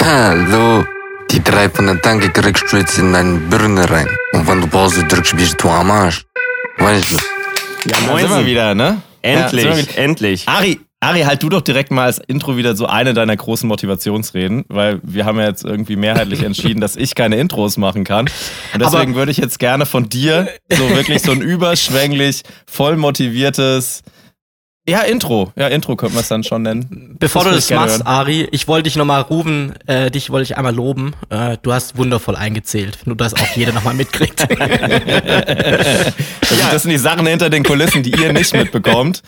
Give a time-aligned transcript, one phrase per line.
[0.00, 0.84] Hallo.
[1.30, 4.06] Die drei von der Tanke kriegst du jetzt in deine Birne rein.
[4.32, 6.24] Und wenn du Pause drückst, bist du am Arsch.
[6.78, 7.16] Weißt du?
[7.90, 9.00] Ja, Da sind wir wieder, ne?
[9.22, 9.98] Endlich, Ja, wieder.
[9.98, 10.48] endlich.
[10.48, 14.64] Ari, Ari, halt du doch direkt mal als Intro wieder so eine deiner großen Motivationsreden,
[14.68, 18.26] weil wir haben ja jetzt irgendwie mehrheitlich entschieden, dass ich keine Intros machen kann.
[18.74, 24.02] Und deswegen würde ich jetzt gerne von dir so wirklich so ein überschwänglich, voll motiviertes,
[24.88, 25.52] ja, Intro.
[25.56, 27.16] Ja, Intro könnte man es dann schon nennen.
[27.20, 28.06] Bevor du das ich gerne machst, hören.
[28.06, 31.12] Ari, ich wollte dich nochmal rufen, äh, dich wollte ich einmal loben.
[31.30, 34.40] Äh, du hast wundervoll eingezählt, nur dass auch jeder nochmal mitkriegt.
[34.40, 34.48] Das,
[36.48, 39.22] sind- das sind die Sachen hinter den Kulissen, die ihr nicht mitbekommt.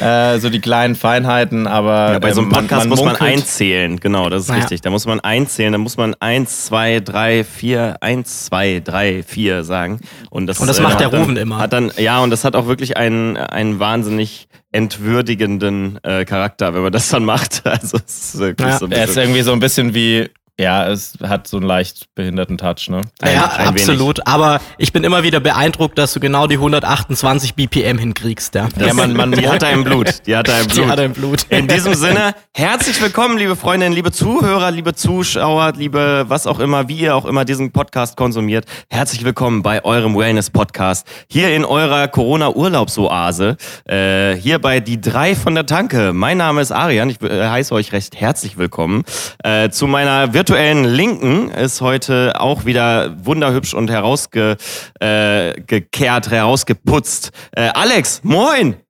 [0.00, 3.16] Äh, so die kleinen Feinheiten, aber Ja, bei so einem ähm, man- Podcast muss man
[3.16, 4.60] einzählen, genau, das ist Naja.
[4.62, 4.80] richtig.
[4.80, 9.64] Da muss man einzählen, da muss man eins, zwei, drei, vier, eins, zwei, drei, vier
[9.64, 10.00] sagen.
[10.30, 11.58] Und das, Und das äh, macht der Ruben immer.
[11.58, 16.82] Hat dann, ja, und das hat auch wirklich einen, einen wahnsinnig entwürdigenden äh, Charakter, wenn
[16.82, 17.62] man das dann macht.
[17.64, 18.40] Also es ist
[18.70, 18.78] Ja.
[18.78, 20.28] so ein Er ist bisschen, irgendwie so ein bisschen wie,
[20.58, 23.02] ja, es hat so einen leicht behinderten Touch, ne?
[23.20, 24.26] Ein- ja, ein absolut.
[24.26, 28.54] Aber ich bin immer wieder beeindruckt, dass du genau die 128 BPM hinkriegst.
[28.54, 30.26] Ja, das, Ja, man- man- die hat er im Blut.
[30.26, 30.76] Die hat er im Blut.
[30.78, 31.42] Die hat er im Blut.
[31.50, 36.88] In diesem Sinne, herzlich willkommen, liebe Freundinnen, liebe Zuhörer, liebe Zuschauer, liebe was auch immer,
[36.88, 38.64] wie ihr auch immer diesen Podcast konsumiert.
[38.88, 41.06] Herzlich willkommen bei eurem Wellness-Podcast.
[41.28, 43.58] Hier in eurer Corona-Urlaubsoase.
[43.84, 46.14] Äh, hier bei Die drei von der Tanke.
[46.14, 47.10] Mein Name ist Arian.
[47.10, 49.04] Ich äh, heiße euch recht herzlich willkommen.
[49.44, 50.45] Äh, zu meiner virtuellen
[50.84, 54.60] Linken ist heute auch wieder wunderhübsch und herausgekehrt,
[55.00, 57.30] äh, herausgeputzt.
[57.52, 58.85] Äh, Alex, moin!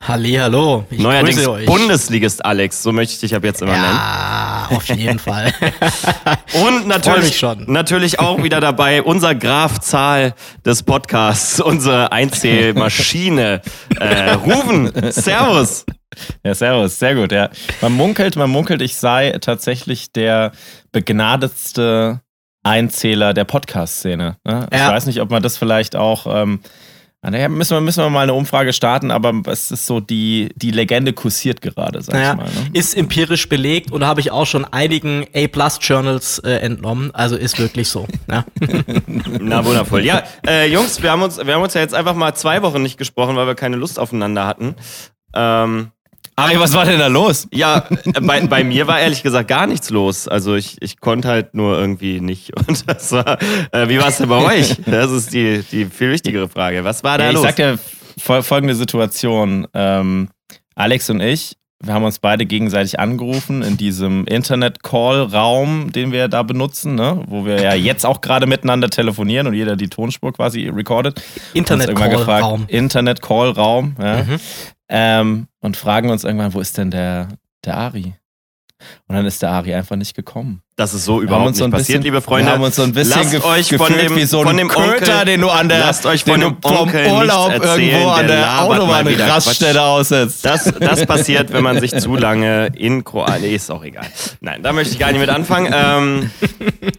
[0.00, 1.66] Hallo, ich Neuerdings grüße euch.
[1.66, 3.84] Bundesligist Alex, so möchte ich dich ab jetzt immer nennen.
[3.84, 5.52] ja, auf jeden Fall.
[6.66, 13.62] Und natürlich, natürlich auch wieder dabei unser Graf Zahl des Podcasts, unsere Einzählmaschine.
[13.98, 15.84] äh, Ruven, Servus.
[16.44, 17.48] Ja, servus, sehr gut, ja.
[17.80, 20.52] Man munkelt, man munkelt, ich sei tatsächlich der
[20.92, 22.20] begnadetste
[22.62, 24.36] Einzähler der Podcast-Szene.
[24.44, 24.66] Ne?
[24.70, 24.90] Ich Ja.
[24.92, 26.26] weiß nicht, ob man das vielleicht auch.
[26.28, 26.60] Ähm,
[27.22, 30.70] naja, müssen wir, müssen wir mal eine Umfrage starten, aber es ist so, die, die
[30.70, 32.44] Legende kursiert gerade, sag Naja, ich mal.
[32.44, 32.70] Ne?
[32.72, 37.10] ist empirisch belegt und habe ich auch schon einigen A-Plus-Journals äh, entnommen.
[37.14, 38.06] Also ist wirklich so.
[38.30, 38.44] Ja.
[39.40, 40.04] Na wundervoll.
[40.04, 42.82] Ja, äh, Jungs, wir haben, uns, wir haben uns ja jetzt einfach mal zwei Wochen
[42.82, 44.74] nicht gesprochen, weil wir keine Lust aufeinander hatten.
[45.34, 45.92] Ähm,
[46.38, 47.48] Ari, was war denn da los?
[47.50, 50.28] ja, äh, bei, bei mir war ehrlich gesagt gar nichts los.
[50.28, 52.52] Also ich, ich konnte halt nur irgendwie nicht.
[52.68, 53.38] Und das war,
[53.72, 54.76] äh, wie war es denn bei euch?
[54.84, 56.84] Das ist die, die viel wichtigere Frage.
[56.84, 57.42] Was war da Ja, ich los?
[57.44, 57.78] sag dir
[58.18, 59.66] fol folgende Situation.
[59.72, 60.28] Ähm,
[60.74, 66.42] Alex und ich, wir haben uns beide gegenseitig angerufen in diesem Internet-Call-Raum, den wir da
[66.42, 67.22] benutzen, ne?
[67.28, 71.22] wo wir ja jetzt auch gerade miteinander telefonieren und jeder die Tonspur quasi recordet.
[71.54, 72.64] Internet-Call-Raum.
[72.68, 73.96] Internet-Call-Raum.
[73.98, 74.22] Ja?
[74.24, 74.40] Mhm.
[74.88, 77.28] Ähm, und fragen uns irgendwann, wo ist denn der,
[77.64, 78.14] der Ari?
[79.06, 80.62] Und dann ist der Ari einfach nicht gekommen.
[80.78, 82.48] Das ist so überhaupt so nicht ein passiert, bisschen, liebe Freunde.
[82.48, 84.46] Wir haben uns so ein bisschen lasst gef euch von gefühlt dem, wie so ein
[84.46, 87.50] von dem Köter, Onkel, den du an der, lasst euch von dem du vom Urlaub
[87.50, 89.76] erzählen, irgendwo an der der Quatsch.
[89.78, 90.44] aussetzt.
[90.44, 93.40] Das, das passiert, wenn man sich zu lange in Kroatien.
[93.40, 94.04] Nee, ist auch egal.
[94.42, 95.72] Nein, da möchte ich gar nicht mit anfangen.
[95.74, 96.30] Ähm,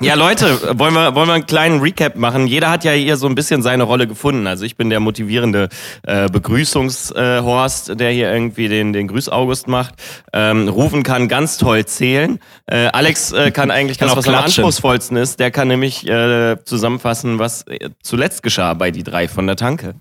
[0.02, 2.48] ja, Leute, wollen wir, wollen wir einen kleinen Recap machen?
[2.48, 4.48] Jeder hat ja hier so ein bisschen seine Rolle gefunden.
[4.48, 5.70] Also ich bin der motivierende
[6.02, 9.94] äh, Begrüßungshorst, der hier irgendwie den, den Grüß-August macht.
[10.34, 12.40] Ähm, Rufen kann ganz toll zählen.
[12.66, 15.39] Äh, Alex äh, kann eigentlich Kann das, was am anspruchsvollsten ist.
[15.39, 19.95] Der kann nämlich äh, zusammenfassen, was äh, zuletzt geschah bei die drei von der Tanke.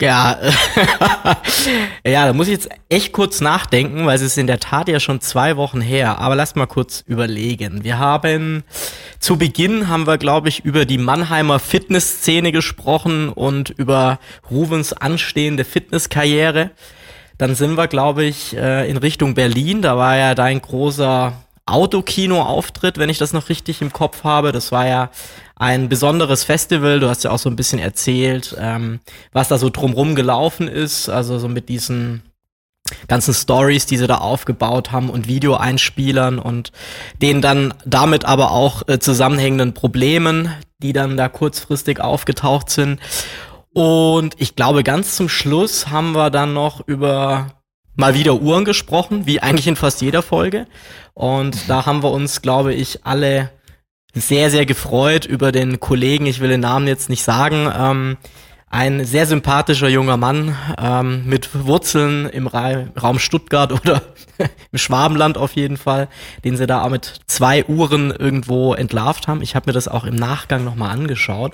[0.00, 0.38] Ja,
[2.06, 4.98] ja, da muss ich jetzt echt kurz nachdenken, weil es ist in der Tat ja
[4.98, 6.18] schon zwei Wochen her.
[6.18, 7.84] Aber lasst mal kurz überlegen.
[7.84, 8.64] Wir haben
[9.18, 14.18] zu Beginn haben wir, glaube ich, über die Mannheimer Fitnessszene gesprochen und über
[14.50, 16.70] Ruvens anstehende Fitnesskarriere.
[17.36, 19.82] Dann sind wir, glaube ich, äh, in Richtung Berlin.
[19.82, 21.34] Da war ja dein großer
[21.70, 24.52] Autokino-Auftritt, wenn ich das noch richtig im Kopf habe.
[24.52, 25.10] Das war ja
[25.56, 27.00] ein besonderes Festival.
[27.00, 29.00] Du hast ja auch so ein bisschen erzählt, ähm,
[29.32, 31.08] was da so drumrum gelaufen ist.
[31.08, 32.22] Also so mit diesen
[33.08, 36.72] ganzen Stories, die sie da aufgebaut haben und Videoeinspielern und
[37.22, 40.52] den dann damit aber auch äh, zusammenhängenden Problemen,
[40.82, 43.00] die dann da kurzfristig aufgetaucht sind.
[43.72, 47.59] Und ich glaube, ganz zum Schluss haben wir dann noch über
[48.00, 50.66] mal wieder Uhren gesprochen, wie eigentlich in fast jeder Folge.
[51.14, 53.50] Und da haben wir uns, glaube ich, alle
[54.12, 58.16] sehr, sehr gefreut über den Kollegen, ich will den Namen jetzt nicht sagen, ähm,
[58.70, 64.02] ein sehr sympathischer junger Mann ähm, mit Wurzeln im Ra Raum Stuttgart oder
[64.70, 66.08] im Schwabenland auf jeden Fall,
[66.44, 69.42] den sie da auch mit zwei Uhren irgendwo entlarvt haben.
[69.42, 71.52] Ich habe mir das auch im Nachgang nochmal angeschaut.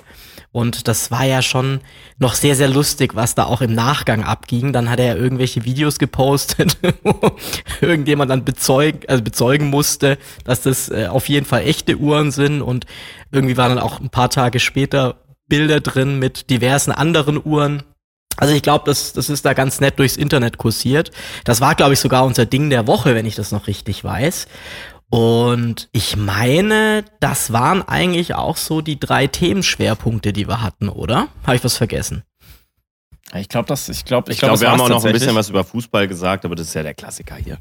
[0.51, 1.81] Und das war ja schon
[2.19, 4.71] noch sehr, sehr lustig, was da auch im Nachgang abging.
[4.71, 7.35] Dann hat er ja irgendwelche Videos gepostet, wo
[7.81, 12.61] irgendjemand dann bezeugen, also bezeugen musste, dass das äh, auf jeden Fall echte Uhren sind.
[12.61, 12.85] Und
[13.31, 15.15] irgendwie waren dann auch ein paar Tage später
[15.47, 17.83] Bilder drin mit diversen anderen Uhren.
[18.37, 21.11] Also ich glaube, das, das ist da ganz nett durchs Internet kursiert.
[21.43, 24.47] Das war, glaube ich, sogar unser Ding der Woche, wenn ich das noch richtig weiß.
[25.09, 31.29] Und ich meine, das waren eigentlich auch so die drei Themenschwerpunkte, die wir hatten, oder?
[31.45, 32.23] Habe ich was vergessen?
[33.35, 35.49] Ich glaube, das, ich glaube, ich glaube, glaub, wir haben auch noch ein bisschen was
[35.49, 37.57] über Fußball gesagt, aber das ist ja der Klassiker hier.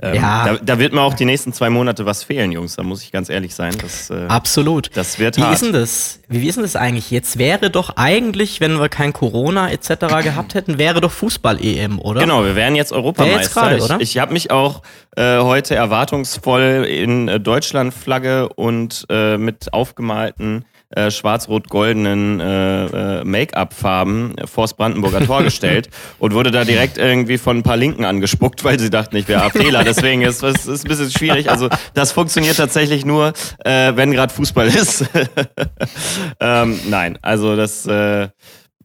[0.00, 0.44] Ähm, ja.
[0.46, 2.76] Da, da, wird mir auch die nächsten zwei Monate was fehlen, Jungs.
[2.76, 3.76] Da muss ich ganz ehrlich sein.
[3.82, 4.90] Das, äh, Absolut.
[4.94, 5.54] Das wird Wie hart.
[5.54, 6.20] ist denn das?
[6.28, 7.10] Wie ist denn das eigentlich?
[7.10, 9.88] Jetzt wäre doch eigentlich, wenn wir kein Corona etc.
[10.22, 12.20] gehabt hätten, wäre doch Fußball-EM, oder?
[12.20, 13.40] Genau, wir wären jetzt Europameister.
[13.42, 13.96] Jetzt grade, oder?
[13.96, 14.80] Ich, ich habe mich auch
[15.16, 20.64] äh, heute erwartungsvoll in äh, Deutschland-Flagge und äh, mit aufgemalten
[20.94, 22.84] äh, schwarz-rot-goldenen äh,
[23.20, 25.88] äh, Make-up-Farben vors Brandenburger Tor gestellt
[26.18, 29.50] und wurde da direkt irgendwie von ein paar Linken angespuckt, weil sie dachten, ich wäre
[29.50, 29.84] Fehler.
[29.84, 31.50] Deswegen ist es ist ein bisschen schwierig.
[31.50, 33.32] Also das funktioniert tatsächlich nur,
[33.64, 35.04] äh, wenn gerade Fußball ist.
[36.40, 38.28] ähm, nein, also das äh,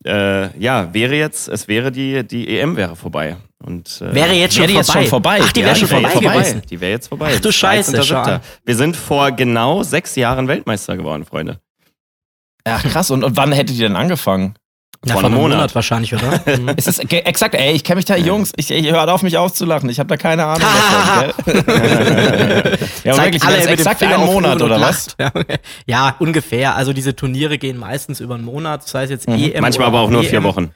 [0.06, 3.38] äh, ja wäre jetzt, es wäre die die EM wäre vorbei.
[3.64, 5.02] Und, äh, Wäre jetzt schon, Wäre jetzt vorbei.
[5.02, 5.40] schon vorbei.
[5.42, 6.38] Ach, die Ja, wäre schon die wär vorbei, jetzt vorbei.
[6.44, 6.62] gewesen.
[6.70, 7.32] Die wäre jetzt vorbei.
[7.36, 8.04] Ach du Scheiße, 13.7..
[8.04, 8.42] schade.
[8.64, 11.58] Wir sind vor genau sechs Jahren Weltmeister geworden, Freunde.
[12.66, 14.56] Ach krass, und, und wann hättet ihr denn angefangen?
[15.06, 15.76] Ja, Vor vor einem Monat, Monat.
[15.76, 16.42] wahrscheinlich, oder?
[16.58, 16.72] Mhm.
[16.78, 19.88] Es ist exakt, ey, ich kenne mich da, Jungs, ich, ich hört auf mich auszulachen,
[19.90, 21.54] ich habe da keine Ahnung davon,
[23.04, 25.16] ja, Zeigt wirklich, alle das ist exakt ein Monat, oder was?
[25.20, 25.32] Ja,
[25.86, 26.76] ja, ungefähr.
[26.76, 30.06] Also diese Turniere gehen meistens über einen Monat, sei es jetzt EM Manchmal oder aber
[30.06, 30.30] auch nur WM.
[30.30, 30.72] vier Wochen.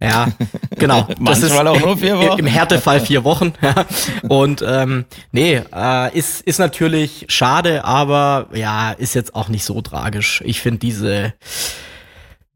[0.00, 0.28] Ja,
[0.76, 1.08] genau.
[1.20, 2.38] Das ist auch nur vier Wochen.
[2.38, 3.52] Im Härtefall vier Wochen.
[3.62, 3.84] ja.
[4.28, 9.80] Und ähm, nee, äh, ist, ist natürlich schade, aber ja, ist jetzt auch nicht so
[9.80, 10.42] tragisch.
[10.44, 11.34] Ich finde diese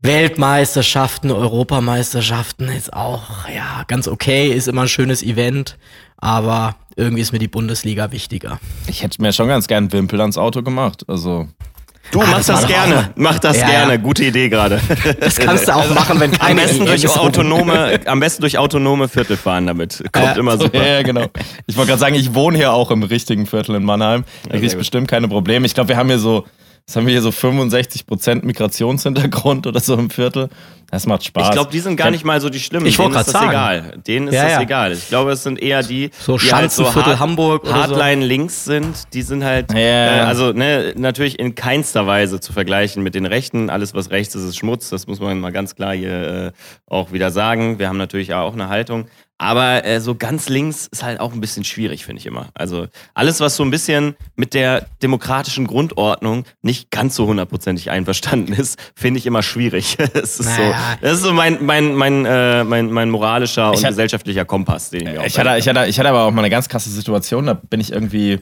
[0.03, 5.79] Weltmeisterschaften, Europameisterschaften ist auch, ja, ganz okay, ist immer ein schönes Event,
[6.17, 8.59] aber irgendwie ist mir die Bundesliga wichtiger.
[8.89, 11.49] Ich hätte mir schon ganz gern Wimpel ans Auto gemacht, also...
[12.13, 13.11] Du, Ah, mach das das, gerne.
[13.17, 13.99] Mach das Ja, gerne.
[13.99, 14.81] Gute Idee gerade.
[15.19, 18.59] Das kannst du auch machen, wenn Am keine besten, EM durch autonome, am besten durch
[18.59, 20.05] autonome Viertel fahren damit.
[20.13, 20.33] Kommt Ja.
[20.35, 20.79] immer super.
[20.79, 21.25] Ja, ja, genau.
[21.67, 24.25] Ich wollte gerade sagen, ich wohne hier auch im richtigen Viertel in Mannheim.
[24.45, 25.65] Da krieg sehr ich bestimmt keine Probleme.
[25.67, 26.45] Ich glaube, wir haben hier so,
[26.87, 30.51] was haben wir hier so 65% Migrationshintergrund oder so im Viertel.
[30.93, 31.47] Das macht Spaß.
[31.49, 32.85] Ich glaube, die sind gar nicht mal so die schlimmen.
[32.85, 33.51] Ich wollte Denen ist grad das sagen.
[33.51, 33.99] egal.
[34.07, 34.61] Denen ist Ja, das ja.
[34.61, 34.93] egal.
[34.93, 37.79] Ich glaube, es sind eher die, So die halt so hard, Hamburg oder so.
[37.97, 38.95] Hardline links sind.
[39.15, 39.79] Die sind halt, Ja.
[39.79, 43.71] äh, also ne, natürlich in keinster Weise zu vergleichen mit den Rechten.
[43.71, 44.91] Alles, was rechts ist, ist Schmutz.
[44.91, 46.53] Das muss man mal ganz klar hier äh,
[46.87, 47.79] auch wieder sagen.
[47.79, 49.07] Wir haben natürlich auch eine Haltung.
[49.39, 52.51] Aber äh, so ganz links ist halt auch ein bisschen schwierig, finde ich immer.
[52.55, 58.53] Also alles, was so ein bisschen mit der demokratischen Grundordnung nicht ganz so hundertprozentig einverstanden
[58.53, 59.97] ist, finde ich immer schwierig.
[60.15, 60.82] es ist so, Naja.
[61.01, 64.91] Das ist so mein, mein, mein, äh, mein, mein moralischer und Ich hat- gesellschaftlicher Kompass,
[64.91, 66.91] den ich mir ich hatte, ich, hatte, ich hatte aber auch mal eine ganz krasse
[66.91, 67.47] Situation.
[67.47, 68.41] Da bin ich irgendwie,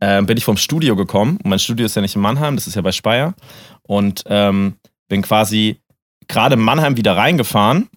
[0.00, 1.36] äh, bin ich vom Studio gekommen.
[1.42, 3.34] Und mein Studio ist ja nicht in Mannheim, das ist ja bei Speyer.
[3.82, 4.74] Und ähm,
[5.08, 5.80] bin quasi
[6.28, 7.88] gerade in Mannheim wieder reingefahren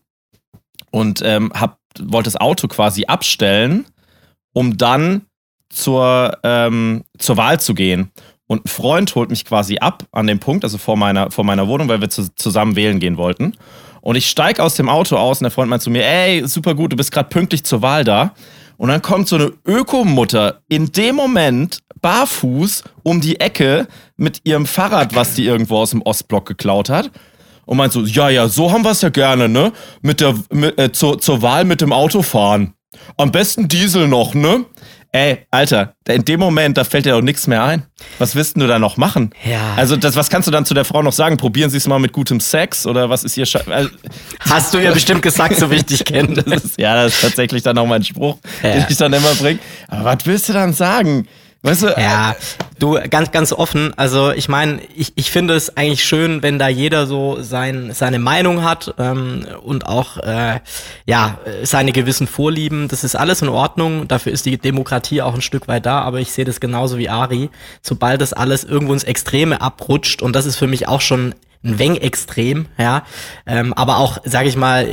[0.92, 3.86] und ähm, hab, wollte das Auto quasi abstellen,
[4.54, 5.26] um dann
[5.70, 8.12] zur, ähm, zur Wahl zu gehen.
[8.52, 11.70] Und ein Freund holt mich quasi ab an dem Punkt, also vor meiner, vor meiner
[11.70, 13.54] Wohnung, weil wir zu, zusammen wählen gehen wollten.
[14.02, 16.76] Und ich steige aus dem Auto aus und der Freund meint zu mir, ey, super
[16.76, 18.34] gut, du bist gerade pünktlich zur Wahl da.
[18.76, 24.66] Und dann kommt so eine Ökomutter in dem Moment barfuß um die Ecke mit ihrem
[24.66, 27.10] Fahrrad, was die irgendwo aus dem Ostblock geklaut hat.
[27.64, 29.72] Und meint so, ja, ja, so haben wir es ja gerne, ne?
[30.02, 32.74] Mit der, mit, äh, zur, zur Wahl mit dem Auto fahren.
[33.16, 34.66] Am besten Diesel noch, ne?
[35.14, 37.84] Ey, Alter, in dem Moment, da fällt dir doch nichts mehr ein.
[38.18, 39.32] Was willst du da noch machen?
[39.44, 39.74] Ja.
[39.76, 41.36] Also, das, was kannst du dann zu der Frau noch sagen?
[41.36, 43.90] Probieren Sie es mal mit gutem Sex oder was ist ihr Sche also,
[44.40, 46.42] Hast du ihr bestimmt gesagt, so wie ich dich kenne.
[46.78, 48.72] Ja, das ist tatsächlich dann auch mein Spruch, Ja.
[48.72, 49.60] den ich dann immer bringe.
[49.90, 51.28] Aber was willst du dann sagen?
[51.62, 52.34] Weißt du, Ja,
[52.82, 53.94] du, ganz, ganz offen.
[53.98, 58.20] Also ich meine, ich, ich finde es eigentlich schön, wenn da jeder so sein, seine
[58.20, 60.60] Meinung hat ähm, und auch äh,
[61.06, 62.88] ja seine gewissen Vorlieben.
[62.88, 64.08] Das ist alles in Ordnung.
[64.08, 66.02] Dafür ist die Demokratie auch ein Stück weit da.
[66.02, 67.50] Aber ich sehe das genauso wie Ari.
[67.82, 71.78] Sobald das alles irgendwo ins Extreme abrutscht und das ist für mich auch schon ein
[71.78, 73.04] Weng extrem, ja.
[73.46, 74.88] Ähm, aber auch, sage ich mal,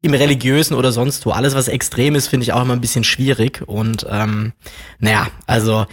[0.00, 1.30] im religiösen oder sonst wo.
[1.30, 3.62] Alles, was extrem ist, finde ich auch immer ein bisschen schwierig.
[3.66, 4.52] Und ähm,
[4.98, 5.86] naja, also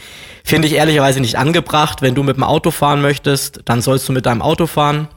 [0.43, 2.01] finde ich ehrlicherweise nicht angebracht.
[2.01, 5.07] Wenn du mit dem Auto fahren möchtest, dann sollst du mit deinem Auto fahren.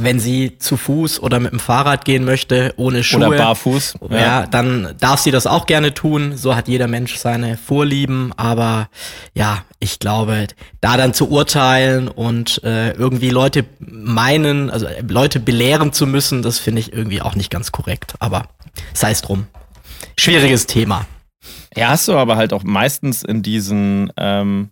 [0.00, 3.28] Wenn sie zu Fuß oder mit dem Fahrrad gehen möchte, ohne Schuhe.
[3.28, 3.94] Oder barfuß.
[4.10, 4.16] Ja.
[4.16, 6.36] ja, dann darf sie das auch gerne tun.
[6.36, 8.32] So hat jeder Mensch seine Vorlieben.
[8.36, 8.88] Aber
[9.34, 10.46] ja, ich glaube,
[10.80, 16.42] da dann zu urteilen und äh, irgendwie Leute meinen, also äh, Leute belehren zu müssen,
[16.42, 18.14] das finde ich irgendwie auch nicht ganz korrekt.
[18.18, 18.48] Aber
[18.94, 19.46] sei es drum.
[20.18, 21.06] Schwieriges Thema.
[21.76, 24.70] Ja, hast du aber halt auch meistens in diesen, ähm,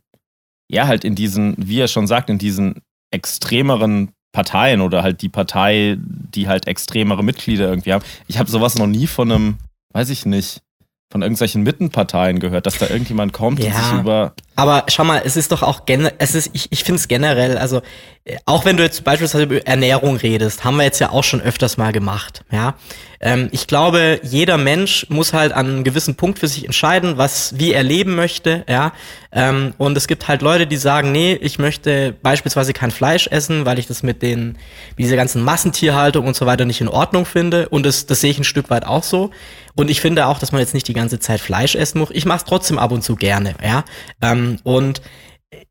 [0.69, 5.29] ja, halt in diesen, wie er schon sagt, in diesen extremeren Parteien oder halt die
[5.29, 8.05] Partei, die halt extremere Mitglieder irgendwie haben.
[8.29, 9.59] Ich habe sowas noch nie von einem,
[9.93, 10.63] weiß ich nicht,
[11.11, 14.33] von irgendwelchen Mittenparteien gehört, dass da irgendjemand kommt ja, und sich über.
[14.55, 17.59] Aber schau mal, es ist doch auch generell, es ist, ich, ich finde es generell,
[17.59, 17.83] also
[18.25, 21.41] äh, auch wenn du jetzt beispielsweise über Ernährung redest, haben wir jetzt ja auch schon
[21.41, 22.77] öfters mal gemacht, ja.
[23.23, 27.59] Ähm, ich glaube, jeder Mensch muss halt an einem gewissen Punkt für sich entscheiden, was,
[27.59, 28.93] wie er leben möchte, ja.
[29.31, 33.67] Ähm, und es gibt halt Leute, die sagen, nee, ich möchte beispielsweise kein Fleisch essen,
[33.67, 34.59] weil ich das mit den,
[34.97, 37.69] mit dieser ganzen Massentierhaltung und so weiter nicht in Ordnung finde.
[37.69, 39.31] Und das, das sehe ich ein Stück weit auch so.
[39.77, 42.11] Und ich finde auch, dass man jetzt nicht die ganze Zeit Fleisch essen muss.
[42.13, 43.85] Ich mache es trotzdem ab und zu gerne, ja.
[44.23, 45.03] Ähm, und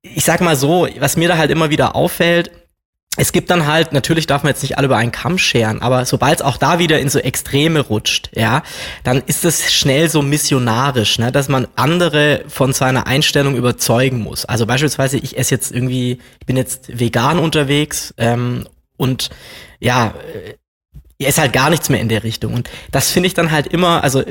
[0.02, 2.52] ich sag mal so, was mir da halt immer wieder auffällt,
[3.20, 6.06] es gibt dann halt, natürlich darf man jetzt nicht alle über einen Kamm scheren, aber
[6.06, 8.64] sobald es auch da wieder in so Extreme rutscht, ja,
[9.04, 14.46] dann ist es schnell so missionarisch, ne, dass man andere von seiner Einstellung überzeugen muss.
[14.46, 19.30] Also beispielsweise, ich esse jetzt irgendwie, ich bin jetzt vegan unterwegs ähm, und
[19.82, 20.14] ja,
[21.22, 22.54] äh, ist halt gar nichts mehr in der Richtung.
[22.54, 24.24] Und das finde ich dann halt immer, also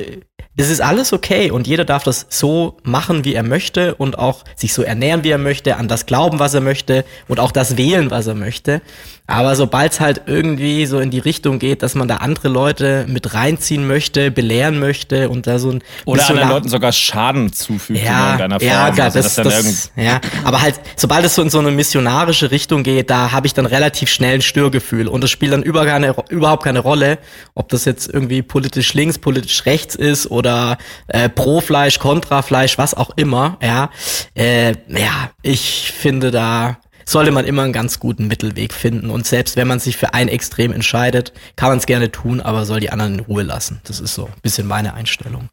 [0.57, 4.43] es ist alles okay und jeder darf das so machen, wie er möchte und auch
[4.55, 7.77] sich so ernähren, wie er möchte, an das glauben, was er möchte und auch das
[7.77, 8.81] wählen, was er möchte.
[9.25, 13.05] Aber sobald es halt irgendwie so in die Richtung geht, dass man da andere Leute
[13.07, 17.99] mit reinziehen möchte, belehren möchte und da so ein oder anderen Leuten sogar Schaden zufügt
[18.03, 18.69] ja, in irgendeiner Form.
[18.69, 22.49] Ja, also, das, das, das ja, aber halt sobald es so in so eine missionarische
[22.49, 25.85] Richtung geht, da habe ich dann relativ schnell ein Störgefühl und es spielt dann über
[25.85, 27.19] keine, überhaupt keine Rolle,
[27.55, 32.77] ob das jetzt irgendwie politisch links, politisch rechts ist oder äh, pro Fleisch, kontra Fleisch,
[32.77, 33.57] was auch immer.
[33.61, 33.89] Ja,
[34.35, 36.77] äh, ja, ich finde da
[37.09, 39.09] sollte man immer einen ganz guten Mittelweg finden.
[39.09, 42.65] Und selbst wenn man sich für ein Extrem entscheidet, kann man es gerne tun, aber
[42.65, 43.81] soll die anderen in Ruhe lassen.
[43.85, 45.49] Das ist so ein bisschen meine Einstellung.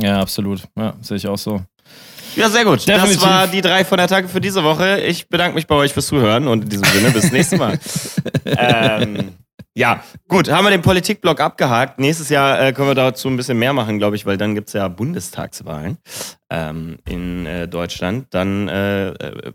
[0.00, 0.62] Ja, absolut.
[0.76, 1.62] Ja, sehe ich auch so.
[2.36, 2.86] Ja, sehr gut.
[2.88, 3.20] Definitiv.
[3.20, 5.00] Das war die drei von der Tage für diese Woche.
[5.00, 7.78] Ich bedanke mich bei euch fürs Zuhören und in diesem Sinne bis nächstes Mal.
[8.46, 9.34] ähm,
[9.74, 11.98] ja, gut, haben wir den Politikblock abgehakt.
[11.98, 14.68] Nächstes Jahr äh, können wir dazu ein bisschen mehr machen, glaube ich, weil dann gibt
[14.68, 15.96] es ja Bundestagswahlen
[16.50, 18.26] ähm, in äh, Deutschland.
[18.30, 19.52] Dann äh, äh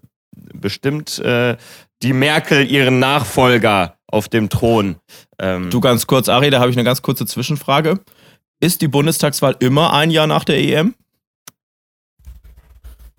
[0.54, 1.58] bestimmt äh,
[2.04, 4.98] die Merkel ihren Nachfolger auf dem Thron.
[5.40, 8.00] Ähm, du ganz kurz, Ari, da habe ich eine ganz kurze Zwischenfrage.
[8.60, 10.96] Ist die Bundestagswahl immer ein Jahr nach der EM?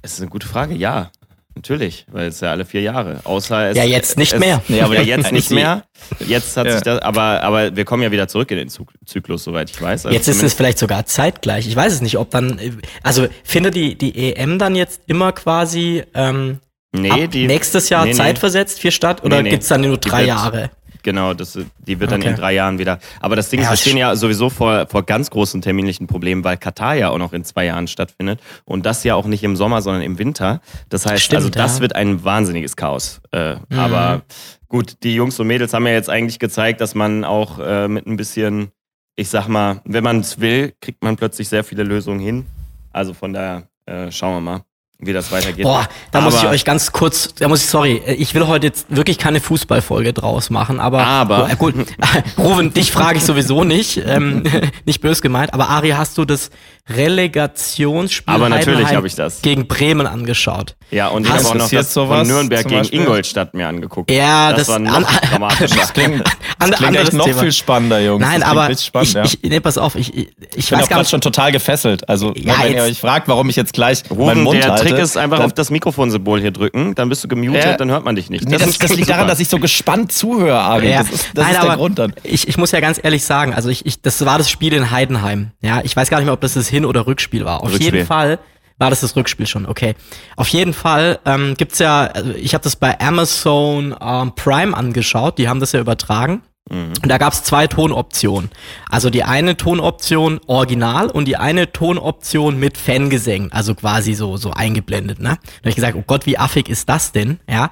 [0.00, 1.10] Es ist eine gute Frage, ja.
[1.58, 3.18] Natürlich, weil es ja alle vier Jahre.
[3.24, 4.62] Außer es, ja, jetzt nicht es, mehr.
[4.68, 5.82] Nee, aber ja, jetzt nicht mehr.
[6.24, 6.74] Jetzt hat ja.
[6.74, 10.06] sich das, aber, aber wir kommen ja wieder zurück in den Zyklus, soweit ich weiß.
[10.06, 11.66] Also jetzt ist es vielleicht sogar zeitgleich.
[11.66, 12.60] Ich weiß es nicht, ob dann,
[13.02, 16.60] also findet die, die EM dann jetzt immer quasi ähm,
[16.92, 19.50] Nee, Ab die, nächstes Jahr nee, zeitversetzt für Stadt oder nee, nee.
[19.50, 20.70] gibt's dann nur drei wird, Jahre?
[21.08, 22.98] Genau, das, die wird dann in drei Jahren wieder.
[23.18, 26.58] Aber das Ding ist, wir stehen ja sowieso vor, vor ganz großen terminlichen Problemen, weil
[26.58, 29.80] Katar ja auch noch in zwei Jahren stattfindet und das ja auch nicht im Sommer,
[29.80, 30.60] sondern im Winter.
[30.90, 31.80] Das heißt, Stimmt, also das ja.
[31.80, 33.22] wird ein wahnsinniges Chaos.
[33.32, 33.78] Äh, mhm.
[33.78, 34.20] Aber
[34.68, 38.06] gut, die Jungs und Mädels haben ja jetzt eigentlich gezeigt, dass man auch äh, mit
[38.06, 38.68] ein bisschen,
[39.16, 42.44] ich sag mal, wenn man es will, kriegt man plötzlich sehr viele Lösungen hin.
[42.92, 44.67] Also von daher äh, schauen wir mal
[45.00, 45.62] wie das weitergeht.
[45.62, 48.66] Boah, da aber muss ich euch ganz kurz, da muss ich, sorry, ich will heute
[48.66, 51.48] jetzt wirklich keine Fußballfolge draus machen, aber, aber.
[51.52, 51.74] Oh, gut,
[52.38, 54.42] Ruven, dich frage ich sowieso nicht, ähm,
[54.86, 56.50] nicht bös gemeint, aber Ari, hast du das
[56.88, 59.40] Relegationsspiel aber natürlich habe ich das.
[59.42, 60.74] gegen Bremen angeschaut?
[60.90, 64.10] Ja, und ich habe auch noch das von Nürnberg gegen Ingolstadt mir angeguckt.
[64.10, 65.76] Ja, das, das war noch dramatischer.
[65.76, 66.24] Das klingt,
[66.58, 67.40] das klingt echt noch Thema.
[67.40, 68.20] viel spannender, Jungs.
[68.20, 69.24] Nein, aber spannend, ich, ja.
[69.24, 72.08] ich, nee, pass auf, ich, ich, ich bin auch gerade schon total gefesselt.
[72.08, 74.86] Also, ja, wenn ihr euch fragt, warum ich jetzt gleich Ruben, meinen Mund der halte,
[74.86, 77.76] Trick ist einfach auf das Mikrofonsymbol hier drücken, dann bist du gemutet, ja.
[77.76, 78.44] dann hört man dich nicht.
[78.44, 80.90] Das, nee, das, das liegt daran, dass ich so gespannt zuhöre, Ari.
[80.90, 80.98] Ja.
[81.02, 82.14] Das ist, das Nein, ist der Grund dann.
[82.24, 84.90] Ich, ich muss ja ganz ehrlich sagen, also ich, ich, das war das Spiel in
[84.90, 85.52] Heidenheim.
[85.60, 87.62] Ja, ich weiß gar nicht mehr, ob das das Hin- oder Rückspiel war.
[87.62, 87.94] Auf Rückspiel.
[87.94, 88.38] jeden Fall
[88.78, 89.94] war das das Rückspiel schon, okay.
[90.36, 95.38] Auf jeden Fall ähm, gibt's ja, also ich habe das bei Amazon ähm, Prime angeschaut,
[95.38, 96.42] die haben das ja übertragen.
[96.70, 98.50] Und da gab es zwei Tonoptionen.
[98.90, 104.50] Also die eine Tonoption original und die eine Tonoption mit Fangesängen, also quasi so so
[104.50, 105.18] eingeblendet.
[105.20, 105.28] Ne?
[105.28, 107.40] Da habe ich gesagt, oh Gott, wie affig ist das denn?
[107.48, 107.70] Ja.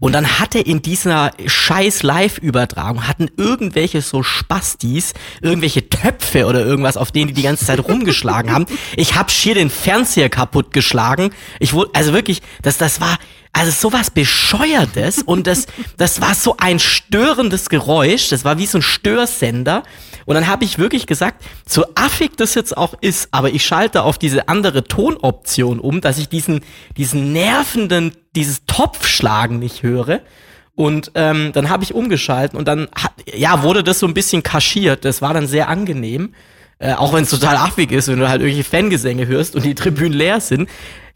[0.00, 6.96] Und dann hatte in dieser scheiß Live-Übertragung hatten irgendwelche so Spastis irgendwelche Töpfe oder irgendwas,
[6.96, 8.66] auf denen die die ganze Zeit rumgeschlagen haben.
[8.96, 11.30] Ich hab schier den Fernseher kaputt geschlagen.
[11.58, 13.18] Ich wurde also wirklich, das das war
[13.56, 18.78] also sowas bescheuertes und das das war so ein störendes Geräusch, das war wie so
[18.78, 19.82] ein Störsender
[20.26, 24.02] und dann habe ich wirklich gesagt, so affig das jetzt auch ist, aber ich schalte
[24.02, 26.60] auf diese andere Tonoption um, dass ich diesen
[26.96, 30.20] diesen nervenden dieses Topfschlagen nicht höre.
[30.74, 32.88] Und ähm, dann habe ich umgeschalten und dann
[33.34, 35.06] ja, wurde das so ein bisschen kaschiert.
[35.06, 36.34] Das war dann sehr angenehm.
[36.78, 39.74] Äh, auch wenn es total affig ist, wenn du halt irgendwelche Fangesänge hörst und die
[39.74, 40.68] Tribünen leer sind.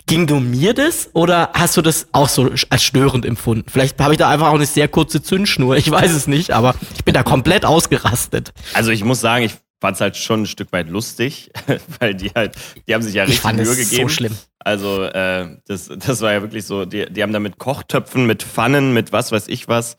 [0.07, 3.64] Ging du mir das oder hast du das auch so als störend empfunden?
[3.71, 6.75] Vielleicht habe ich da einfach auch eine sehr kurze Zündschnur, ich weiß es nicht, aber
[6.97, 8.52] ich bin da komplett ausgerastet.
[8.75, 11.50] Also ich muss sagen, ich fand es halt schon ein Stück weit lustig,
[12.00, 12.54] weil die halt,
[12.87, 14.02] die haben sich ja Ich richtig Mühe gegeben.
[14.02, 14.37] so schlimm.
[14.62, 18.42] Also äh, das, das war ja wirklich so, die, die haben da mit Kochtöpfen, mit
[18.42, 19.96] Pfannen, mit was weiß ich was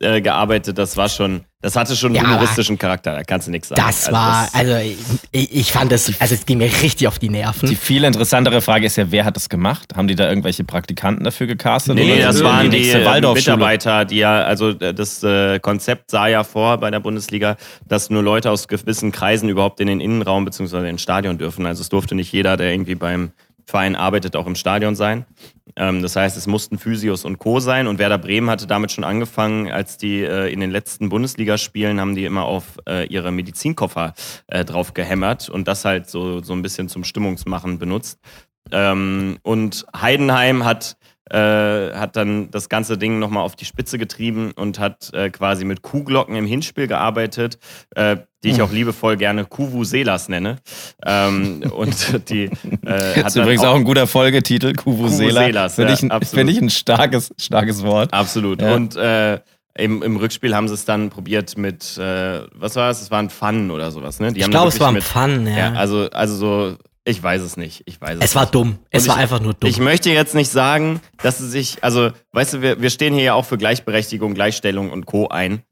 [0.00, 0.76] äh, gearbeitet.
[0.76, 3.80] Das war schon, das hatte schon einen Ja, humoristischen Charakter, da kannst du nichts sagen.
[3.80, 4.76] Das Also war, das- also
[5.30, 7.70] ich, ich fand das, also es ging mir richtig auf die Nerven.
[7.70, 9.94] Die viel interessantere Frage ist ja, wer hat das gemacht?
[9.96, 11.94] Haben die da irgendwelche Praktikanten dafür gecastet?
[11.94, 13.20] Nee, Oder nee, das waren die nächste äh?
[13.32, 18.10] Mitarbeiter, die ja, also äh, das äh, Konzept sah ja vor bei der Bundesliga, dass
[18.10, 20.86] nur Leute aus gewissen Kreisen überhaupt in den Innenraum bzw.
[20.90, 21.64] ins Stadion dürfen.
[21.64, 23.30] Also es durfte nicht jeder, der irgendwie beim
[23.66, 25.24] Verein arbeitet, auch im Stadion sein.
[25.76, 27.60] Ähm, das heißt, es mussten Physios und Co.
[27.60, 32.00] sein und Werder Bremen hatte damit schon angefangen, als die äh, in den letzten Bundesligaspielen
[32.00, 34.14] haben die immer auf äh, ihre Medizinkoffer
[34.48, 38.18] äh, drauf gehämmert und das halt so, so ein bisschen zum Stimmungsmachen benutzt.
[38.70, 40.96] Ähm, und Heidenheim hat,
[41.32, 45.64] äh, hat dann das ganze Ding nochmal auf die Spitze getrieben und hat äh, quasi
[45.64, 47.58] mit Kuhglocken im Hinspiel gearbeitet,
[47.96, 50.56] äh, die ich auch liebevoll gerne Kuvuselas nenne.
[51.06, 52.50] Ähm, und die
[52.84, 55.40] äh, hat übrigens auch ein guter Folgetitel, Kuvusela.
[55.40, 56.38] Kuvuselas, Finde ja, ich, ein- absolut.
[56.46, 58.12] find ich ein starkes, starkes Wort.
[58.12, 58.60] Absolut.
[58.60, 58.74] Ja.
[58.74, 59.40] Und äh,
[59.78, 63.00] im, im Rückspiel haben sie es dann probiert mit, äh, was war es?
[63.00, 64.30] Es waren Pfannen oder sowas, ne?
[64.32, 65.56] Die ich glaube, es wirklich war ein mit- Pfannen, ja.
[65.56, 67.82] Ja, also, also so, ich weiß es nicht.
[67.86, 68.54] Ich weiß es, es war nicht.
[68.54, 68.78] dumm.
[68.90, 69.68] Es Und war ich- einfach nur dumm.
[69.68, 73.24] Ich möchte jetzt nicht sagen, dass sie sich, also, weißt du, wir, wir stehen hier
[73.24, 75.28] ja auch für Gleichberechtigung, Gleichstellung und Co.
[75.28, 75.62] ein.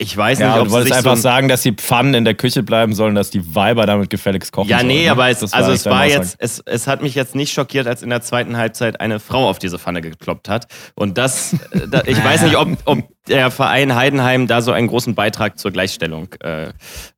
[0.00, 2.14] Ich weiß Ja, nicht, du ob sie wolltest sich einfach so sagen, dass die Pfannen
[2.14, 4.86] in der Küche bleiben sollen, dass die Weiber damit gefälligst kochen Ja, sollen.
[4.86, 5.10] nee, ne?
[5.10, 8.04] aber es, Das also es war jetzt, es, es hat mich jetzt nicht schockiert, als
[8.04, 10.68] in der zweiten Halbzeit eine Frau auf diese Pfanne gekloppt hat.
[10.94, 14.88] Und das, äh, da, ich weiß nicht, ob, ob der Verein Heidenheim da so einen
[14.88, 16.72] großen Beitrag zur Gleichstellung äh,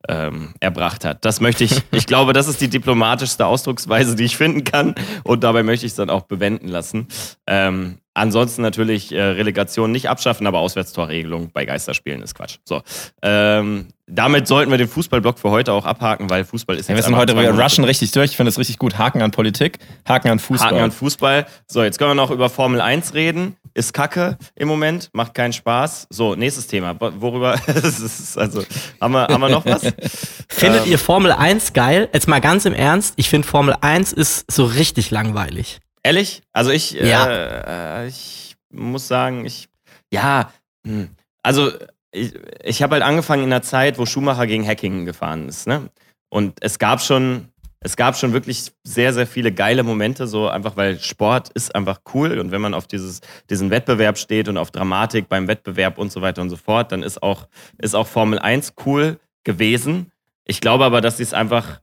[0.07, 1.25] ähm, erbracht hat.
[1.25, 4.95] Das möchte ich, ich glaube, das ist die diplomatischste Ausdrucksweise, die ich finden kann.
[5.23, 7.07] Und dabei möchte ich es dann auch bewenden lassen.
[7.47, 12.57] Ähm, ansonsten natürlich äh, Relegation nicht abschaffen, aber Auswärtstorregelung bei Geisterspielen ist Quatsch.
[12.63, 12.81] So,
[13.21, 17.03] ähm, damit sollten wir den Fußballblock für heute auch abhaken, weil Fußball ist Ja, wir
[17.03, 18.31] sind heute, wir rushen richtig durch.
[18.31, 18.97] Ich finde es richtig gut.
[18.97, 20.71] Haken an Politik, Haken an Fußball.
[20.71, 21.45] Haken an Fußball.
[21.67, 23.55] So, jetzt können wir noch über Formel 1 reden.
[23.73, 26.07] Ist kacke im Moment, macht keinen Spaß.
[26.09, 26.99] So, nächstes Thema.
[26.99, 27.51] Wo- Worüber?
[28.35, 28.63] also,
[28.99, 29.81] haben, wir, haben wir noch was?
[30.49, 32.09] Findet ähm, ihr Formel 1 geil?
[32.11, 35.79] Jetzt mal ganz im Ernst, ich finde Formel 1 ist so richtig langweilig.
[36.03, 36.41] Ehrlich?
[36.51, 38.01] Also ich, Ja.
[38.01, 39.69] äh, ich muss sagen, ich,
[40.11, 40.51] ja,
[40.85, 41.09] hm.
[41.43, 41.71] also
[42.11, 45.89] ich, ich habe halt angefangen in einer Zeit, wo Schumacher gegen Hacking gefahren ist, ne?
[46.29, 47.49] Und es gab schon,
[47.81, 52.01] es gab schon wirklich sehr, sehr viele geile Momente, so einfach, weil Sport ist einfach
[52.13, 56.11] cool und wenn man auf dieses, diesen Wettbewerb steht und auf Dramatik beim Wettbewerb und
[56.11, 57.47] so weiter und so fort, dann ist auch,
[57.79, 60.11] ist auch Formel 1 cool gewesen.
[60.45, 61.81] Ich glaube aber, dass sie es einfach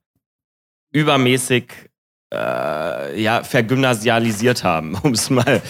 [0.93, 1.73] übermäßig
[2.33, 5.63] äh, ja, vergymnasialisiert haben, um es mal,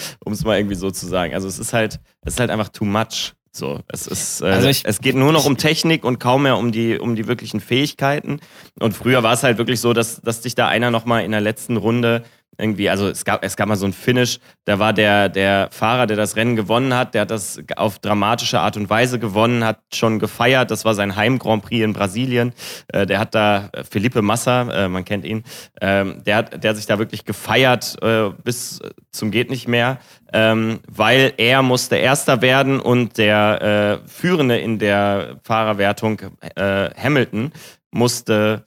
[0.43, 1.33] mal irgendwie so zu sagen.
[1.33, 3.33] Also es ist halt, es ist halt einfach too much.
[3.51, 6.57] So, es ist, äh, Also ich- es geht nur noch um Technik und kaum mehr
[6.57, 8.39] um die, um die wirklichen Fähigkeiten.
[8.79, 11.41] Und früher war es halt wirklich so, dass, dass dich da einer nochmal in der
[11.41, 12.23] letzten Runde
[12.59, 16.05] irgendwie, also es gab, es gab mal so ein Finish, da war der, der Fahrer,
[16.07, 19.79] der das Rennen gewonnen hat, der hat das auf dramatische Art und Weise gewonnen, hat
[19.93, 22.53] schon gefeiert, das war sein Heim Grand Prix in Brasilien,
[22.89, 25.43] äh, der hat da, äh, Felipe Massa, äh, man kennt ihn,
[25.81, 29.99] ähm, der, hat, der hat sich da wirklich gefeiert äh, bis zum geht nicht mehr,
[30.33, 36.21] ähm, weil er musste Erster werden und der äh, Führende in der Fahrerwertung,
[36.55, 37.51] äh, Hamilton,
[37.91, 38.65] musste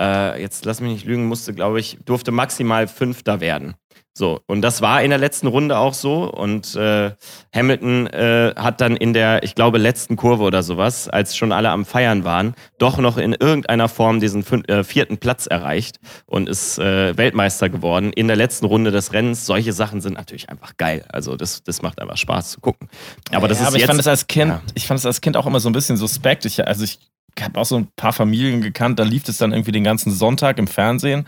[0.00, 3.74] äh, jetzt lass mich nicht lügen, musste, glaube ich, durfte maximal Fünfter werden.
[4.12, 6.24] So, und das war in der letzten Runde auch so.
[6.30, 7.12] Und äh,
[7.54, 11.70] Hamilton äh, hat dann in der, ich glaube, letzten Kurve oder sowas, als schon alle
[11.70, 16.78] am Feiern waren, doch noch in irgendeiner Form diesen äh, vierten Platz erreicht und ist
[16.78, 19.46] äh, Weltmeister geworden in der letzten Runde des Rennens.
[19.46, 21.04] Solche Sachen sind natürlich einfach geil.
[21.08, 22.88] Also das, das macht einfach Spaß zu gucken.
[23.30, 24.62] Aber das ja, ist aber jetzt, ich fand es als Kind, Ja.
[24.74, 26.44] ich fand es als Kind auch immer so ein bisschen suspekt.
[26.44, 26.98] Ich, also ich
[27.40, 30.58] habe auch so ein paar Familien gekannt, da lief es dann irgendwie den ganzen Sonntag
[30.58, 31.26] im Fernsehen.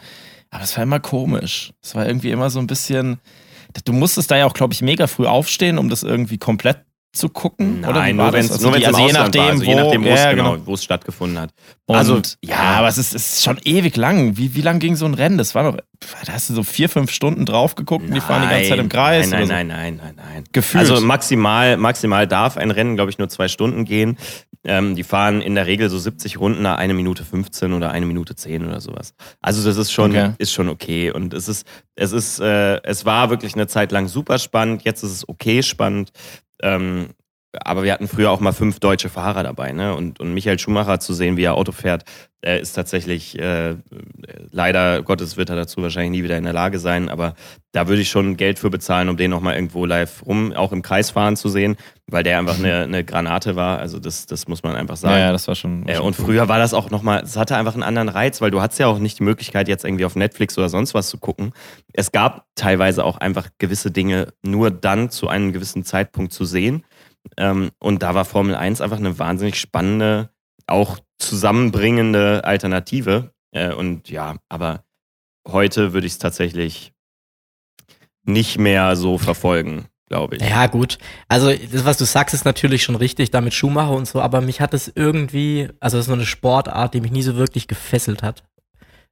[0.51, 1.73] Aber es war immer komisch.
[1.83, 3.19] Es war irgendwie immer so ein bisschen.
[3.85, 7.29] Du musstest da ja auch, glaube ich, mega früh aufstehen, um das irgendwie komplett zu
[7.29, 7.81] gucken.
[7.83, 10.05] Nein, nur wenn es nur wenn's die- im also je nachdem, war, also je nachdem,
[10.05, 11.51] wo es ja, genau, wo es stattgefunden hat.
[11.85, 14.39] Und, Also, ja, aber es ist, es ist schon ewig lang.
[14.39, 15.37] Wie, wie lang ging so ein Rennen?
[15.37, 18.43] Das war doch, da hast du so vier, fünf Stunden drauf geguckt und die fahren
[18.43, 19.29] die ganze Zeit im Kreis.
[19.31, 19.53] Nein, oder so.
[19.53, 20.45] nein, nein, nein, nein, nein.
[20.53, 20.89] Gefühlt.
[20.91, 24.17] Also maximal, maximal darf ein Rennen, glaube ich, nur zwei Stunden gehen.
[24.65, 28.07] Ähm, die fahren in der Regel so 70 Runden nach eine Minute 15 oder eine
[28.07, 29.13] Minute 10 oder sowas.
[29.41, 30.31] Also das ist schon, Okay.
[30.39, 31.11] ist schon okay.
[31.11, 34.83] Und es ist, es ist, äh, es war wirklich eine Zeit lang super spannend.
[34.85, 36.11] Jetzt ist es okay spannend.
[36.63, 37.11] Ähm,
[37.65, 39.95] aber wir hatten früher auch mal fünf deutsche Fahrer dabei, ne?
[39.95, 42.05] Und, und Michael Schumacher zu sehen, wie er Auto fährt,
[42.45, 43.77] äh, ist tatsächlich äh,
[44.51, 47.35] leider Gottes wird er dazu wahrscheinlich nie wieder in der Lage sein, aber
[47.73, 50.83] da würde ich schon Geld für bezahlen, um den nochmal irgendwo live rum, auch im
[50.83, 53.79] Kreis fahren zu sehen, weil der einfach eine, eine Granate war.
[53.79, 55.15] Also das, das muss man einfach sagen.
[55.15, 55.85] Ja, ja, das war schon.
[55.85, 56.25] War Äh, schon und cool.
[56.27, 58.89] früher war das auch nochmal, es hatte einfach einen anderen Reiz, weil du hattest ja
[58.89, 61.53] auch nicht die Möglichkeit, jetzt irgendwie auf Netflix oder sonst was zu gucken.
[61.93, 66.85] Es gab teilweise auch einfach gewisse Dinge nur dann zu einem gewissen Zeitpunkt zu sehen.
[67.37, 70.31] Ähm, und da war Formel 1 einfach eine wahnsinnig spannende,
[70.67, 73.33] auch zusammenbringende Alternative.
[73.53, 74.85] Äh, und ja, aber
[75.47, 76.93] heute würde ich es tatsächlich
[78.25, 80.43] nicht mehr so verfolgen, glaube ich.
[80.43, 80.99] Ja, gut.
[81.29, 84.41] Also, das, was du sagst, ist natürlich schon richtig, da mit Schumacher und so, aber
[84.41, 87.67] mich hat es irgendwie, also, das ist so eine Sportart, die mich nie so wirklich
[87.69, 88.45] gefesselt hat.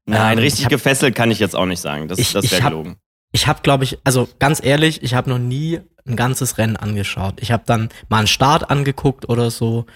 [0.06, 2.08] Nein, Ähm, richtig ich hab- gefesselt kann ich jetzt auch nicht sagen.
[2.08, 2.96] Das, Ich- das wäre hab- gelogen.
[3.32, 7.34] Ich habe, glaube ich, also ganz ehrlich, ich habe noch nie ein ganzes Rennen angeschaut.
[7.40, 9.86] Ich habe dann mal einen Start angeguckt oder so,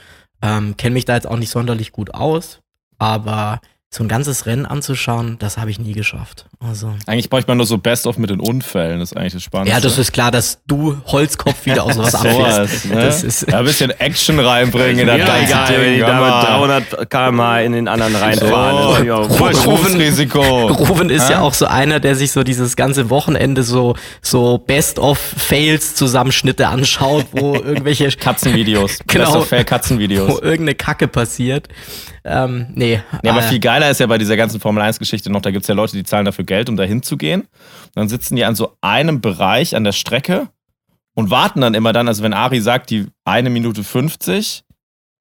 [0.43, 2.61] ähm, kenne mich da jetzt auch nicht sonderlich gut aus,
[2.99, 3.61] aber
[3.97, 6.47] so ein ganzes Rennen anzuschauen, das habe ich nie geschafft.
[6.59, 9.77] Also Eigentlich bräuchte man nur so Best-of mit den Unfällen, das ist eigentlich das Spannendste.
[9.77, 12.75] ja, das ist klar, dass du Holzkopf wieder aus sowas so abfährst.
[12.75, 12.95] was, ne?
[12.97, 15.81] Das ist ja, ein bisschen Action reinbringen in das Ja, ganze egal, Ding.
[15.81, 18.83] wenn die da aber- mit 300 km/h in den anderen reinfahren.
[18.83, 19.21] So, ist ja.
[19.21, 20.67] Berufsrisiko.
[20.69, 21.43] Ruben ist ja Ah.
[21.43, 28.09] auch so einer, der sich so dieses ganze Wochenende so, so Best-of-Fails-Zusammenschnitte anschaut, wo irgendwelche
[28.11, 28.99] Katzenvideos.
[29.07, 29.25] Genau.
[29.25, 30.41] Best of Fail wo Katzenvideos.
[30.41, 31.69] irgendeine Kacke passiert.
[32.25, 33.01] Ähm, nee.
[33.23, 35.65] Ja, aber äh, viel geiler ist ja bei dieser ganzen Formel 1-Geschichte noch, da gibt
[35.65, 37.43] es ja Leute, die zahlen dafür Geld, um da hinzugehen.
[37.43, 37.49] Und
[37.95, 40.49] dann sitzen die an so einem Bereich an der Strecke
[41.15, 44.65] und warten dann immer dann, also wenn Ari sagt, die eine Minute 50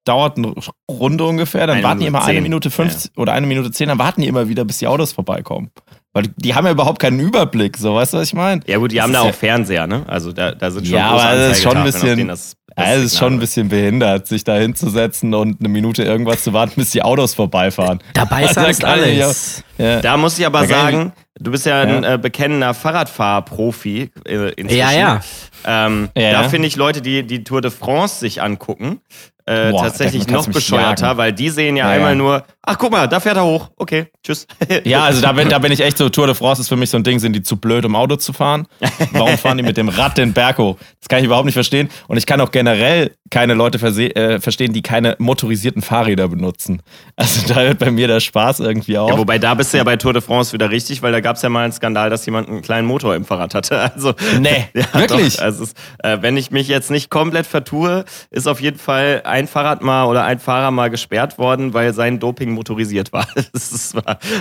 [0.06, 0.52] dauert eine
[0.90, 2.42] Runde ungefähr, dann Eine warten die immer eine zehn.
[2.42, 5.70] Minute 50 oder eine Minute 10, dann warten die immer wieder, bis die Autos vorbeikommen.
[6.12, 8.60] Weil die, haben ja überhaupt keinen Überblick, so weißt du, was ich meine?
[8.66, 10.04] Ja gut, die Das haben da auch ja- Fernseher, ne?
[10.06, 12.54] Also da, da sind schon Ja, große aber das ist schon ein bisschen- denen das,
[12.76, 13.40] das Ja, es ist schon ein läuft.
[13.40, 18.00] bisschen behindert, sich da hinzusetzen und eine Minute irgendwas zu warten, bis die Autos vorbeifahren.
[18.14, 19.64] dabei ist Da alles alles.
[19.78, 20.00] Ja.
[20.00, 24.78] Da muss ich aber ich- sagen, du bist ja ein äh, bekennender Fahrradfahrprofi äh, inzwischen.
[24.78, 25.20] Ja, ja.
[25.66, 29.00] Ähm, Ja, da finde ich Leute, die die Tour de France sich angucken,
[29.46, 31.18] äh, Boah, tatsächlich noch bescheuerter, jagen.
[31.18, 32.14] weil die sehen ja, Ja, einmal ja.
[32.16, 34.46] nur, ach guck mal, da fährt er hoch, okay, tschüss.
[34.84, 36.88] Ja, also da bin, da bin ich echt so, Tour de France ist für mich
[36.88, 38.66] so ein Ding, sind die zu blöd, um Auto zu fahren?
[39.12, 40.78] Warum fahren die mit dem Rad den Berg hoch?
[40.98, 41.90] Das kann ich überhaupt nicht verstehen.
[42.08, 43.78] Und ich kann auch generell keine Leute
[44.16, 46.80] äh, verstehen, die keine motorisierten Fahrräder benutzen.
[47.16, 49.10] Also da hört bei mir der Spaß irgendwie auf.
[49.10, 51.36] Ja, wobei da bist du ja bei Tour de France wieder richtig, weil da gab
[51.36, 53.78] es ja mal einen Skandal, dass jemand einen kleinen Motor im Fahrrad hatte.
[53.94, 55.36] Also, Nee, wirklich?
[55.36, 55.42] Doch.
[55.44, 59.46] Also, es, äh, wenn ich mich jetzt nicht komplett vertue, ist auf jeden Fall ein
[59.46, 63.26] Fahrrad mal oder ein Fahrer mal gesperrt worden, weil sein Doping motorisiert war.
[63.52, 63.96] Das ist,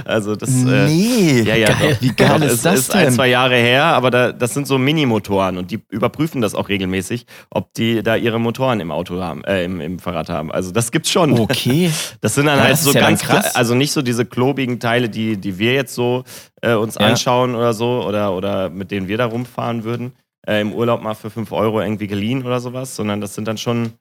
[0.06, 0.50] also das.
[0.50, 1.42] Äh, nee.
[1.42, 1.94] ja, ja, Geil.
[1.94, 2.02] doch.
[2.02, 4.68] Wie geil doch, ist es das ist ein, zwei Jahre her, aber da, das sind
[4.68, 9.22] so Minimotoren und die überprüfen das auch regelmäßig, ob die da ihre Motoren im Auto
[9.22, 10.52] haben, äh, im, im Fahrrad haben.
[10.52, 11.38] Also das gibt's schon.
[11.40, 11.92] Okay.
[12.22, 13.56] Das sind dann Ja, halt das ist so ja ganz krass.
[13.56, 16.24] also nicht so diese klobigen Teile, die, die wir jetzt so
[16.62, 17.02] äh, uns Ja.
[17.08, 20.14] anschauen oder so oder, oder mit denen wir da rumfahren würden.
[20.48, 23.58] Äh, Im Urlaub mal für 5 Euro irgendwie geliehen oder sowas, sondern das sind dann
[23.58, 23.94] schon,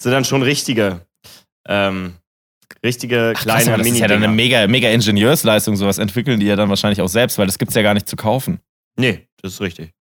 [0.00, 1.00] sind dann schon richtige,
[1.68, 2.14] ähm,
[2.84, 5.74] richtige Ach, kleine krass, das ist ja dann eine mega, mega Ingenieursleistung.
[5.76, 8.16] Sowas entwickeln die ja dann wahrscheinlich auch selbst, weil das gibt's ja gar nicht zu
[8.16, 8.60] kaufen.
[8.98, 9.92] Nee, das ist richtig.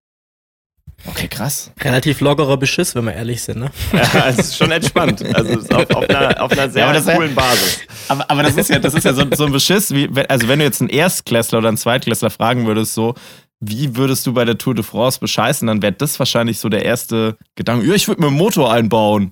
[1.07, 1.71] Okay, krass.
[1.81, 3.69] Relativ lockerer Beschiss, wenn wir ehrlich sind, ne?
[3.93, 5.23] Ja, es ist schon entspannt.
[5.35, 7.79] Also es ist auf, auf, einer, auf einer sehr Ja, aber das wär- coolen Basis.
[8.07, 10.47] Aber, aber das ist ja, das ist ja so, so ein Beschiss, wie, wenn- also
[10.47, 13.13] wenn du jetzt einen Erstklässler oder einen Zweitklässler fragen würdest, so,
[13.67, 16.85] wie würdest du bei der Tour de France bescheißen, dann wäre das wahrscheinlich so der
[16.85, 17.85] erste Gedanke.
[17.87, 19.31] Ja, ich würde mir einen Motor einbauen.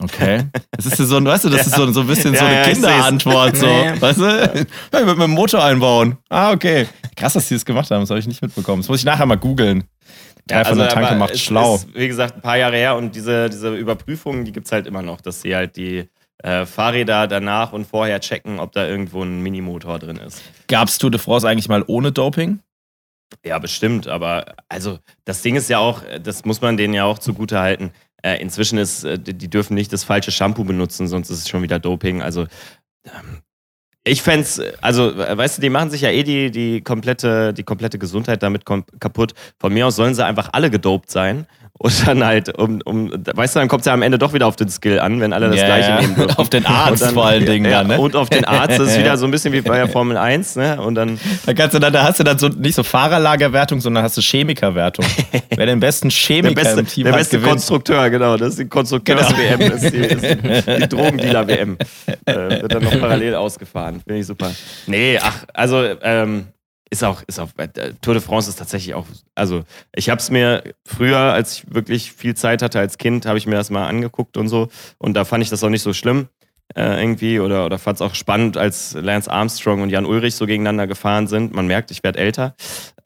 [0.00, 0.44] Okay.
[0.76, 2.50] Das ist ja so, ein- weißt du, das ist so, so ein bisschen so Ja,
[2.50, 2.62] eine ja.
[2.72, 3.66] Kinderantwort, so.
[3.66, 4.00] Ja, ja.
[4.00, 4.24] Weißt du?
[4.24, 6.16] Ja, ich würde mir einen Motor einbauen.
[6.28, 6.88] Ah, okay.
[7.14, 8.82] Krass, dass sie das gemacht haben, das habe ich nicht mitbekommen.
[8.82, 9.84] Das muss ich nachher mal googeln.
[10.50, 11.76] Ja, Drei von der Tanke aber macht es schlau.
[11.76, 14.86] Ist, wie gesagt, ein paar Jahre her und diese, diese Überprüfungen, die gibt es halt
[14.88, 16.08] immer noch, dass sie halt die
[16.42, 20.42] äh, Fahrräder danach und vorher checken, ob da irgendwo ein Minimotor drin ist.
[20.66, 22.58] Gab's Tour de France eigentlich mal ohne Doping?
[23.44, 27.18] Ja, bestimmt, aber also das Ding ist ja auch, das muss man denen ja auch
[27.18, 27.92] zugute halten.
[28.22, 31.48] Äh, inzwischen ist, äh, die die dürfen nicht das falsche Shampoo benutzen, sonst ist es
[31.48, 32.22] schon wieder Doping.
[32.22, 32.46] Also
[33.04, 33.42] ähm,
[34.04, 34.46] ich fände
[34.80, 38.42] also äh, weißt du, die machen sich ja eh die, die, komplette, die komplette Gesundheit
[38.42, 39.34] damit kaputt.
[39.58, 41.46] Von mir aus sollen sie einfach alle gedopt sein.
[41.82, 44.46] Und dann halt, um, um weißt du, dann kommt es ja am Ende doch wieder
[44.46, 46.36] auf den Skill an, wenn alle das Ja, gleiche nehmen dürfen.
[46.38, 47.98] Auf den Arzt dann- vor allen Dingen ja, dann, ne?
[47.98, 50.54] Und auf den Arzt, das ist wieder so ein bisschen wie bei der Formel 1,
[50.56, 50.80] ne?
[50.80, 54.04] Und dann Da, kannst du dann, da hast du dann so nicht so Fahrerlagerwertung, sondern
[54.04, 55.04] hast du Chemikerwertung.
[55.56, 57.50] Wer den besten der Chemiker beste, im Team der hat, beste gewinnt.
[57.52, 58.36] Konstrukteur, genau.
[58.36, 61.76] Das ist die Konstrukteurs-WM, das ist die, ist die, die Drogendealer-WM.
[62.24, 64.00] Äh, wird dann noch parallel ausgefahren.
[64.06, 64.52] Finde ich super.
[64.86, 66.46] Nee, ach, also ähm,
[66.92, 67.68] ist auch, ist auch, äh,
[68.02, 69.64] Tour de France ist tatsächlich auch, also
[69.96, 73.46] ich habe es mir früher, als ich wirklich viel Zeit hatte als Kind, habe ich
[73.46, 74.68] mir das mal angeguckt und so.
[74.98, 76.28] Und da fand ich das auch nicht so schlimm.
[76.74, 80.44] Äh, irgendwie oder, oder fand es auch spannend, als Lance Armstrong und Jan Ulrich so
[80.44, 81.54] gegeneinander gefahren sind.
[81.54, 82.54] Man merkt, ich werde älter.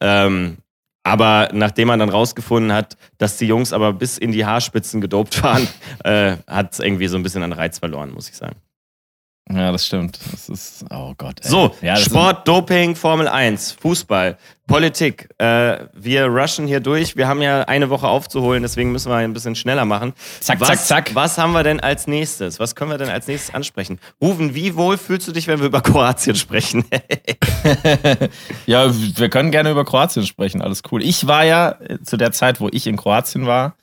[0.01, 0.57] Ähm,
[1.03, 5.41] aber nachdem man dann rausgefunden hat, dass die Jungs aber bis in die Haarspitzen gedopt
[5.43, 5.65] waren,
[6.03, 8.57] äh, hat es irgendwie so ein bisschen an Reiz verloren, muss ich sagen.
[9.49, 10.19] Ja, das stimmt.
[10.31, 11.39] Das ist, oh Gott.
[11.43, 11.49] ey.
[11.49, 15.29] So, ja, Sport, Doping, Formel 1, Fußball, Politik.
[15.37, 17.15] Äh, wir rushen hier durch.
[17.15, 20.11] Wir haben ja eine Woche aufzuholen, deswegen müssen wir ein bisschen schneller machen.
[20.41, 21.15] Zack, was, zack, zack.
[21.15, 22.59] Was haben wir denn als nächstes?
[22.59, 23.99] Was können wir denn als nächstes ansprechen?
[24.21, 26.83] Rufen, wie wohl fühlst du dich, wenn wir über Kroatien sprechen?
[27.23, 27.37] Ist,
[28.65, 30.61] ja, wir können gerne über Kroatien sprechen.
[30.61, 31.01] Alles cool.
[31.01, 33.75] Ich war ja äh, zu der Zeit, wo ich in Kroatien war,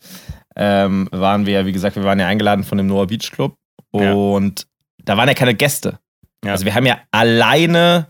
[0.57, 3.57] ähm, waren wir, wie gesagt, wir waren ja eingeladen von dem Noah Beach Club
[3.95, 4.13] Ja.
[4.13, 4.67] und
[5.05, 5.99] da waren ja keine Gäste.
[6.45, 6.53] Ja.
[6.53, 8.09] Also wir haben ja alleine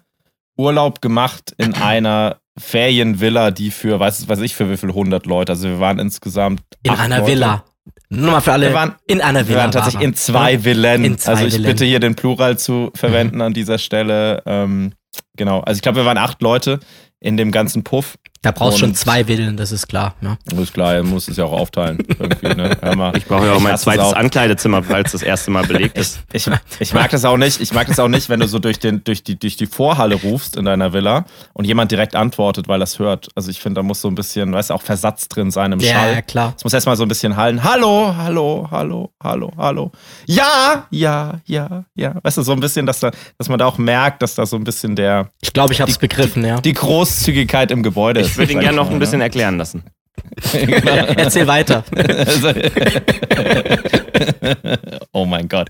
[0.56, 5.52] Urlaub gemacht in einer Ferienvilla, die für, weiß, weiß ich, für wie viele hundert Leute.
[5.52, 7.30] Also wir waren insgesamt In einer Leute.
[7.32, 7.64] Villa.
[8.10, 8.68] Nur mal für alle.
[8.68, 9.60] Wir waren- in einer Wir Villa.
[9.60, 10.58] waren tatsächlich war in zwei.
[10.60, 11.04] Villen.
[11.04, 11.66] In zwei also ich Villen.
[11.66, 14.42] bitte hier den Plural zu verwenden an dieser Stelle.
[14.46, 14.92] Ähm,
[15.36, 15.60] genau.
[15.60, 16.78] Also ich glaube, wir waren acht Leute
[17.20, 18.16] in dem ganzen Puff.
[18.44, 20.14] Da brauchst du schon zwei Villen, das ist klar.
[20.20, 20.36] Ne?
[20.60, 21.96] Ist klar, er muss es ja auch aufteilen.
[22.18, 22.76] Irgendwie, ne?
[23.16, 24.12] Ich brauche ja auch mein zweites auch.
[24.12, 26.20] Ankleidezimmer, falls das erste Mal belegt ist.
[26.32, 26.46] Ich,
[26.78, 27.58] ich mag das auch nicht.
[27.62, 30.16] Ich mag das auch nicht, wenn du so durch, den, durch, die, durch die Vorhalle
[30.16, 33.28] rufst in deiner Villa und jemand direkt antwortet, weil das hört.
[33.34, 35.80] Also ich finde, da muss so ein bisschen, weißt du, auch Versatz drin sein im
[35.80, 36.12] Ja, Schall.
[36.12, 36.52] ja, klar.
[36.56, 37.64] Es muss erstmal so ein bisschen hallen.
[37.64, 39.90] Hallo, hallo, hallo, hallo, hallo.
[40.26, 42.14] Ja, ja, ja, ja.
[42.22, 44.56] Weißt du, so ein bisschen, dass, da, dass man da auch merkt, dass da so
[44.56, 46.60] ein bisschen der, Ich glaube, ich habe es begriffen, ja.
[46.60, 48.33] die Großzügigkeit im Gebäude ist.
[48.34, 49.84] Ich würde ihn gerne noch ein bisschen erklären lassen.
[51.16, 51.84] Erzähl weiter.
[55.12, 55.68] Oh mein Gott.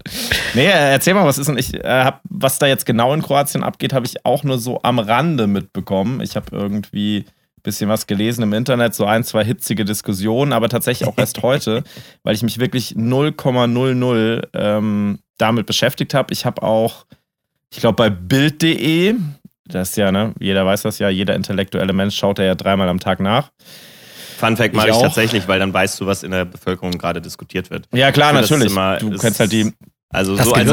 [0.54, 3.22] Nee, äh, erzähl mal, was ist denn ich äh, hab, was da jetzt genau in
[3.22, 6.20] Kroatien abgeht, habe ich auch nur so am Rande mitbekommen.
[6.22, 10.68] Ich habe irgendwie ein bisschen was gelesen im Internet, so ein, zwei hitzige Diskussionen, aber
[10.70, 11.84] tatsächlich auch erst heute,
[12.22, 16.32] weil ich mich wirklich 0,00 ähm, damit beschäftigt habe.
[16.32, 17.04] Ich habe auch,
[17.70, 19.14] ich glaube, bei Bild.de,
[19.66, 23.00] das ist ja, ne, jeder weiß das ja, jeder intellektuelle Mensch schaut ja dreimal am
[23.00, 23.50] Tag nach.
[24.38, 25.02] Fun Fact Ich mache ich, auch.
[25.02, 27.86] tatsächlich, weil dann weißt du, was in der Bevölkerung gerade diskutiert wird.
[27.94, 28.70] Ja, klar, Ich natürlich.
[28.72, 29.72] immer- du kennst halt die,
[30.14, 30.64] Also Das so als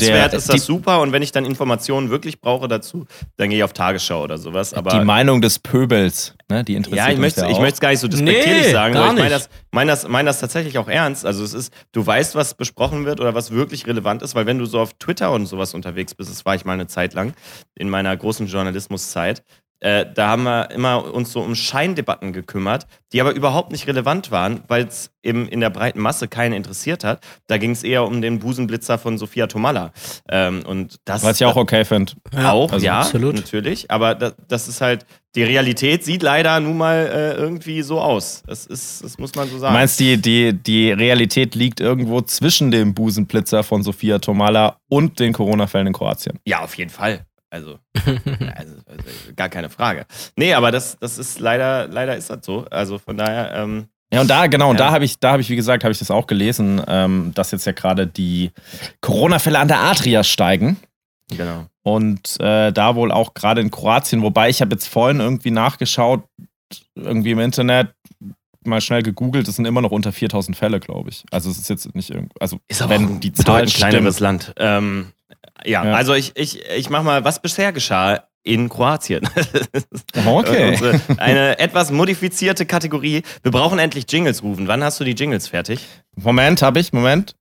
[0.00, 3.06] Der- ist das die- super und wenn ich dann Informationen wirklich brauche dazu,
[3.36, 4.72] dann gehe ich auf Tagesschau oder sowas.
[4.72, 7.74] Aber die Meinung des Pöbels, ne, die interessiert ja, ich uns möchte ja ich möchte
[7.74, 10.26] es gar nicht so despektierlich Nee, sagen, gar aber ich meine das, meine das, meine
[10.28, 11.26] das tatsächlich auch ernst.
[11.26, 14.58] Also es ist, du weißt, was besprochen wird oder was wirklich relevant ist, weil wenn
[14.58, 17.34] du so auf Twitter und sowas unterwegs bist, das war ich mal eine Zeit lang
[17.74, 19.42] in meiner großen Journalismuszeit,
[19.80, 24.30] äh, da haben wir immer uns so um Scheindebatten gekümmert, die aber überhaupt nicht relevant
[24.30, 27.20] waren, weil es eben in der breiten Masse keinen interessiert hat.
[27.46, 29.92] Da ging es eher um den Busenblitzer von Sophia Tomalla.
[30.30, 32.12] Ähm, und das Was ich auch okay finde.
[32.36, 33.34] auch, also ja, absolut.
[33.34, 33.90] natürlich.
[33.90, 38.42] Aber das, das ist halt, die Realität sieht leider nun mal äh, irgendwie so aus.
[38.46, 39.74] Das ist, das muss man so Du sagen.
[39.74, 45.34] meinst, die, die, die Realität liegt irgendwo zwischen dem Busenblitzer von Sophia Tomala und den
[45.34, 46.38] Corona-Fällen in Kroatien.
[46.46, 47.25] ja, auf jeden Fall.
[47.50, 49.04] Also, also, also
[49.36, 50.06] gar keine Frage.
[50.36, 52.66] Nee, aber das, das ist leider, leider ist das so.
[52.70, 54.86] Also von daher, ähm, Ja, und da, genau, und Ja.
[54.86, 57.50] da habe ich, da habe ich, wie gesagt, habe ich das auch gelesen, ähm, dass
[57.52, 58.50] jetzt ja gerade die
[59.00, 60.76] Corona-Fälle an der Adria steigen.
[61.30, 61.66] genau.
[61.82, 66.24] Und äh, da wohl auch gerade in Kroatien, wobei ich habe jetzt vorhin irgendwie nachgeschaut,
[66.96, 67.94] irgendwie im Internet,
[68.64, 71.24] mal schnell gegoogelt, es sind immer noch unter 4000 Fälle, glaube ich.
[71.30, 73.74] Also es ist jetzt nicht irgendwie, also Ist aber wenn auch ein die Zahl bedeutend
[73.74, 74.18] kleineres.
[74.18, 74.52] Land.
[74.56, 75.12] Ähm,
[75.64, 75.92] ja, Ja.
[75.94, 79.28] also ich, ich, ich mach mal, was bisher geschah in Kroatien.
[80.26, 80.78] Okay.
[81.18, 83.22] Eine etwas modifizierte Kategorie.
[83.42, 84.68] Wir brauchen endlich Jingles rufen.
[84.68, 85.80] Wann hast du die Jingles fertig?
[86.16, 87.34] Moment, habe ich, Moment.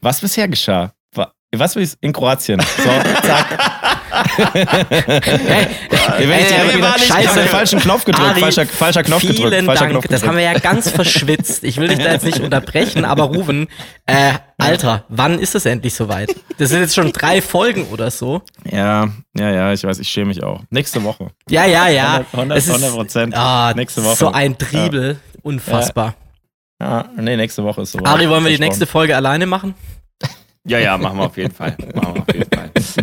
[0.00, 0.92] Was bisher geschah?
[1.14, 2.60] Wa- Was in Kroatien?
[2.60, 2.90] So,
[3.26, 3.58] zack.
[4.36, 7.38] hey, Wenn ich äh, dir wieder Scheiße.
[7.40, 9.90] den falschen Knopf gedrückt, Ari, falscher, falscher Knopf vielen gedrückt, falscher Dank.
[9.92, 10.28] Knopf Das gedrückt.
[10.28, 11.64] haben wir ja ganz verschwitzt.
[11.64, 13.68] Ich will dich da jetzt nicht unterbrechen, aber Ruben,
[14.06, 16.34] äh, Alter, wann ist es endlich soweit?
[16.58, 18.42] Das sind jetzt schon drei Folgen oder so.
[18.70, 20.60] Ja, ja, ja, ich weiß, ich schäme mich auch.
[20.70, 21.28] Nächste Woche.
[21.48, 22.24] Ja, ja, ja.
[22.32, 23.34] 100 Es ist- 100 Prozent.
[23.36, 24.16] Ah, Nächste Woche.
[24.16, 25.18] So ein Triebel.
[25.42, 26.14] Unfassbar.
[26.80, 28.00] Ja, nee, nächste Woche ist so.
[28.04, 29.74] Ari, wollen wir die nächste Folge alleine machen?
[30.64, 31.76] Ja, ja, machen wir auf jeden Fall.
[31.94, 32.51] Machen wir auf jeden Fall.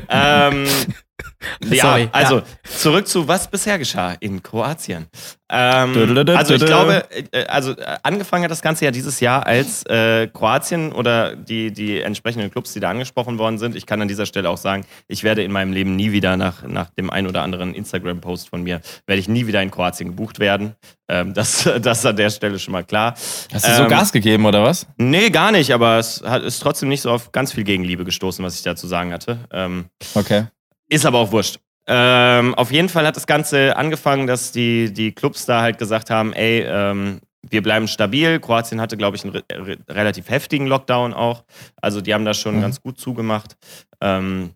[0.09, 0.65] Ähm,
[1.69, 2.43] ja, Sorry, also ja.
[2.63, 5.07] zurück zu was bisher geschah in Kroatien.
[5.51, 9.83] Ähm, also ich glaube, äh, also äh, angefangen hat das Ganze ja dieses Jahr, als
[9.87, 13.75] äh, Kroatien oder die, die entsprechenden Clubs, die da angesprochen worden sind.
[13.75, 16.63] Ich kann an dieser Stelle auch sagen, ich werde in meinem Leben nie wieder nach,
[16.63, 20.39] nach dem ein oder anderen Instagram-Post von mir, werde ich nie wieder in Kroatien gebucht
[20.39, 20.75] werden.
[21.07, 23.15] Ähm, das, das ist an der Stelle schon mal klar.
[23.51, 24.85] Hast du so Ähm, Gas gegeben oder was?
[24.97, 28.45] Nee, gar nicht, aber es hat, ist trotzdem nicht so auf ganz viel Gegenliebe gestoßen,
[28.45, 29.38] was ich da zu sagen hatte.
[29.51, 30.45] Ähm, Okay.
[30.89, 31.59] ist aber auch wurscht.
[31.87, 36.09] Ähm, auf jeden Fall hat das Ganze angefangen, dass die, die Clubs da halt gesagt
[36.11, 38.39] haben, ey, ähm, wir bleiben stabil.
[38.39, 41.43] Kroatien hatte, glaube ich, einen re re relativ heftigen Lockdown auch.
[41.81, 42.61] Also die haben das schon Mhm.
[42.61, 43.55] ganz gut zugemacht.
[44.01, 44.51] Ähm,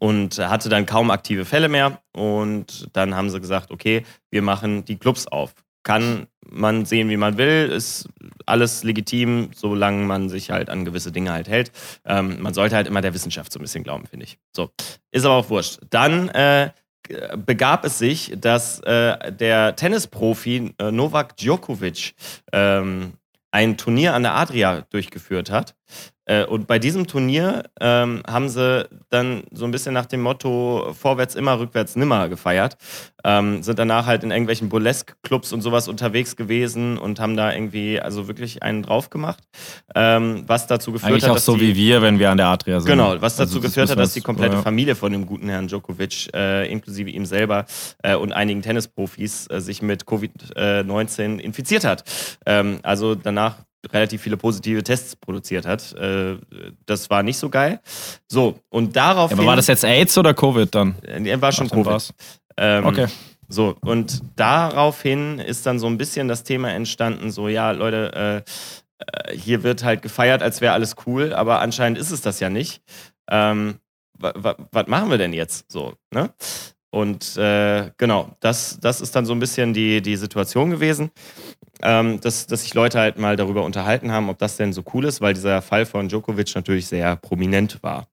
[0.00, 2.00] und hatte dann kaum aktive Fälle mehr.
[2.12, 5.54] Und dann haben sie gesagt, okay, wir machen die Clubs auf.
[5.84, 8.08] Kann man sehen, wie man will, ist
[8.46, 11.72] alles legitim, solange man sich halt an gewisse Dinge halt hält.
[12.04, 14.38] Ähm, man sollte halt immer der Wissenschaft so ein bisschen glauben, finde ich.
[14.54, 14.70] So,
[15.10, 15.78] ist aber auch wurscht.
[15.90, 16.70] Dann äh,
[17.36, 22.14] begab es sich, dass äh, der Tennisprofi äh, Novak Djokovic
[22.52, 23.14] ähm,
[23.50, 25.76] ein Turnier an der Adria durchgeführt hat.
[26.26, 30.94] Äh, und bei diesem Turnier ähm, haben sie dann so ein bisschen nach dem Motto
[30.98, 32.76] vorwärts immer, rückwärts nimmer gefeiert.
[33.24, 38.00] Ähm, sind danach halt in irgendwelchen Burlesque-Clubs und sowas unterwegs gewesen und haben da irgendwie
[38.00, 39.42] also wirklich einen drauf gemacht.
[39.94, 42.36] Ähm, was dazu geführt Eigentlich hat, auch dass so die, wie wir, wenn wir an
[42.36, 42.90] der Adria sind.
[42.90, 44.54] Genau, was dazu Also geführt hat, dass die komplette.
[44.64, 47.66] Familie von dem guten Herrn Djokovic, äh, inklusive ihm selber
[48.02, 52.04] äh, und einigen Tennisprofis, äh, sich mit Covid-19 infiziert hat.
[52.46, 53.56] Ähm, also danach
[53.92, 55.92] relativ viele positive Tests produziert hat.
[55.94, 56.36] Äh,
[56.86, 57.80] das war nicht so geil.
[58.28, 59.30] So, und darauf.
[59.30, 60.96] Ja, aber war das jetzt AIDS oder Covid dann?
[61.02, 62.14] Er war schon Ach, Covid.
[62.56, 63.06] Ähm, Okay.
[63.48, 68.44] So, und daraufhin ist dann so ein bisschen das Thema entstanden, so, ja, Leute,
[68.98, 72.40] äh, äh, hier wird halt gefeiert, als wäre alles cool, aber anscheinend ist es das
[72.40, 72.82] ja nicht.
[73.30, 73.76] Ähm,
[74.18, 76.30] was machen wir denn jetzt so, ne?
[76.94, 81.10] Und äh, genau, das, das ist dann so ein bisschen die, die Situation gewesen,
[81.82, 85.04] ähm, dass, dass sich Leute halt mal darüber unterhalten haben, ob das denn so cool
[85.04, 88.06] ist, weil dieser Fall von Djokovic natürlich sehr prominent war.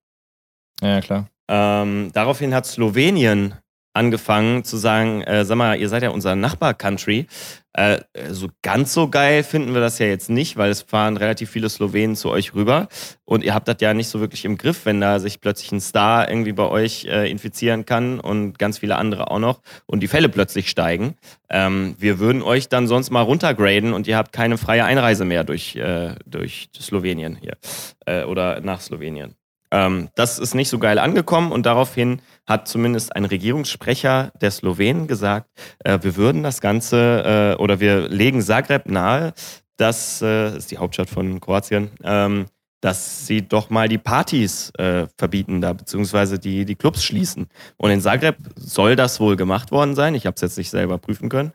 [0.81, 1.27] Ja, klar.
[1.47, 3.53] Ähm, daraufhin hat Slowenien
[3.93, 7.27] angefangen zu sagen, äh, sag mal, ihr seid ja unser Nachbar-Country.
[7.73, 7.99] Äh,
[8.29, 11.69] so ganz so geil finden wir das ja jetzt nicht, weil es fahren relativ viele
[11.69, 12.89] Slowenen zu euch rüber
[13.23, 15.79] und ihr habt das ja nicht so wirklich im Griff, wenn da sich plötzlich ein
[15.79, 20.09] Star irgendwie bei euch äh, infizieren kann und ganz viele andere auch noch und die
[20.09, 21.15] Fälle plötzlich steigen.
[21.49, 25.45] Ähm, wir würden euch dann sonst mal runtergraden und ihr habt keine freie Einreise mehr
[25.45, 27.57] durch, äh, durch Slowenien hier
[28.05, 29.35] äh, oder nach Slowenien.
[29.71, 35.07] Ähm, das ist nicht so geil angekommen und daraufhin hat zumindest ein Regierungssprecher der Slowenen
[35.07, 35.49] gesagt,
[35.83, 39.33] äh, wir würden das Ganze äh, oder wir legen Zagreb nahe,
[39.77, 42.45] das äh, ist die Hauptstadt von Kroatien, ähm,
[42.81, 47.47] dass sie doch mal die Partys äh, verbieten da, beziehungsweise die, die Clubs schließen.
[47.77, 50.15] Und in Zagreb soll das wohl gemacht worden sein.
[50.15, 51.51] Ich habe es jetzt nicht selber prüfen können.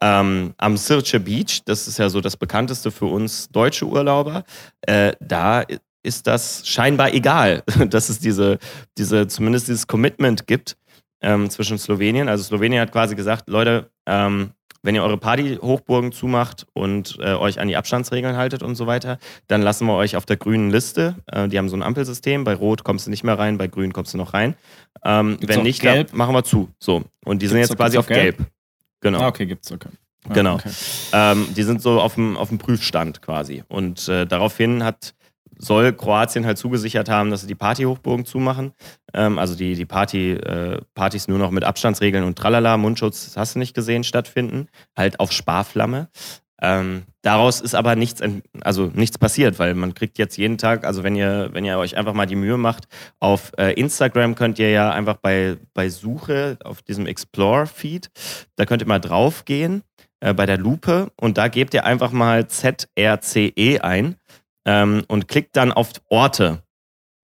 [0.00, 4.44] Ähm, am Sirce Beach, das ist ja so das bekannteste für uns deutsche Urlauber,
[4.82, 5.64] äh, da
[6.04, 8.58] ist das scheinbar egal, dass es diese,
[8.96, 10.76] diese zumindest dieses Commitment gibt
[11.20, 12.28] ähm, zwischen Slowenien.
[12.28, 14.50] Also Slowenien hat quasi gesagt, Leute, ähm,
[14.82, 19.18] wenn ihr eure Partyhochburgen zumacht und äh, euch an die Abstandsregeln haltet und so weiter,
[19.46, 21.14] dann lassen wir euch auf der grünen Liste.
[21.26, 22.44] Äh, die haben so ein Ampelsystem.
[22.44, 24.54] Bei Rot kommst du nicht mehr rein, bei Grün kommst du noch rein.
[25.02, 26.08] Ähm, wenn nicht, Gelb?
[26.10, 26.68] dann machen wir zu.
[26.78, 27.02] So.
[27.24, 28.36] Und die sind Gibt's jetzt auch- quasi auf Gelb.
[28.36, 28.50] Gelb?
[29.00, 29.20] Genau.
[29.22, 29.88] Ah, okay, gibt's, okay.
[30.28, 30.54] Ah, Genau.
[30.56, 30.70] Okay.
[31.14, 33.62] Ähm, die sind so auf dem, auf dem Prüfstand quasi.
[33.68, 35.14] Und äh, daraufhin hat,
[35.58, 38.72] soll Kroatien halt zugesichert haben, dass sie die Partyhochburgen zumachen.
[39.12, 43.54] Ähm, also die, die Party, äh, Partys nur noch mit Abstandsregeln und Tralala, Mundschutz, hast
[43.54, 44.68] du nicht gesehen, stattfinden.
[44.96, 46.08] Halt auf Sparflamme.
[46.62, 48.22] Ähm, daraus ist aber nichts,
[48.62, 51.96] also nichts passiert, weil man kriegt jetzt jeden Tag, also wenn ihr, wenn ihr euch
[51.96, 52.86] einfach mal die Mühe macht,
[53.20, 58.10] auf äh, Instagram könnt ihr ja einfach bei, bei Suche auf diesem Explore-Feed,
[58.56, 59.82] da könnt ihr mal draufgehen
[60.20, 64.16] äh, bei der Lupe und da gebt ihr einfach mal ZRCE ein
[64.64, 66.62] ähm, und klickt dann auf Orte.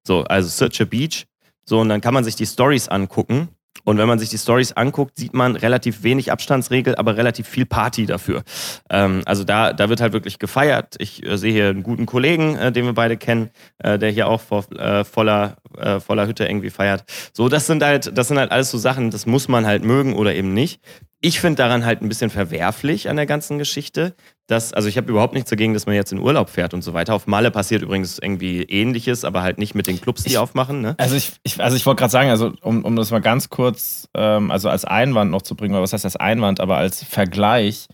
[0.07, 1.26] So, also Search a Beach.
[1.64, 3.48] So, und dann kann man sich die Stories angucken.
[3.85, 7.64] Und wenn man sich die Stories anguckt, sieht man relativ wenig Abstandsregel, aber relativ viel
[7.64, 8.42] Party dafür.
[8.90, 10.96] Ähm, also da, da wird halt wirklich gefeiert.
[10.98, 14.29] Ich äh, sehe hier einen guten Kollegen, äh, den wir beide kennen, äh, der hier
[14.29, 17.05] auch vor äh, voller, äh, voller Hütte irgendwie feiert.
[17.33, 20.14] So, das sind halt, das sind halt alles so Sachen, das muss man halt mögen
[20.14, 20.81] oder eben nicht.
[21.22, 24.14] Ich finde daran halt ein bisschen verwerflich an der ganzen Geschichte,
[24.46, 26.94] dass, also ich habe überhaupt nichts dagegen, dass man jetzt in Urlaub fährt und so
[26.94, 27.14] weiter.
[27.14, 30.80] Auf Malle passiert übrigens irgendwie ähnliches, aber halt nicht mit den Clubs, die Ich- aufmachen.
[30.80, 30.94] Ne?
[30.98, 34.09] Also ich, ich, also ich wollte gerade sagen, also um, um das mal ganz kurz,
[34.14, 37.87] ähm, also als Einwand noch zu bringen, oder was heißt als Einwand, aber als Vergleich,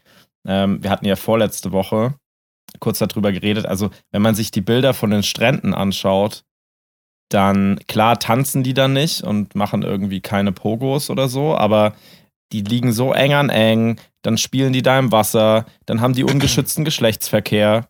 [0.46, 2.14] ähm, wir hatten ja vorletzte Woche
[2.78, 6.44] kurz darüber geredet, also wenn man sich die Bilder von den Stränden anschaut,
[7.28, 11.94] dann klar tanzen die da nicht und machen irgendwie keine Pogos oder so, aber
[12.52, 16.24] die liegen so eng an eng, dann spielen die da im Wasser, dann haben die
[16.24, 17.88] ungeschützten Geschlechtsverkehr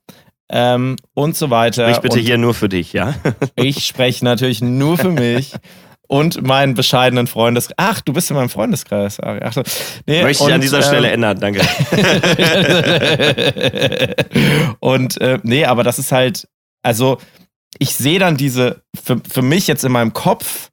[0.49, 1.89] ähm, und so weiter.
[1.89, 3.15] Sprich bitte und hier nur für dich, ja?
[3.57, 5.55] ich spreche natürlich nur für mich
[6.09, 7.75] und meinen bescheidenen Freundeskreis.
[7.79, 9.19] Ach, du bist in meinem Freundeskreis.
[9.21, 9.63] Ach, so.
[10.07, 11.61] nee, Möchte ich und, an dieser ähm, Stelle ändern, danke.
[14.81, 16.49] und äh, nee, aber das ist halt,
[16.83, 17.19] also
[17.79, 20.71] ich sehe dann diese, für, für mich jetzt in meinem Kopf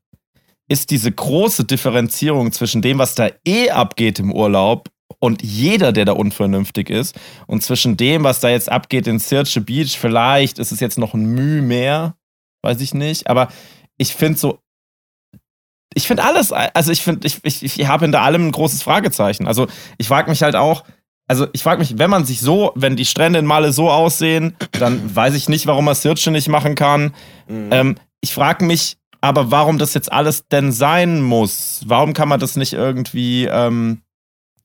[0.74, 6.06] ist diese große Differenzierung zwischen dem, was da eh abgeht im Urlaub und jeder, der
[6.06, 7.16] da unvernünftig ist,
[7.46, 11.14] und zwischen dem, was da jetzt abgeht in Sirce Beach, vielleicht ist es jetzt noch
[11.14, 12.16] ein Mühe mehr,
[12.64, 13.50] weiß ich nicht, aber
[14.00, 14.60] ich finde so,
[15.94, 19.46] ich finde alles, also ich finde, ich, ich, ich habe hinter allem ein großes Fragezeichen.
[19.46, 19.68] Also
[20.00, 20.86] ich frage mich halt auch,
[21.28, 24.56] also ich frage mich, wenn man sich so, wenn die Strände in Malle so aussehen,
[24.72, 27.14] dann weiß ich nicht, warum man Sirce nicht machen kann.
[27.48, 27.70] Mhm.
[27.72, 31.84] Ähm, ich frage mich aber, warum das jetzt alles denn sein muss.
[31.86, 34.02] Warum kann man das nicht irgendwie, ähm,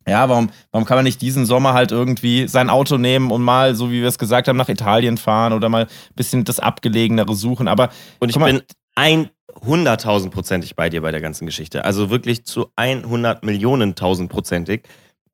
[0.05, 3.77] ja, warum, warum kann man nicht diesen Sommer halt irgendwie sein Auto nehmen und mal,
[3.77, 7.37] so wie wir es gesagt haben, nach Italien fahren oder mal ein bisschen das Abgelegenere
[7.37, 7.69] suchen.
[7.69, 8.63] Aber Und ich mal, bin
[8.97, 9.31] ein
[9.65, 11.85] hunderttausendprozentig bei dir bei der ganzen Geschichte.
[11.85, 14.83] Also wirklich zu 100 Millionen tausendprozentig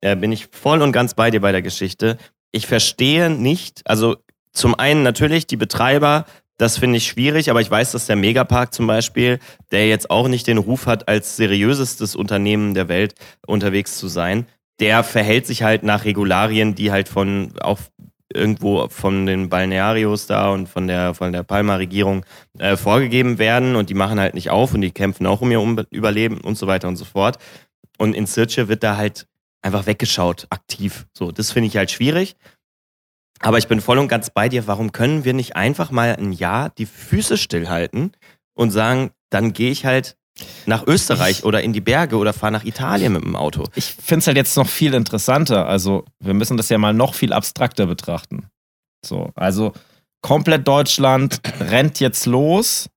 [0.01, 2.19] äh, bin ich voll und ganz bei dir bei der Geschichte.
[2.51, 4.17] Ich verstehe nicht, also
[4.51, 6.25] zum einen natürlich die Betreiber,
[6.57, 9.39] das finde ich schwierig, aber ich weiß, dass der Megapark zum Beispiel,
[9.71, 14.45] der jetzt auch nicht den Ruf hat, als seriösestes Unternehmen der Welt unterwegs zu sein,
[14.79, 17.79] der verhält sich halt nach Regularien, die halt von auch
[18.33, 22.25] irgendwo von den Balnearios da und von der von der Palma-Regierung
[22.57, 25.85] äh, vorgegeben werden und die machen halt nicht auf und die kämpfen auch um ihr
[25.91, 27.37] Überleben und so weiter und so fort.
[27.97, 29.27] Und in Sirce wird da halt
[29.61, 31.07] einfach weggeschaut, aktiv.
[31.13, 32.35] So, das finde ich halt schwierig.
[33.39, 34.67] Aber ich bin voll und ganz bei dir.
[34.67, 38.13] Warum können wir nicht einfach mal ein Jahr die Füße stillhalten
[38.53, 40.15] und sagen, dann gehe ich halt
[40.65, 43.65] nach Österreich oder in die Berge oder fahre nach Italien mit dem Auto.
[43.75, 45.67] ich finde es halt jetzt noch viel interessanter.
[45.67, 48.47] Also, wir müssen das ja mal noch viel abstrakter betrachten.
[49.05, 49.73] So, also
[50.21, 52.89] komplett Deutschland rennt jetzt los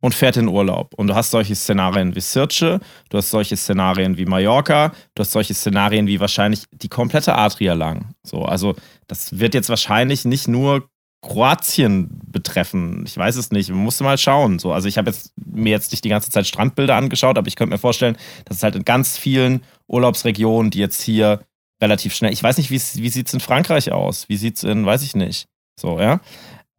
[0.00, 0.94] und fährt in Urlaub.
[0.94, 5.32] Und du hast solche Szenarien wie Sirce, du hast solche Szenarien wie Mallorca, du hast
[5.32, 8.14] solche Szenarien wie wahrscheinlich die komplette Adria lang.
[8.22, 8.74] So, also
[9.06, 10.88] das wird jetzt wahrscheinlich nicht nur
[11.22, 13.04] Kroatien betreffen.
[13.06, 13.68] Ich weiß es nicht.
[13.68, 14.58] Man musste mal schauen.
[14.58, 17.56] So, also ich habe jetzt mir jetzt nicht die ganze Zeit Strandbilder angeschaut, aber ich
[17.56, 21.40] könnte mir vorstellen, dass es halt in ganz vielen Urlaubsregionen, die jetzt hier
[21.82, 22.32] relativ schnell.
[22.32, 24.28] Ich weiß nicht, wie wie sieht es in Frankreich aus?
[24.30, 25.46] Wie sieht es in, weiß ich nicht.
[25.78, 26.20] So, ja.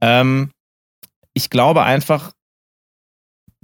[0.02, 0.50] Ähm,
[1.34, 2.32] ich glaube einfach,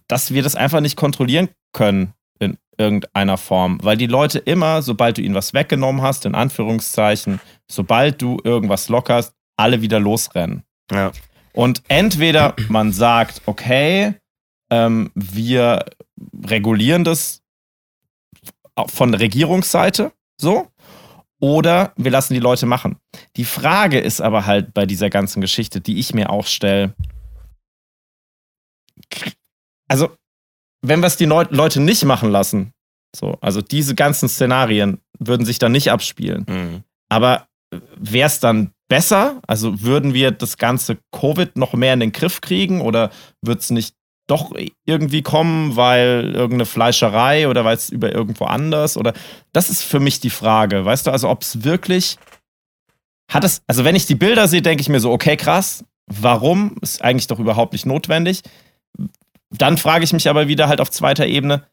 [0.08, 5.18] dass wir das einfach nicht kontrollieren können in irgendeiner Form, weil die Leute immer, sobald
[5.18, 7.39] du ihnen was weggenommen hast, in Anführungszeichen,
[7.70, 10.64] sobald du irgendwas lockerst, alle wieder losrennen.
[10.91, 11.12] Ja.
[11.53, 14.14] Und entweder man sagt, okay,
[14.70, 15.86] ähm, wir
[16.45, 17.41] regulieren das
[18.88, 20.68] von Regierungsseite so,
[21.39, 22.97] oder wir lassen die Leute machen.
[23.36, 26.93] Die Frage ist aber halt bei dieser ganzen Geschichte, die ich mir auch stelle,
[29.88, 30.10] also
[30.82, 32.72] wenn wir es die Leute nicht machen lassen,
[33.16, 36.46] so, also diese ganzen Szenarien würden sich dann nicht abspielen.
[36.48, 36.84] Mhm.
[37.10, 37.48] Aber
[37.98, 39.42] wäre es dann besser?
[39.48, 43.12] Also würden wir das ganze Covid noch mehr in den Griff kriegen oder
[43.42, 43.96] wird es nicht
[44.28, 44.54] doch
[44.86, 49.14] irgendwie kommen, weil irgendeine Fleischerei oder weil es über irgendwo anders oder
[49.54, 52.18] das ist für mich die Frage, weißt du, also ob es wirklich
[53.32, 56.78] hat es, also wenn ich die Bilder sehe, denke ich mir so, okay, krass, warum?
[56.82, 58.42] Ist eigentlich doch überhaupt nicht notwendig.
[59.50, 61.64] Dann frage ich mich aber wieder halt auf zweiter Ebene,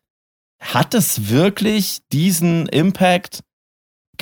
[0.61, 3.41] hat es wirklich diesen Impact?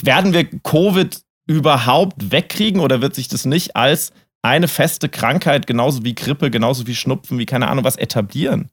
[0.02, 6.04] Werden wir Covid überhaupt wegkriegen oder wird sich das nicht als eine feste Krankheit, genauso
[6.04, 8.70] wie Grippe, genauso wie Schnupfen, wie keine Ahnung was etablieren?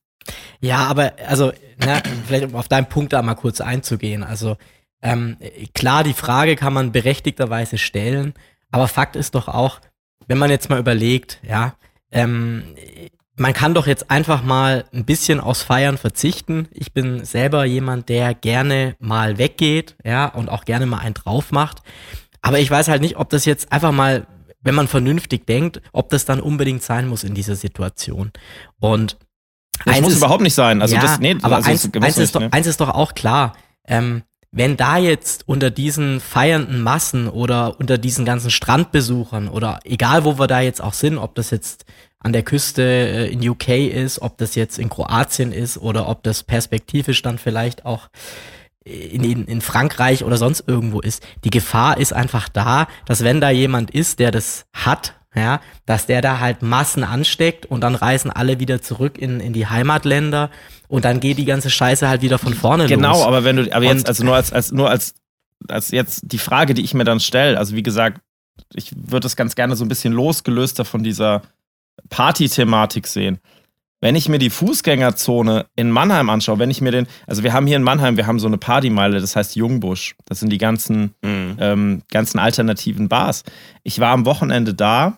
[0.59, 4.23] Ja, aber also, na, vielleicht um auf deinen Punkt da mal kurz einzugehen.
[4.23, 4.57] Also,
[5.01, 5.37] ähm,
[5.73, 8.33] klar, die Frage kann man berechtigterweise stellen,
[8.71, 9.79] aber Fakt ist doch auch,
[10.27, 11.75] wenn man jetzt mal überlegt, ja,
[12.11, 12.75] ähm,
[13.39, 16.67] man kann doch jetzt einfach mal ein bisschen aus Feiern verzichten.
[16.71, 21.51] Ich bin selber jemand, der gerne mal weggeht, ja, und auch gerne mal einen drauf
[21.51, 21.81] macht.
[22.41, 24.27] Aber ich weiß halt nicht, ob das jetzt einfach mal,
[24.61, 28.31] wenn man vernünftig denkt, ob das dann unbedingt sein muss in dieser Situation.
[28.77, 29.17] Und
[29.85, 30.81] das eins muss ist, überhaupt nicht sein.
[30.81, 32.51] Also ja, das, nee, aber also eins, eins, nicht, ist doch, ne?
[32.51, 33.53] eins ist doch auch klar.
[33.87, 40.25] Ähm, wenn da jetzt unter diesen feiernden Massen oder unter diesen ganzen Strandbesuchern oder egal
[40.25, 41.85] wo wir da jetzt auch sind, ob das jetzt
[42.19, 46.23] an der Küste äh, in UK ist, ob das jetzt in Kroatien ist oder ob
[46.23, 48.09] das perspektivisch dann vielleicht auch
[48.83, 51.25] in, in, in Frankreich oder sonst irgendwo ist.
[51.43, 56.07] Die Gefahr ist einfach da, dass wenn da jemand ist, der das hat, ja, dass
[56.07, 60.49] der da halt Massen ansteckt und dann reisen alle wieder zurück in, in die Heimatländer
[60.87, 63.23] und dann geht die ganze Scheiße halt wieder von vorne Genau, los.
[63.27, 65.13] aber wenn du, aber Und- jetzt, also nur als, als, nur als,
[65.67, 68.21] als jetzt die Frage, die ich mir dann stelle, also wie gesagt,
[68.73, 71.43] ich würde es ganz gerne so ein bisschen losgelöster von dieser
[72.09, 73.39] Party-Thematik sehen.
[74.01, 77.67] Wenn ich mir die Fußgängerzone in Mannheim anschaue, wenn ich mir den, also wir haben
[77.67, 80.15] hier in Mannheim, wir haben so eine Partymeile, das heißt Jungbusch.
[80.25, 81.57] Das sind die ganzen, Mhm.
[81.59, 83.43] ähm, ganzen alternativen Bars.
[83.83, 85.17] Ich war am Wochenende da.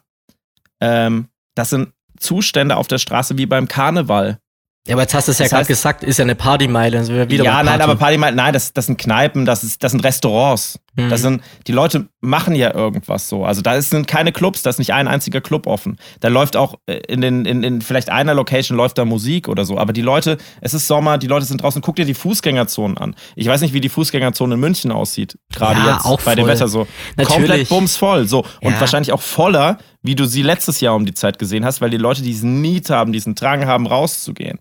[0.80, 4.40] Ähm, das sind Zustände auf der Straße wie beim Karneval.
[4.88, 7.04] ja, aber jetzt hast du es ja gerade gesagt, ist ja eine Partymeile,
[7.46, 7.84] ja, bei nein, Party.
[7.84, 10.80] aber Partymeile, nein, das, das sind Kneipen, das, ist, das sind Restaurants.
[10.96, 11.10] Mhm.
[11.10, 13.46] Das sind, die Leute machen ja irgendwas so.
[13.46, 15.98] Also da sind keine Clubs, da ist nicht ein einziger Club offen.
[16.20, 19.64] Da läuft auch äh, in den, in, in vielleicht einer Location läuft da Musik oder
[19.64, 19.78] so.
[19.78, 21.82] Aber die Leute, es ist Sommer, die Leute sind draußen.
[21.82, 23.16] Guck dir die Fußgängerzonen an.
[23.36, 25.38] Ich weiß nicht, wie die Fußgängerzone in München aussieht.
[25.54, 26.54] Gerade Ja, jetzt auch bei dem voll.
[26.56, 26.88] Wetter so.
[27.16, 27.38] Natürlich.
[27.38, 28.28] Komplett bumsvoll.
[28.28, 28.40] So.
[28.62, 28.80] Und Ja.
[28.82, 31.98] wahrscheinlich auch voller, wie du sie letztes Jahr um die Zeit gesehen hast, weil die
[31.98, 34.60] Leute diesen Need haben, diesen Drang haben, rauszugehen.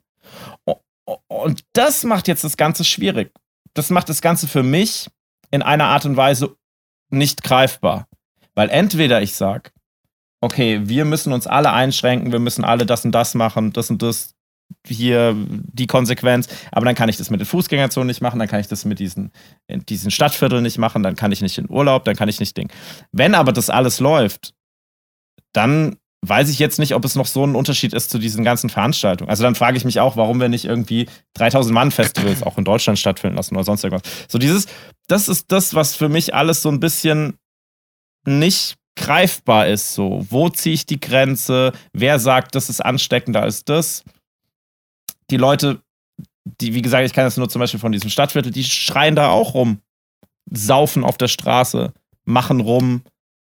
[1.29, 3.33] Und das macht jetzt das Ganze schwierig.
[3.75, 5.09] Das macht das Ganze für mich
[5.51, 6.57] in einer Art und Weise
[7.11, 8.07] nicht greifbar.
[8.55, 9.71] Weil entweder ich sage,
[10.41, 14.03] okay, wir müssen uns alle einschränken, wir müssen alle das und das machen, das und
[14.03, 14.35] das,
[14.87, 18.61] hier die Konsequenz, aber dann kann ich das mit den Fußgängerzonen nicht machen, dann kann
[18.61, 19.33] ich das mit diesen,
[19.69, 22.71] diesen Stadtvierteln nicht machen, dann kann ich nicht in Urlaub, dann kann ich nicht Ding.
[23.13, 24.55] Wenn aber das alles läuft,
[25.53, 28.69] dann weiß ich jetzt nicht, ob es noch so ein Unterschied ist zu diesen ganzen
[28.69, 29.31] Veranstaltungen.
[29.31, 32.65] Also dann frage ich mich auch, warum wir nicht irgendwie 3000 Mann Festivals auch in
[32.65, 34.27] Deutschland stattfinden lassen oder sonst irgendwas.
[34.29, 34.67] So dieses,
[35.09, 37.39] das ist das, was für mich alles so ein bisschen
[38.27, 39.95] nicht greifbar ist.
[39.95, 41.73] So, wo ziehe ich die Grenze?
[41.93, 44.05] Wer sagt, das ist ansteckender als das?
[45.31, 45.81] Die Leute,
[46.45, 49.31] die, wie gesagt, ich kann das nur zum Beispiel von diesem Stadtviertel, die schreien da
[49.31, 49.81] auch rum,
[50.51, 51.95] saufen auf der Straße,
[52.25, 53.03] machen rum,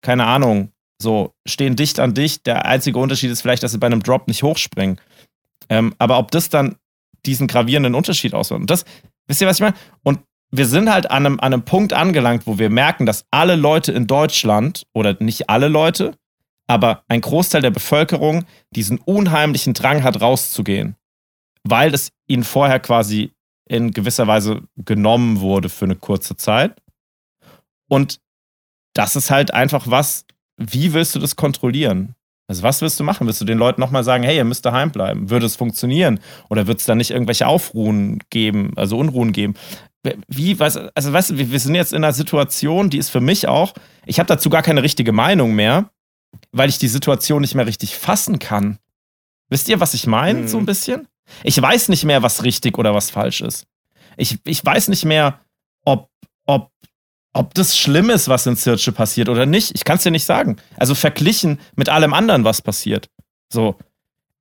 [0.01, 0.71] keine Ahnung,
[1.01, 2.45] so, stehen dicht an dicht.
[2.45, 4.99] Der einzige Unterschied ist vielleicht, dass sie bei einem Drop nicht hochspringen.
[5.69, 6.75] Ähm, aber ob das dann
[7.25, 8.85] diesen gravierenden Unterschied ausmacht, und das,
[9.27, 9.75] wisst ihr, was ich meine?
[10.03, 10.19] Und
[10.51, 13.91] wir sind halt an einem, an einem Punkt angelangt, wo wir merken, dass alle Leute
[13.91, 16.15] in Deutschland, oder nicht alle Leute,
[16.67, 18.45] aber ein Großteil der Bevölkerung
[18.75, 20.95] diesen unheimlichen Drang hat, rauszugehen.
[21.63, 23.31] Weil es ihnen vorher quasi
[23.69, 26.81] in gewisser Weise genommen wurde für eine kurze Zeit.
[27.89, 28.19] Und
[28.93, 30.25] das ist halt einfach was,
[30.71, 32.15] wie willst du das kontrollieren?
[32.47, 33.27] Also was willst du machen?
[33.27, 35.29] Willst du den Leuten nochmal sagen, hey, ihr müsst daheim bleiben?
[35.29, 36.19] Würde es funktionieren?
[36.49, 39.53] Oder wird es da nicht irgendwelche Aufruhen geben, also Unruhen geben?
[40.27, 43.47] Wie, was, also weißt du, wir, sind jetzt in einer Situation, die ist für mich
[43.47, 43.73] auch,
[44.05, 45.91] ich habe dazu gar keine richtige Meinung mehr,
[46.51, 48.79] weil ich die Situation nicht mehr richtig fassen kann.
[49.49, 50.47] Wisst ihr, was ich meine, Mhm.
[50.47, 51.07] so ein bisschen?
[51.43, 53.65] Ich weiß nicht mehr, was richtig oder was falsch ist.
[54.17, 55.39] Ich, ich weiß nicht mehr,
[55.85, 56.09] ob,
[56.45, 56.71] ob,
[57.33, 59.71] ob das schlimm ist, was in Search passiert oder nicht.
[59.73, 60.57] Ich kann es dir nicht sagen.
[60.77, 63.09] Also verglichen mit allem anderen, was passiert.
[63.51, 63.75] So.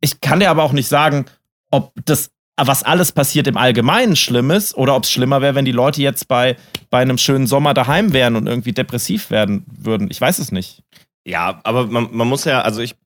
[0.00, 1.26] Ich kann dir aber auch nicht sagen,
[1.70, 5.64] ob das, was alles passiert im Allgemeinen schlimm ist oder ob es schlimmer wäre, wenn
[5.64, 6.56] die Leute jetzt bei,
[6.88, 10.08] bei einem schönen Sommer daheim wären und irgendwie depressiv werden würden.
[10.10, 10.82] Ich weiß es nicht.
[11.24, 12.96] Ja, aber man, man muss ja, also ich,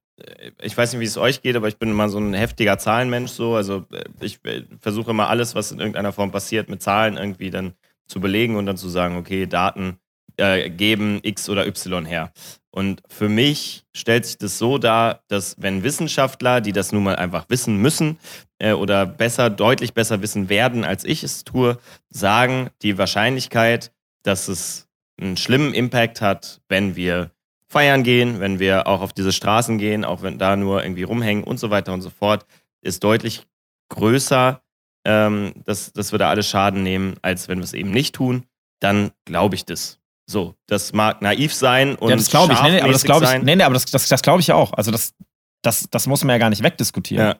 [0.63, 3.33] ich weiß nicht, wie es euch geht, aber ich bin immer so ein heftiger Zahlenmensch
[3.33, 3.55] so.
[3.55, 7.51] Also äh, ich äh, versuche immer alles, was in irgendeiner Form passiert, mit Zahlen irgendwie
[7.51, 7.75] dann
[8.07, 9.99] zu belegen und dann zu sagen, okay, Daten
[10.37, 12.33] äh, geben X oder Y her.
[12.71, 17.15] Und für mich stellt sich das so dar, dass wenn Wissenschaftler, die das nun mal
[17.15, 18.19] einfach wissen müssen
[18.59, 21.79] äh, oder besser, deutlich besser wissen werden, als ich es tue,
[22.11, 23.93] sagen, die Wahrscheinlichkeit,
[24.25, 24.89] dass es
[25.21, 27.31] einen schlimmen Impact hat, wenn wir
[27.69, 31.45] feiern gehen, wenn wir auch auf diese Straßen gehen, auch wenn da nur irgendwie rumhängen
[31.45, 32.45] und so weiter und so fort,
[32.83, 33.47] ist deutlich
[33.89, 34.64] größer,
[35.05, 38.45] ähm, dass, dass wir da alle Schaden nehmen, als wenn wir es eben nicht tun.
[38.81, 39.99] Dann glaube ich das.
[40.27, 42.63] So, das mag naiv sein und ja, das glaube ich.
[42.63, 44.73] Nee, nee, aber das glaube ich, nee, nee, aber das, das, das glaube ich auch.
[44.73, 45.15] Also das,
[45.63, 47.29] das, das muss man ja gar nicht wegdiskutieren.
[47.29, 47.37] Ja.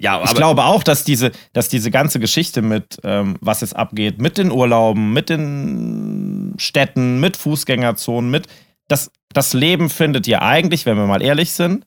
[0.00, 3.74] Ja, aber Ich glaube auch, dass diese, dass diese ganze Geschichte mit, ähm, was jetzt
[3.74, 8.46] abgeht, mit den Urlauben, mit den Städten, mit Fußgängerzonen, mit
[8.86, 11.84] das, das Leben findet ja eigentlich, wenn wir mal ehrlich sind,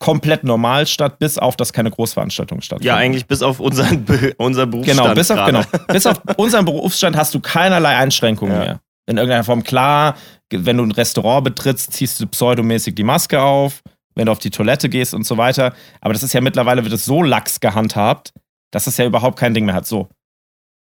[0.00, 2.88] komplett normal statt, bis auf, dass keine Großveranstaltungen stattfinden.
[2.88, 4.98] Ja, eigentlich bis auf unseren, Be unseren Berufsstand.
[5.00, 5.52] Genau, bis auf, gerade.
[5.52, 8.58] genau, bis auf unseren Berufsstand hast du keinerlei Einschränkungen Ja.
[8.58, 8.80] mehr.
[9.06, 10.16] In irgendeiner Form klar,
[10.52, 13.82] wenn du ein Restaurant betrittst, ziehst du pseudomäßig die Maske auf,
[14.14, 15.74] wenn du auf die Toilette gehst und so weiter.
[16.00, 18.32] Aber das ist ja mittlerweile, wird es so lax gehandhabt,
[18.70, 19.86] dass es ja überhaupt kein Ding mehr hat.
[19.86, 20.08] So.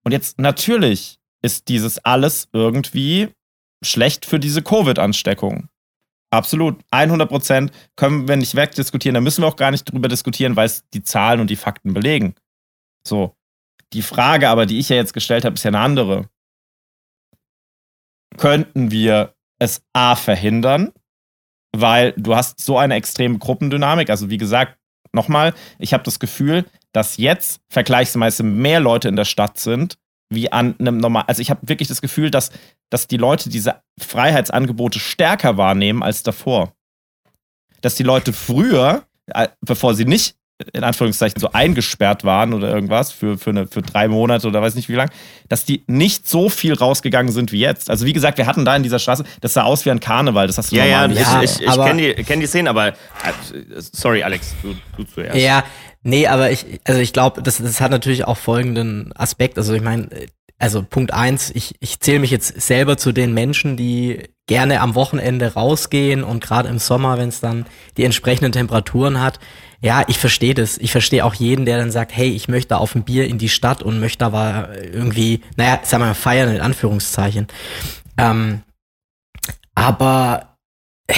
[0.03, 3.29] Und jetzt natürlich ist dieses alles irgendwie
[3.83, 5.69] schlecht für diese Covid-Ansteckung.
[6.29, 6.81] Absolut.
[6.91, 9.13] 100 Prozent können wir nicht wegdiskutieren.
[9.13, 11.93] Da müssen wir auch gar nicht drüber diskutieren, weil es die Zahlen und die Fakten
[11.93, 12.35] belegen.
[13.05, 13.35] So.
[13.93, 16.29] Die Frage aber, die ich ja jetzt gestellt habe, ist ja eine andere.
[18.35, 20.91] Könnten wir es A verhindern?
[21.75, 24.09] Weil du hast so eine extreme Gruppendynamik.
[24.09, 24.77] Also wie gesagt,
[25.13, 29.97] nochmal, ich habe das Gefühl, dass jetzt vergleichsweise mehr Leute in der Stadt sind,
[30.29, 31.23] wie an einem normal.
[31.27, 32.51] Also ich habe wirklich das Gefühl, dass,
[32.89, 36.73] dass die Leute diese Freiheitsangebote stärker wahrnehmen als davor.
[37.81, 40.35] Dass die Leute früher, äh, bevor sie nicht
[40.73, 44.73] in Anführungszeichen so eingesperrt waren oder irgendwas für, für, eine, für drei Monate oder weiß
[44.73, 45.09] nicht wie lang,
[45.49, 47.91] dass die nicht so viel rausgegangen sind wie jetzt.
[47.91, 50.47] Also wie gesagt, wir hatten da in dieser Straße, das sah aus wie ein Karneval,
[50.47, 51.21] das hast du Ja, ja, normal nicht.
[51.21, 52.87] Ja, ich, ich, ich kenne die, kenn die Szene, aber.
[52.87, 52.93] äh,
[53.77, 55.37] Sorry, Alex, du, du zuerst.
[55.37, 55.63] Ja,
[56.03, 59.57] nee, aber ich, also ich glaube, das, das hat natürlich auch folgenden Aspekt.
[59.57, 60.09] Also ich meine,
[60.59, 64.95] also Punkt eins, ich, ich zähle mich jetzt selber zu den Menschen, die gerne am
[64.95, 67.65] Wochenende rausgehen und gerade im Sommer, wenn es dann
[67.97, 69.39] die entsprechenden Temperaturen hat.
[69.81, 70.77] Ja, ich verstehe das.
[70.79, 73.49] Ich verstehe auch jeden, der dann sagt, hey, ich möchte auf ein Bier in die
[73.49, 77.47] Stadt und möchte aber irgendwie, naja, sagen wir mal, feiern in Anführungszeichen.
[78.17, 78.63] Ähm,
[79.75, 80.57] aber
[81.05, 81.13] äh,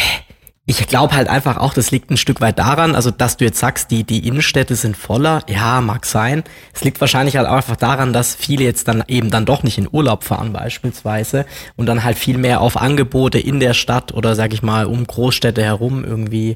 [0.69, 3.57] ich glaube halt einfach auch, das liegt ein Stück weit daran, also dass du jetzt
[3.57, 6.43] sagst, die, die Innenstädte sind voller, ja, mag sein.
[6.75, 9.79] Es liegt wahrscheinlich halt auch einfach daran, dass viele jetzt dann eben dann doch nicht
[9.79, 14.35] in Urlaub fahren beispielsweise und dann halt viel mehr auf Angebote in der Stadt oder
[14.35, 16.55] sag ich mal um Großstädte herum irgendwie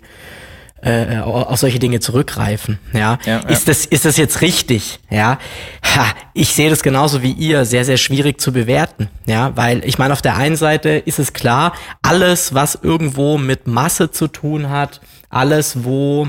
[0.84, 2.80] äh, auf solche Dinge zurückgreifen.
[2.92, 3.50] Ja, Ja, ja.
[3.50, 5.00] ist das ist das jetzt richtig?
[5.10, 5.40] Ja,
[5.84, 9.10] ha, ich sehe das genauso wie ihr sehr sehr schwierig zu bewerten.
[9.26, 13.68] Ja, weil ich meine auf der einen Seite ist es klar, alles was irgendwo mit
[13.68, 16.28] Masse zu tun hat, alles wo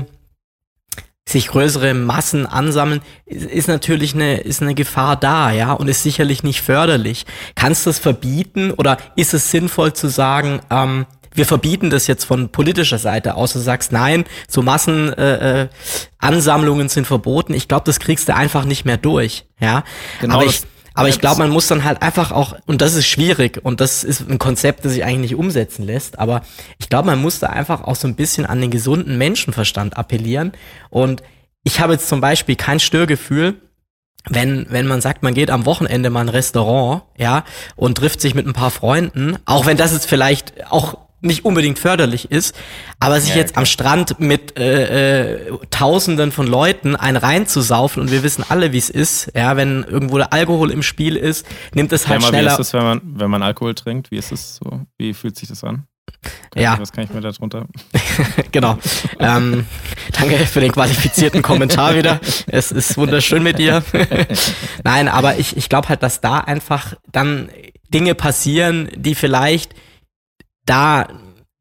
[1.27, 6.43] sich größere Massen ansammeln, ist, natürlich eine, ist eine Gefahr da, ja, und ist sicherlich
[6.43, 7.25] nicht förderlich.
[7.55, 12.25] Kannst du das verbieten oder ist es sinnvoll zu sagen, ähm, wir verbieten das jetzt
[12.25, 17.53] von politischer Seite aus, du sagst, nein, so Massenansammlungen äh, äh, sind verboten.
[17.53, 19.83] Ich glaube, das kriegst du einfach nicht mehr durch, ja.
[20.21, 20.61] Genau aber ich,
[20.95, 24.05] aber ich glaube, man muss dann halt einfach auch, und das ist schwierig, und das
[24.05, 26.41] ist ein Konzept, das sich eigentlich nicht umsetzen lässt, aber
[26.79, 30.53] ich glaube, man muss da einfach auch so ein bisschen an den gesunden Menschenverstand appellieren.
[30.89, 31.21] Und
[31.63, 33.55] ich habe jetzt zum Beispiel kein Störgefühl,
[34.29, 37.43] wenn, wenn man sagt, man geht am Wochenende mal in ein Restaurant, ja,
[37.75, 41.79] und trifft sich mit ein paar Freunden, auch wenn das jetzt vielleicht auch nicht unbedingt
[41.79, 42.55] förderlich ist,
[42.99, 48.11] aber sich Ja, jetzt am Strand mit äh, äh, Tausenden von Leuten ein reinzusaufen und
[48.11, 51.91] wir wissen alle, wie es ist, ja, wenn irgendwo der Alkohol im Spiel ist, nimmt
[51.91, 52.53] es halt mal, wie schneller.
[52.53, 54.11] ist es, wenn man, wenn man Alkohol trinkt?
[54.11, 54.81] Wie ist es so?
[54.97, 55.87] Wie fühlt sich das an?
[56.51, 56.73] Kann Ja.
[56.75, 57.65] Ich, was kann ich mir da drunter?
[58.51, 58.77] genau.
[59.19, 59.65] ähm,
[60.13, 62.19] danke für den qualifizierten Kommentar wieder.
[62.47, 63.83] Es ist wunderschön mit dir.
[64.83, 67.49] Nein, aber ich, ich glaube halt, dass da einfach dann
[67.93, 69.73] Dinge passieren, die vielleicht
[70.65, 71.07] da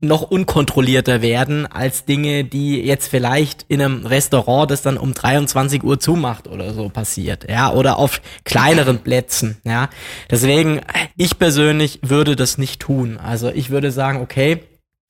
[0.01, 5.83] noch unkontrollierter werden als Dinge, die jetzt vielleicht in einem Restaurant, das dann um 23
[5.83, 9.89] Uhr zumacht oder so passiert, ja, oder auf kleineren Plätzen, ja.
[10.31, 10.81] Deswegen,
[11.17, 13.19] ich persönlich würde das nicht tun.
[13.19, 14.61] Also ich würde sagen, okay,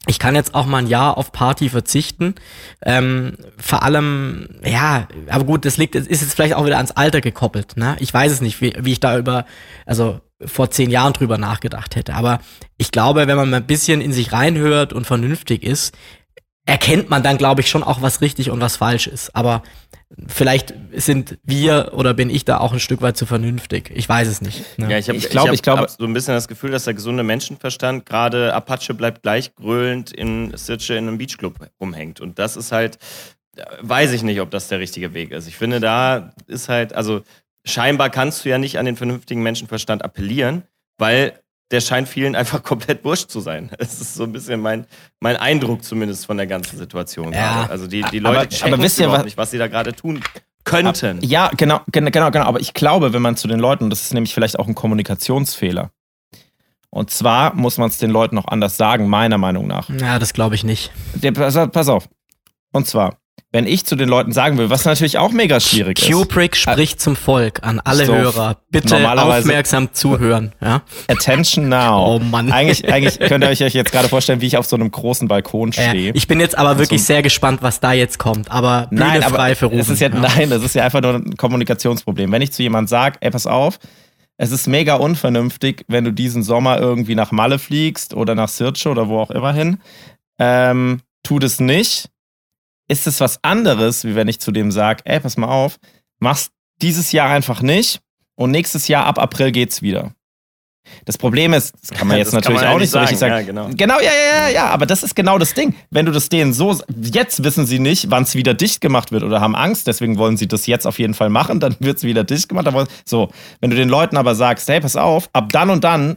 [0.06, 2.34] ich kann jetzt auch mal ein Jahr auf Party verzichten.
[2.84, 7.22] Ähm, vor allem, ja, aber gut, das liegt, ist jetzt vielleicht auch wieder ans Alter
[7.22, 7.76] gekoppelt.
[7.76, 7.96] Ne?
[8.00, 9.46] Ich weiß es nicht, wie, wie ich da über,
[9.86, 12.14] also vor zehn Jahren drüber nachgedacht hätte.
[12.14, 12.40] Aber
[12.76, 15.94] ich glaube, wenn man mal ein bisschen in sich reinhört und vernünftig ist,
[16.66, 19.34] erkennt man dann, glaube ich, schon auch, was richtig und was falsch ist.
[19.36, 19.62] Aber
[20.26, 23.90] vielleicht sind wir oder bin ich da auch ein Stück weit zu vernünftig.
[23.94, 24.78] Ich weiß es nicht.
[24.78, 24.90] Ne?
[24.90, 26.70] Ja, ich habe Ich ich glaub- hab, ich glaube- hab so ein bisschen das Gefühl,
[26.70, 32.20] dass der gesunde Menschenverstand gerade Apache bleibt gleich gröhlend in Sitche in einem Beachclub rumhängt.
[32.20, 32.98] Und das ist halt,
[33.56, 35.46] äh, weiß ich nicht, ob das der richtige Weg ist.
[35.48, 37.22] Ich finde, da ist halt, also
[37.64, 40.62] scheinbar kannst du ja nicht an den vernünftigen Menschenverstand appellieren,
[40.98, 41.40] weil
[41.70, 43.70] der scheint vielen einfach komplett wurscht zu sein.
[43.78, 44.86] Das ist so ein bisschen mein,
[45.20, 47.32] mein Eindruck zumindest von der ganzen Situation.
[47.32, 47.54] Ja.
[47.62, 47.70] gerade.
[47.70, 49.66] Also die, die Aber- Leute checken aber wisst ihr, überhaupt was- nicht, was sie da
[49.68, 50.20] gerade tun
[50.64, 51.18] könnten.
[51.22, 52.44] Ja, genau, genau, genau, genau.
[52.46, 55.90] Aber ich glaube, wenn man zu den Leuten, das ist nämlich vielleicht auch ein Kommunikationsfehler.
[56.90, 59.88] Und zwar muss man es den Leuten auch anders sagen, meiner Meinung nach.
[59.90, 60.92] ja, das glaube ich nicht.
[61.14, 62.08] Der, pass, pass auf.
[62.72, 63.16] Und zwar,
[63.52, 66.10] wenn ich zu den Leuten sagen will, was natürlich auch mega schwierig ist.
[66.12, 68.56] Kubrick spricht zum Volk an alle So, Hörer.
[68.70, 70.52] Bitte aufmerksam zuhören.
[70.60, 70.82] Ja?
[71.08, 72.04] Attention now.
[72.16, 72.50] Oh Mann.
[72.50, 75.70] Eigentlich, eigentlich könnt ihr euch jetzt gerade vorstellen, wie ich auf so einem großen Balkon
[75.70, 76.12] Äh, stehe.
[76.14, 78.50] ich bin jetzt aber wirklich So- sehr gespannt, was da jetzt kommt.
[78.50, 79.78] Aber Bühne Nein, aber frei für Rufen.
[79.78, 82.32] es ist ja, nein, das ist ja einfach nur ein Kommunikationsproblem.
[82.32, 83.78] Wenn ich zu jemandem sage, ey, pass auf,
[84.36, 88.86] es ist mega unvernünftig, wenn du diesen Sommer irgendwie nach Malle fliegst oder nach Sirce
[88.88, 89.78] oder wo auch immer hin,
[90.40, 92.08] ähm, tu das nicht.
[92.88, 95.78] Ist es was anderes, wie wenn ich zu dem sage, ey, pass mal auf,
[96.18, 96.50] mach's
[96.82, 98.00] dieses Jahr einfach nicht
[98.36, 100.12] und nächstes Jahr ab April geht's wieder.
[101.04, 103.34] Das Problem ist, das kann man jetzt Das natürlich man auch nicht so richtig sagen,
[103.34, 103.70] ja, genau.
[103.74, 105.74] Genau, ja, ja, ja, ja, aber das ist genau das Ding.
[105.90, 109.22] Wenn du das denen so, jetzt wissen sie nicht, wann es wieder dicht gemacht wird
[109.22, 112.04] oder haben Angst, deswegen wollen sie das jetzt auf jeden Fall machen, dann wird es
[112.04, 112.68] wieder dicht gemacht.
[113.04, 113.30] So,
[113.60, 116.16] wenn du den Leuten aber sagst, hey, pass auf, ab dann und dann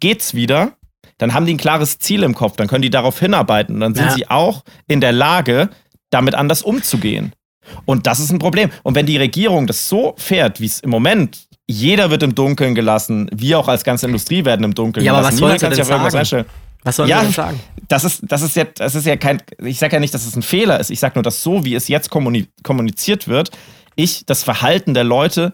[0.00, 0.72] geht's wieder,
[1.18, 3.94] dann haben die ein klares Ziel im Kopf, dann können die darauf hinarbeiten und dann
[3.94, 4.10] sind Ja.
[4.12, 5.70] sie auch in der Lage,
[6.10, 7.32] damit anders umzugehen.
[7.84, 8.70] Und das ist ein Problem.
[8.84, 12.74] Und wenn die Regierung das so fährt, wie es im Moment, jeder wird im Dunkeln
[12.76, 15.34] gelassen, wir auch als ganze Industrie werden im Dunkeln Ja, aber gelassen.
[15.34, 16.46] was Niemand sollen sie kann sich denn auf irgendwas sagen?
[16.84, 17.60] Was sollen Ja, wir denn sagen?
[17.88, 20.36] Das ist, das ist ja, das ist ja kein, ich sage ja nicht, dass es
[20.36, 20.90] ein Fehler ist.
[20.90, 23.50] Ich sage nur, dass so, wie es jetzt kommuni kommuniziert wird,
[23.96, 25.52] ich das Verhalten der Leute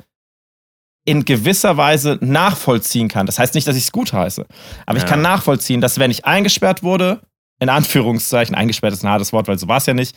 [1.04, 3.26] in gewisser Weise nachvollziehen kann.
[3.26, 4.46] Das heißt nicht, dass ich es gut heiße.
[4.86, 5.08] Aber ich Ja.
[5.08, 7.20] kann nachvollziehen, dass wenn ich eingesperrt wurde,
[7.58, 10.16] in Anführungszeichen, eingesperrt ist ein hartes Wort, weil so war es ja nicht,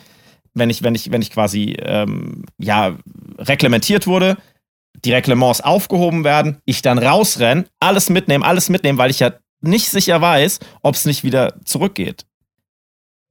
[0.54, 2.96] wenn ich, wenn ich, wenn ich quasi ähm, ja,
[3.40, 4.38] reglementiert wurde,
[5.04, 9.32] die Reglements aufgehoben werden, ich dann rausrenne, alles mitnehmen, alles mitnehmen, weil ich ja
[9.62, 12.26] nicht sicher weiß, ob es nicht wieder zurückgeht.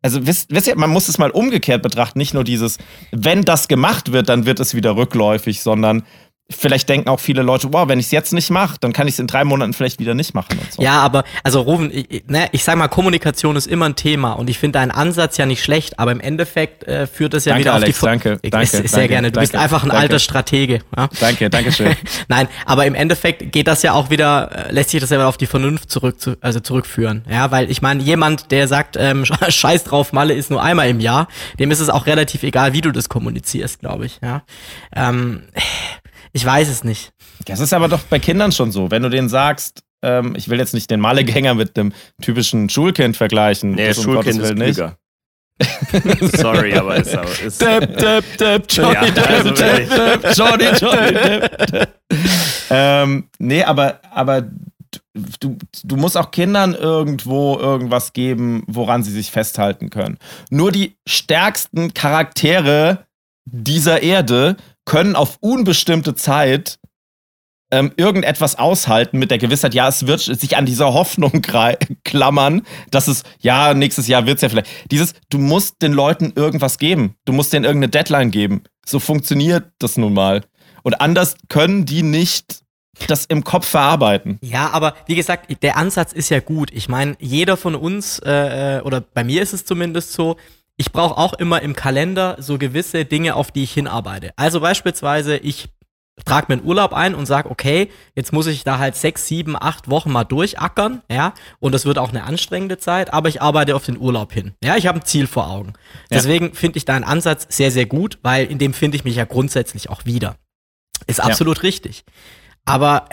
[0.02, 2.76] Also wisst, wisst ihr, man muss es mal umgekehrt betrachten, nicht nur dieses,
[3.10, 6.02] wenn das gemacht wird, dann wird es wieder rückläufig, sondern
[6.50, 9.14] vielleicht denken auch viele Leute, wow, wenn ich es jetzt nicht mache, dann kann ich
[9.14, 10.82] es in drei Monaten vielleicht wieder nicht machen und so.
[10.82, 14.32] Ja, aber, also Rufen, ich, ich- ne, ich sag mal, Kommunikation ist immer ein Thema
[14.32, 17.52] und ich finde deinen Ansatz ja nicht schlecht, aber im Endeffekt äh, führt es ja
[17.54, 19.32] Danke, wieder auf die Alex, Ver- danke, Ich- danke, Sehr gerne.
[19.32, 20.02] Du bist danke, einfach ein danke.
[20.02, 20.80] alter Stratege.
[20.96, 21.08] Ja?
[21.18, 21.96] Danke, danke schön.
[22.28, 25.28] Nein, aber im Endeffekt geht das ja auch wieder, äh, lässt sich das ja wieder
[25.28, 27.24] auf die Vernunft zurück, zu, also zurückführen.
[27.30, 31.00] Ja, weil ich meine, jemand, der sagt, ähm, Scheiß drauf, Malle ist nur einmal im
[31.00, 31.26] Jahr,
[31.58, 34.18] dem ist es auch relativ egal, wie du das kommunizierst, glaube ich.
[34.22, 34.42] Ja,
[34.94, 35.44] ähm,
[36.32, 37.12] ich weiß es nicht.
[37.46, 38.90] Das ist aber doch bei Kindern schon so.
[38.90, 43.16] Wenn du denen sagst, ähm, ich will jetzt nicht den Malegänger mit dem typischen Schulkind
[43.16, 43.72] vergleichen.
[43.72, 44.98] Nee, das um Schulkind Gottes ist klüger.
[46.36, 50.64] Sorry, aber ist, aber ist Depp, Depp, Depp, Johnny Ja, Depp, also Depp, Depp, Johnny,
[50.80, 51.88] Johnny Depp, Depp.
[52.70, 54.42] ähm, nee, aber, aber
[55.40, 60.18] du, du musst auch Kindern irgendwo irgendwas geben, woran sie sich festhalten können.
[60.50, 63.06] Nur die stärksten Charaktere
[63.44, 66.78] dieser Erde können auf unbestimmte Zeit
[67.70, 71.42] ähm, irgendetwas aushalten mit der Gewissheit, ja, es wird sich an dieser Hoffnung
[72.04, 74.68] klammern, dass es, ja, nächstes Jahr wird es ja vielleicht.
[74.90, 77.16] Dieses, du musst den Leuten irgendwas geben.
[77.24, 78.62] Du musst denen irgendeine Deadline geben.
[78.86, 80.44] So funktioniert das nun mal.
[80.82, 82.62] Und anders können die nicht
[83.08, 84.38] das im Kopf verarbeiten.
[84.40, 86.70] Ja, aber wie gesagt, der Ansatz ist ja gut.
[86.72, 90.36] Ich meine, jeder von uns, äh, äh, oder bei mir ist es zumindest so,
[90.76, 94.32] ich brauche auch immer im Kalender so gewisse Dinge, auf die ich hinarbeite.
[94.36, 95.68] Also beispielsweise, ich
[96.24, 99.56] trage mir einen Urlaub ein und sage, okay, jetzt muss ich da halt sechs, sieben,
[99.56, 103.74] acht Wochen mal durchackern, ja, und das wird auch eine anstrengende Zeit, aber ich arbeite
[103.74, 104.52] auf den Urlaub hin.
[104.62, 105.72] Ja, ich habe ein Ziel vor Augen.
[106.10, 109.24] Deswegen finde ich deinen Ansatz sehr, sehr gut, weil in dem finde ich mich ja
[109.24, 110.36] grundsätzlich auch wieder.
[111.06, 112.04] Ist absolut richtig.
[112.64, 113.08] Aber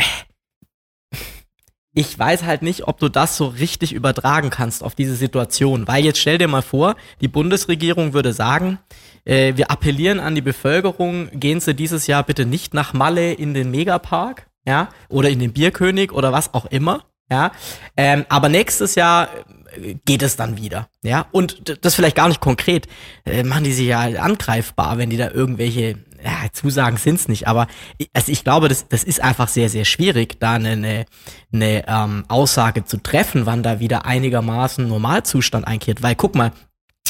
[1.94, 5.88] ich weiß halt nicht, ob du das so richtig übertragen kannst auf diese Situation.
[5.88, 8.80] Weil jetzt stell dir mal vor, die Bundesregierung würde sagen,
[9.26, 13.54] äh, wir appellieren an die Bevölkerung, gehen Sie dieses Jahr bitte nicht nach Malle in
[13.54, 17.52] den Megapark, ja, oder in den Bierkönig oder was auch immer, ja.
[17.98, 19.30] Ähm, aber nächstes Jahr
[19.76, 21.26] äh, geht es dann wieder, ja.
[21.32, 22.88] Und das vielleicht gar nicht konkret,
[23.26, 27.68] äh, machen die sich ja angreifbar, wenn die da irgendwelche ja, Zusagen sind's nicht, aber
[27.98, 31.06] ich, also ich glaube, das, das ist einfach sehr, sehr schwierig, da eine, eine,
[31.54, 36.04] eine ähm, Aussage zu treffen, wann da wieder einigermaßen Normalzustand einkehrt.
[36.04, 36.52] Weil guck mal,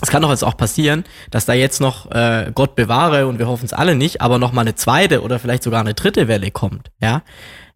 [0.01, 3.47] es kann doch jetzt auch passieren, dass da jetzt noch, äh, Gott bewahre und wir
[3.47, 6.51] hoffen es alle nicht, aber noch mal eine zweite oder vielleicht sogar eine dritte Welle
[6.51, 7.21] kommt, ja.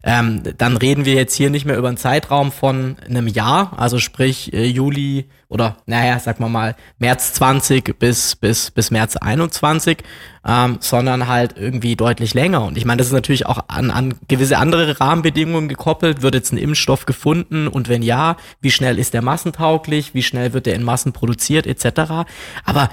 [0.02, 3.98] Ähm, dann reden wir jetzt hier nicht mehr über einen Zeitraum von einem Jahr, also
[3.98, 9.98] sprich äh, Juli oder naja, sag mal mal März 20 bis bis bis März 21,
[10.46, 12.64] ähm, sondern halt irgendwie deutlich länger.
[12.64, 16.22] Und ich meine, das ist natürlich auch an, an gewisse andere Rahmenbedingungen gekoppelt.
[16.22, 20.14] Wird jetzt ein Impfstoff gefunden und wenn ja, wie schnell ist der massentauglich?
[20.14, 22.26] Wie schnell wird der in Massen produziert etc.
[22.64, 22.90] Aber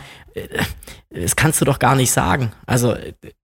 [1.10, 2.52] das kannst du doch gar nicht sagen.
[2.66, 2.96] Also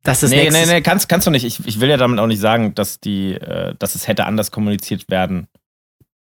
[0.04, 1.46] das ist Nee, nee, nee, kannst, kannst du nicht.
[1.46, 4.52] Ich, ich will ja damit auch nicht sagen, dass die, äh, dass es hätte anders
[4.52, 5.48] kommuniziert werden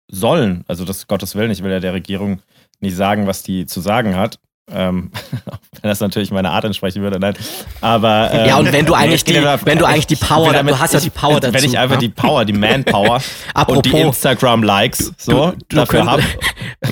[0.08, 0.64] sollen.
[0.68, 2.40] Also das Gottes Willen, ich will ja der Regierung
[2.80, 4.38] nicht sagen, was die zu sagen hat.
[4.72, 5.10] Ähm,
[5.82, 7.34] wenn das natürlich meiner Art entsprechen würde, nein.
[7.82, 10.74] Aber ähm, ja, und wenn du eigentlich die, damit, wenn du eigentlich die Power, damit,
[10.74, 11.52] du hast ja die Power dazu.
[11.54, 12.00] Wenn ich einfach ne?
[12.00, 13.20] die Power, die Manpower
[13.66, 16.22] und die Instagram-Likes so du dafür könnt- habe.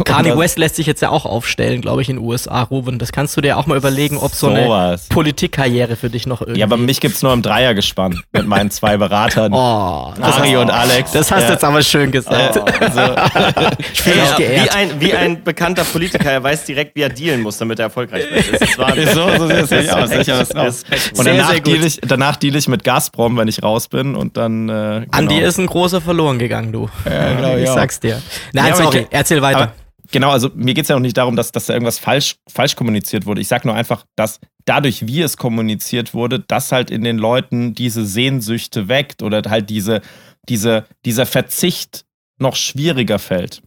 [0.05, 2.99] Kanye West lässt sich jetzt ja auch aufstellen, glaube ich, in den USA, Ruben.
[2.99, 5.07] Das kannst du dir auch mal überlegen, ob so eine Sowas.
[5.09, 6.61] Politikkarriere für dich noch irgendwie.
[6.61, 9.53] Ja, aber mich gibt's nur im Dreier gespannt mit meinen zwei Beratern.
[9.53, 11.13] Oh, das Ari hast, und Alex.
[11.13, 11.53] das hast du Ja.
[11.53, 12.59] jetzt aber schön gesagt.
[13.93, 14.77] ich fühle mich Ja, wie, geehrt.
[14.77, 18.31] ein, wie ein bekannter Politiker, er weiß direkt, wie er dealen muss, damit er erfolgreich
[18.31, 18.53] wird.
[18.61, 19.09] Das ist Wahnsinn.
[19.15, 20.83] so, so sieht es nicht aus.
[21.17, 21.67] Und Sehr, danach sehr gut.
[21.73, 24.69] deal ich, danach deal ich mit Gazprom, wenn ich raus bin und dann.
[24.69, 25.07] Äh, genau.
[25.13, 26.89] An dir ist ein großer verloren gegangen, du.
[27.05, 28.21] Ja, glaub ich sag's dir.
[28.53, 29.59] Nein, Ja, sorry, ich- erzähl weiter.
[29.59, 29.73] Aber,
[30.11, 32.77] genau, also mir geht es ja auch nicht darum, dass, dass da irgendwas falsch, falsch
[32.77, 33.41] kommuniziert wurde.
[33.41, 37.75] Ich sage nur einfach, dass dadurch, wie es kommuniziert wurde, das halt in den Leuten
[37.75, 40.01] diese Sehnsüchte weckt oder halt diese,
[40.49, 42.05] diese, dieser Verzicht
[42.39, 43.63] noch schwieriger fällt.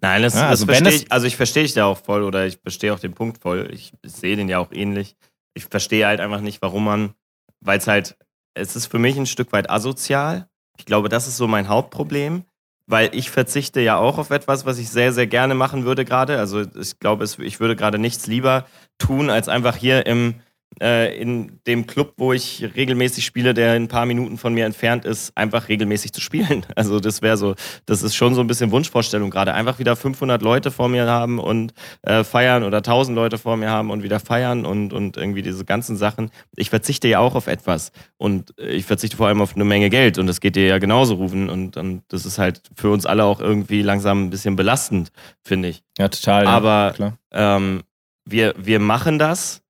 [0.00, 2.46] Nein, das, Ja, also das verstehe ich, also ich verstehe dich da auch voll oder
[2.46, 3.68] ich verstehe auch den Punkt voll.
[3.72, 5.16] Ich sehe den ja auch ähnlich.
[5.54, 7.14] Ich verstehe halt einfach nicht, warum man,
[7.60, 8.16] weil es halt,
[8.54, 10.48] es ist für mich ein Stück weit asozial.
[10.78, 12.44] Ich glaube, das ist so mein Hauptproblem,
[12.86, 16.38] weil ich verzichte ja auch auf etwas, was ich sehr, sehr gerne machen würde gerade.
[16.38, 18.66] Also ich glaube, ich würde gerade nichts lieber
[18.98, 20.34] tun, als einfach hier im,
[20.80, 25.04] äh, in dem Club, wo ich regelmäßig spiele, der ein paar Minuten von mir entfernt
[25.04, 26.66] ist, einfach regelmäßig zu spielen.
[26.76, 27.54] Also das wäre so,
[27.86, 29.54] das ist schon so ein bisschen Wunschvorstellung gerade.
[29.54, 31.72] Einfach wieder 500 Leute vor mir haben und
[32.02, 35.64] äh, feiern oder 1000 Leute vor mir haben und wieder feiern und, und irgendwie diese
[35.64, 36.30] ganzen Sachen.
[36.56, 40.18] Ich verzichte ja auch auf etwas und ich verzichte vor allem auf eine Menge Geld
[40.18, 43.24] und das geht dir ja genauso rufen und, und das ist halt für uns alle
[43.24, 45.10] auch irgendwie langsam ein bisschen belastend,
[45.42, 45.82] finde ich.
[45.98, 46.46] Ja, total.
[46.46, 47.18] Aber ja, klar.
[47.32, 47.82] ähm,
[48.24, 49.63] wir, wir machen das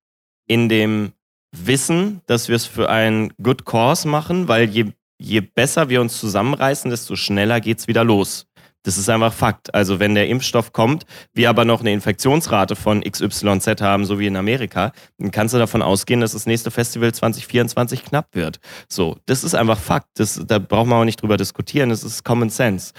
[0.47, 1.13] in dem
[1.51, 4.85] Wissen, dass wir es für einen Good Cause machen, weil je,
[5.17, 8.47] je besser wir uns zusammenreißen, desto schneller geht's wieder los.
[8.85, 9.73] Das ist einfach Fakt.
[9.73, 14.27] Also wenn der Impfstoff kommt, wir aber noch eine Infektionsrate von XYZ haben, so wie
[14.27, 18.59] in Amerika, dann kannst du davon ausgehen, dass das nächste Festival 2024 knapp wird.
[18.87, 20.07] So, das ist einfach Fakt.
[20.15, 21.89] Das, da braucht man auch nicht drüber diskutieren.
[21.89, 22.93] Das ist Common Sense.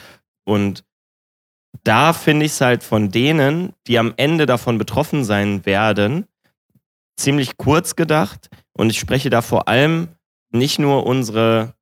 [0.45, 0.83] Und
[1.85, 6.27] da finde ich es halt von denen, die am Ende davon betroffen sein werden,
[7.17, 8.49] ziemlich kurz gedacht.
[8.73, 10.09] Und ich spreche da vor allem
[10.51, 11.75] nicht nur unsere,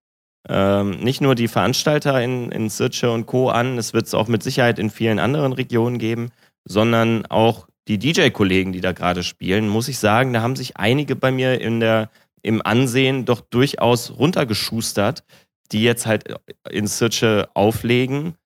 [0.49, 3.51] ähm, nicht nur die Veranstalter in, in Sirce und Co.
[3.51, 6.31] an, es wird es auch mit Sicherheit in vielen anderen Regionen geben,
[6.65, 11.17] sondern auch die DJ-Kollegen, die da gerade spielen, muss ich sagen, da haben sich einige
[11.17, 12.11] bei mir in der,
[12.43, 15.25] im Ansehen doch durchaus runtergeschustert,
[15.73, 16.35] die jetzt halt
[16.71, 18.37] in Sirce auflegen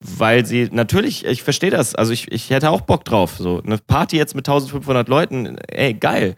[0.00, 3.36] weil sie natürlich, ich verstehe das, also ich, ich hätte auch Bock drauf.
[3.38, 6.36] So eine Party jetzt mit 1500 Leuten, ey, geil.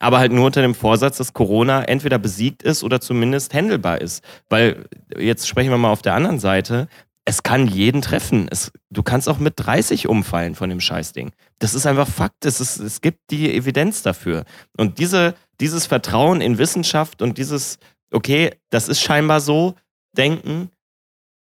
[0.00, 4.22] Aber halt nur unter dem Vorsatz, dass Corona entweder besiegt ist oder zumindest handelbar ist.
[4.48, 4.84] Weil,
[5.18, 6.86] jetzt sprechen wir mal auf der anderen Seite,
[7.24, 8.48] es kann jeden treffen.
[8.50, 11.32] Es, du kannst auch mit 30 umfallen von dem Scheißding.
[11.58, 12.46] Das ist einfach Fakt.
[12.46, 14.44] Es, ist, es gibt die Evidenz dafür.
[14.78, 17.78] Und diese, dieses Vertrauen in Wissenschaft und dieses,
[18.12, 19.74] okay, das ist scheinbar so,
[20.16, 20.70] denken,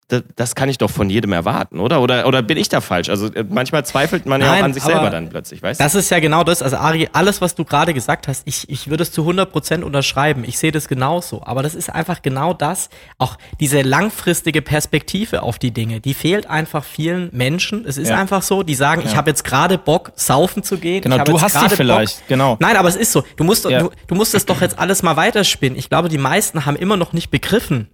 [0.09, 2.03] das, das kann ich doch von jedem erwarten, oder?
[2.03, 3.09] Oder, oder bin ich da falsch?
[3.09, 5.81] Also äh, manchmal zweifelt man ja Nein, Äh, auch an sich selber dann plötzlich, weißt
[5.81, 5.85] du?
[5.85, 6.61] Das ist ja genau das.
[6.63, 10.45] Also Ari, alles, was du gerade gesagt hast, ich, ich würde es zu 100% unterschreiben.
[10.47, 11.43] Ich sehe das genauso.
[11.45, 16.49] Aber das ist einfach genau das, auch diese langfristige Perspektive auf die Dinge, die fehlt
[16.51, 17.85] einfach vielen Menschen.
[17.87, 18.19] Es ist Ja.
[18.19, 19.17] einfach so, die sagen, ich Ja.
[19.17, 21.01] habe jetzt gerade Bock, saufen zu gehen.
[21.03, 22.29] Genau, ich du hast gerade vielleicht, Bock.
[22.29, 22.57] genau.
[22.61, 23.25] Nein, aber es ist so.
[23.37, 23.81] Du musst, Ja.
[23.81, 25.79] du, du musst es doch jetzt alles mal weiterspinnen.
[25.79, 27.89] Ich glaube, die meisten haben immer noch nicht begriffen,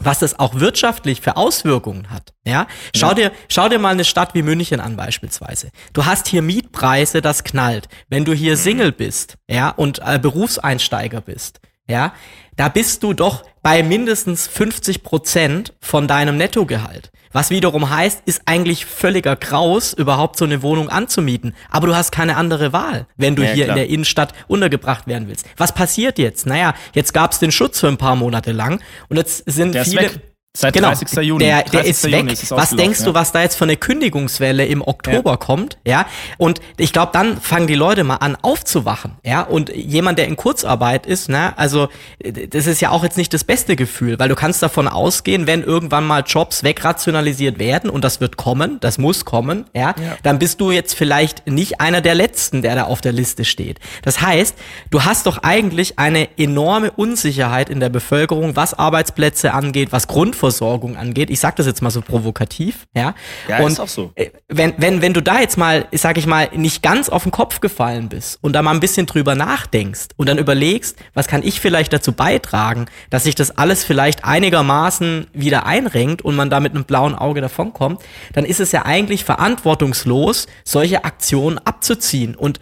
[0.00, 2.34] was das auch wirtschaftlich für Auswirkungen hat.
[2.44, 5.70] Ja, schau dir, schau dir mal eine Stadt wie München an beispielsweise.
[5.92, 7.88] Du hast hier Mietpreise, das knallt.
[8.08, 12.14] Wenn du hier Single bist, ja, und äh, Berufseinsteiger bist, ja,
[12.56, 17.10] da bist du doch bei mindestens 50 Prozent von deinem Nettogehalt.
[17.34, 21.52] Was wiederum heißt, ist eigentlich völliger Graus, überhaupt so eine Wohnung anzumieten.
[21.68, 23.76] Aber du hast keine andere Wahl, wenn du Ja, hier klar.
[23.76, 25.44] in der Innenstadt untergebracht werden willst.
[25.56, 26.46] Was passiert jetzt?
[26.46, 29.84] Naja, jetzt gab es den Schutz für ein paar Monate lang und jetzt sind Der
[29.84, 30.00] viele.
[30.02, 30.20] weg.
[30.56, 31.18] Seit Genau, 30.
[31.24, 31.44] Juni.
[31.44, 31.90] Der, der 30.
[31.90, 32.32] ist Juni weg.
[32.32, 33.14] ist was denkst du, ja.
[33.14, 35.78] was da jetzt für eine Kündigungswelle im Oktober kommt?
[35.84, 36.06] Ja,
[36.38, 39.16] und ich glaube, dann fangen die Leute mal an aufzuwachen.
[39.24, 41.88] Ja, und jemand, der in Kurzarbeit ist, ne, also
[42.22, 45.64] das ist ja auch jetzt nicht das beste Gefühl, weil du kannst davon ausgehen, wenn
[45.64, 50.60] irgendwann mal Jobs wegrationalisiert werden und das wird kommen, das muss kommen, ja, dann bist
[50.60, 53.80] du jetzt vielleicht nicht einer der letzten, der da auf der Liste steht.
[54.02, 54.54] Das heißt,
[54.90, 60.43] du hast doch eigentlich eine enorme Unsicherheit in der Bevölkerung, was Arbeitsplätze angeht, was Grundversorgung
[60.44, 61.30] Grundversorgung angeht.
[61.30, 63.14] Ich sag das jetzt mal so provokativ, ja.
[63.48, 64.12] Ja, und ist auch so.
[64.14, 67.32] äh, wenn, wenn, wenn du da jetzt mal, sag ich mal, nicht ganz auf den
[67.32, 71.42] Kopf gefallen bist und da mal ein bisschen drüber nachdenkst und dann überlegst, was kann
[71.42, 76.60] ich vielleicht dazu beitragen, dass sich das alles vielleicht einigermaßen wieder einrenkt und man da
[76.60, 78.00] mit einem blauen Auge davonkommt,
[78.32, 82.34] dann ist es ja eigentlich verantwortungslos, solche Aktionen abzuziehen.
[82.34, 82.60] Und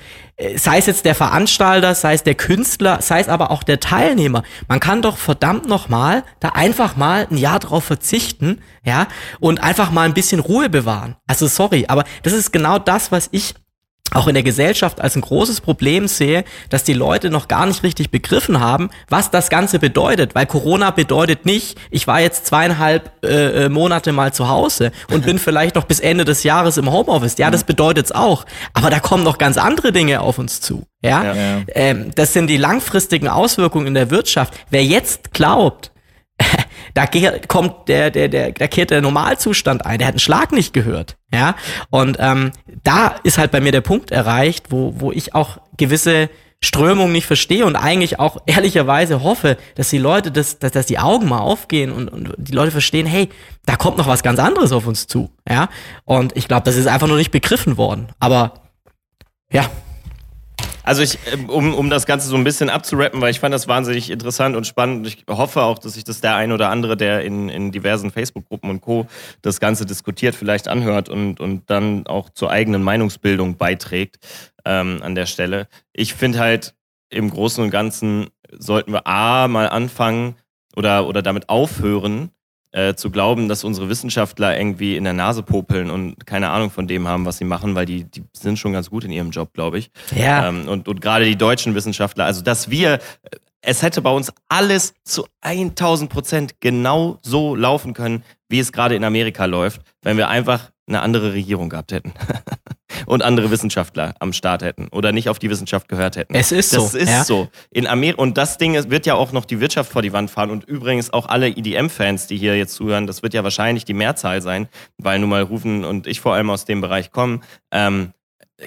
[0.57, 4.43] sei es jetzt der Veranstalter, sei es der Künstler, sei es aber auch der Teilnehmer.
[4.68, 9.07] Man kann doch verdammt nochmal da einfach mal ein Jahr drauf verzichten, ja,
[9.40, 11.16] und einfach mal ein bisschen Ruhe bewahren.
[11.26, 13.55] Also sorry, aber das ist genau das, was ich
[14.14, 17.82] auch in der Gesellschaft als ein großes Problem sehe, dass die Leute noch gar nicht
[17.82, 20.34] richtig begriffen haben, was das Ganze bedeutet.
[20.34, 25.24] Weil Corona bedeutet nicht, ich war jetzt zweieinhalb äh, äh Monate mal zu Hause und
[25.24, 27.38] bin vielleicht noch bis Ende des Jahres im Homeoffice.
[27.38, 28.44] Ja, das bedeutet's auch.
[28.74, 30.84] Aber da kommen noch ganz andere Dinge auf uns zu.
[31.02, 31.62] Ja, Ja, ja.
[31.74, 34.54] Ähm, das sind die langfristigen Auswirkungen in der Wirtschaft.
[34.70, 35.91] Wer jetzt glaubt,
[36.95, 37.07] da
[37.49, 39.99] kommt der, der, der, da kehrt der Normalzustand ein.
[39.99, 41.16] Der hat einen Schlag nicht gehört.
[41.33, 41.55] Ja.
[41.91, 42.53] Und ähm,
[42.85, 46.28] da ist halt bei mir der Punkt erreicht, wo, wo ich auch gewisse
[46.64, 51.01] Strömungen nicht verstehe und eigentlich auch ehrlicherweise hoffe, dass die Leute das, dass, dass die
[51.01, 53.28] Augen mal aufgehen und, und die Leute verstehen, hey,
[53.66, 55.30] da kommt noch was ganz anderes auf uns zu.
[55.49, 55.68] Ja.
[56.05, 58.09] Und ich glaube, das ist einfach nur nicht begriffen worden.
[58.20, 58.55] Aber
[59.53, 59.68] ja,
[60.85, 63.68] Also ich, ähm, um, um das Ganze so ein bisschen abzurappen, weil ich fand das
[63.68, 65.07] wahnsinnig interessant und spannend.
[65.07, 68.68] Ich hoffe auch, dass sich das der ein oder andere, der in, in diversen Facebook-Gruppen
[68.70, 69.07] und Co.
[69.43, 74.18] das Ganze diskutiert, vielleicht anhört und, und dann auch zur eigenen Meinungsbildung beiträgt
[74.64, 75.68] ähm, an der Stelle.
[75.93, 76.74] Ich finde halt,
[77.11, 80.37] im Großen und Ganzen sollten wir A mal anfangen
[80.74, 82.30] oder, oder damit aufhören,
[82.72, 86.88] äh, zu glauben, dass unsere Wissenschaftler irgendwie in der Nase popeln und keine Ahnung von
[86.88, 89.52] dem haben, was sie machen, weil die, die sind schon ganz gut in ihrem Job,
[89.52, 89.90] glaube ich.
[90.16, 90.48] Ja.
[90.48, 92.98] Ähm, und, und gerade die deutschen Wissenschaftler, also dass wir,
[93.60, 98.96] es hätte bei uns alles zu 1000 Prozent genau so laufen können, wie es gerade
[98.96, 102.12] in Amerika läuft, wenn wir einfach eine andere Regierung gehabt hätten.
[103.07, 106.35] und andere Wissenschaftler am Start hätten oder nicht auf die Wissenschaft gehört hätten.
[106.35, 107.24] Es ist das so, ist ja.
[107.24, 107.49] so.
[107.70, 110.51] In Amerika und das Ding wird ja auch noch die Wirtschaft vor die Wand fahren
[110.51, 114.43] und übrigens auch alle EDM-Fans, die hier jetzt zuhören, das wird ja wahrscheinlich die Mehrzahl
[114.43, 114.68] sein,
[114.99, 117.43] weil nun mal Rufen und ich vor allem aus dem Bereich kommen.
[117.70, 118.12] Ähm,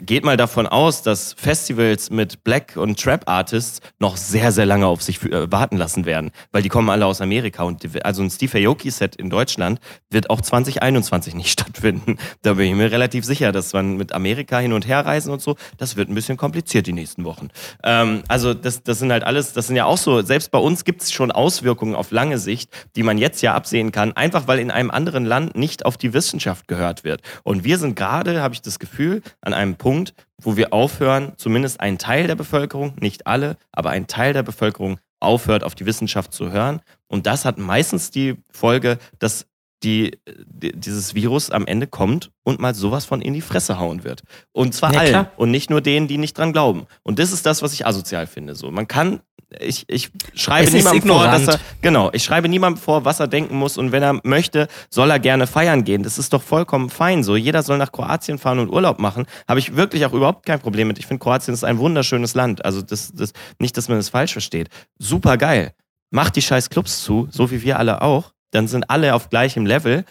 [0.01, 5.01] geht mal davon aus, dass Festivals mit Black- und Trap-Artists noch sehr, sehr lange auf
[5.01, 8.67] sich äh, warten lassen werden, weil die kommen alle aus Amerika und also ein Steve
[8.67, 9.79] Aoki-Set in Deutschland
[10.09, 12.17] wird auch 2021 nicht stattfinden.
[12.41, 15.41] Da bin ich mir relativ sicher, dass man mit Amerika hin und her reisen und
[15.41, 17.49] so, das wird ein bisschen kompliziert die nächsten Wochen.
[17.83, 20.83] Ähm, also das, das sind halt alles, das sind ja auch so, selbst bei uns
[20.83, 24.59] gibt es schon Auswirkungen auf lange Sicht, die man jetzt ja absehen kann, einfach weil
[24.59, 27.21] in einem anderen Land nicht auf die Wissenschaft gehört wird.
[27.43, 31.79] Und wir sind gerade, habe ich das Gefühl, an einem Punkt, wo wir aufhören, zumindest
[31.79, 36.33] ein Teil der Bevölkerung, nicht alle, aber ein Teil der Bevölkerung aufhört, auf die Wissenschaft
[36.33, 36.81] zu hören.
[37.07, 39.45] Und das hat meistens die Folge, dass
[39.83, 40.17] die,
[40.47, 44.23] die, dieses Virus am Ende kommt und mal sowas von in die Fresse hauen wird.
[44.53, 45.31] Und zwar Ja, allen klar.
[45.37, 46.87] und nicht nur denen, die nicht dran glauben.
[47.03, 48.55] Und das ist das, was ich asozial finde.
[48.55, 49.19] So, man kann,
[49.59, 53.27] ich, ich schreibe Es niemandem vor, dass er, genau, ich schreibe niemandem vor, was er
[53.27, 56.03] denken muss und wenn er möchte, soll er gerne feiern gehen.
[56.03, 57.23] Das ist doch vollkommen fein.
[57.23, 59.25] So, jeder soll nach Kroatien fahren und Urlaub machen.
[59.47, 60.99] Habe ich wirklich auch überhaupt kein Problem mit.
[60.99, 62.63] Ich finde, Kroatien ist ein wunderschönes Land.
[62.65, 64.69] Also das, das, nicht, dass man das falsch versteht.
[64.97, 65.73] Super geil.
[66.11, 68.31] Macht die scheiß Clubs zu, so wie wir alle auch.
[68.51, 70.05] Dann sind alle auf gleichem Level.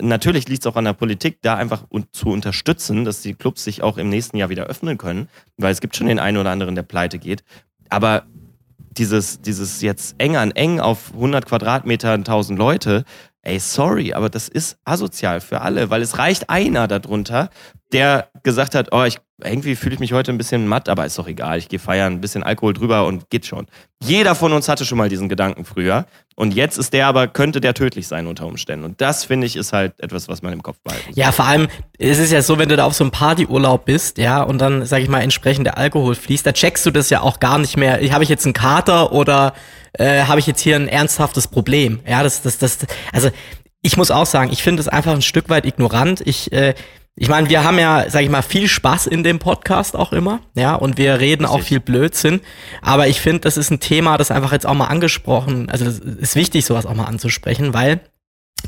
[0.00, 3.82] Natürlich liegt es auch an der Politik, da einfach zu unterstützen, dass die Clubs sich
[3.82, 6.74] auch im nächsten Jahr wieder öffnen können, weil es gibt schon den einen oder anderen,
[6.74, 7.42] der pleite geht.
[7.90, 8.24] Aber
[8.90, 13.04] dieses, dieses jetzt eng an eng auf 100 Quadratmeter 1000 Leute,
[13.42, 17.50] ey, sorry, aber das ist asozial für alle, weil es reicht einer darunter,
[17.92, 21.18] der gesagt hat, oh, ich, irgendwie fühle ich mich heute ein bisschen matt, aber ist
[21.18, 23.66] doch egal, ich gehe feiern, ein bisschen Alkohol drüber und geht schon.
[24.02, 27.60] Jeder von uns hatte schon mal diesen Gedanken früher und jetzt ist der aber, könnte
[27.60, 30.62] der tödlich sein unter Umständen und das finde ich ist halt etwas, was man im
[30.62, 31.16] Kopf behalten muss.
[31.16, 31.68] Ja, vor allem,
[31.98, 34.86] es ist ja so, wenn du da auf so einem Partyurlaub bist, ja, und dann,
[34.86, 37.76] sag ich mal, entsprechend der Alkohol fließt, da checkst du das ja auch gar nicht
[37.76, 38.00] mehr.
[38.12, 39.54] Habe ich jetzt einen Kater oder
[39.94, 42.00] äh, habe ich jetzt hier ein ernsthaftes Problem?
[42.06, 42.78] Ja, das, das, das,
[43.12, 43.30] also
[43.82, 46.20] ich muss auch sagen, ich finde es einfach ein Stück weit ignorant.
[46.24, 46.74] Ich, äh,
[47.16, 50.40] ich meine, wir haben ja, sag ich mal, viel Spaß in dem Podcast auch immer,
[50.54, 52.40] ja, und wir reden auch viel Blödsinn.
[52.82, 55.98] Aber ich finde, das ist ein Thema, das einfach jetzt auch mal angesprochen, also das
[55.98, 58.00] ist wichtig, sowas auch mal anzusprechen, weil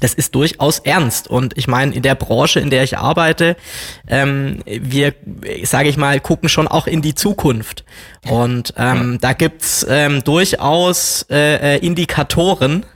[0.00, 1.28] das ist durchaus ernst.
[1.28, 3.56] Und ich meine, in der Branche, in der ich arbeite,
[4.08, 5.14] ähm, wir,
[5.64, 7.84] sage ich mal, gucken schon auch in die Zukunft.
[8.28, 12.86] Und ähm, da gibt's ähm, durchaus äh, äh, Indikatoren,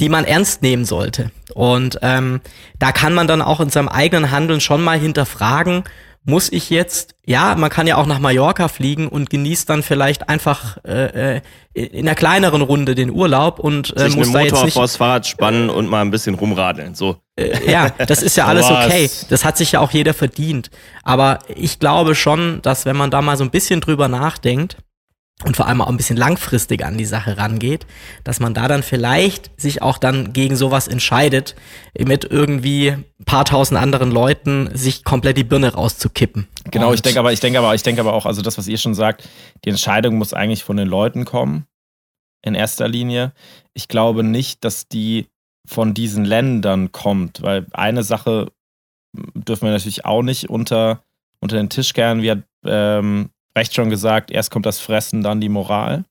[0.00, 1.30] die man ernst nehmen sollte.
[1.54, 2.40] Und ähm,
[2.78, 5.84] da kann man dann auch in seinem eigenen Handeln schon mal hinterfragen,
[6.26, 10.28] muss ich jetzt, ja, man kann ja auch nach Mallorca fliegen und genießt dann vielleicht
[10.30, 11.40] einfach äh, äh
[11.74, 14.96] in einer kleineren Runde den Urlaub und äh, Sich muss da Motor jetzt nicht vors
[14.96, 17.16] Fahrrad spannen und mal ein bisschen rumradeln, so.
[17.34, 19.10] Äh, ja, das ist ja alles okay.
[19.28, 20.70] Das hat sich ja auch jeder verdient.
[21.02, 24.76] Aber ich glaube schon, dass wenn man da mal so ein bisschen drüber nachdenkt,
[25.42, 27.86] und vor allem auch ein bisschen langfristig an die Sache rangeht,
[28.22, 31.56] dass man da dann vielleicht sich auch dann gegen sowas entscheidet,
[31.98, 36.46] mit irgendwie ein paar tausend anderen Leuten sich komplett die Birne rauszukippen.
[36.70, 38.68] Genau, und ich denke aber, ich denke aber, ich denke aber auch, also das, was
[38.68, 39.28] ihr schon sagt,
[39.64, 41.66] die Entscheidung muss eigentlich von den Leuten kommen,
[42.42, 43.32] in erster Linie.
[43.72, 45.26] Ich glaube nicht, dass die
[45.66, 48.52] von diesen Ländern kommt, weil eine Sache
[49.34, 51.02] dürfen wir natürlich auch nicht unter,
[51.40, 52.22] unter den Tisch kehren.
[52.22, 56.04] Wir ähm, recht schon gesagt, erst kommt das Fressen, dann die Moral.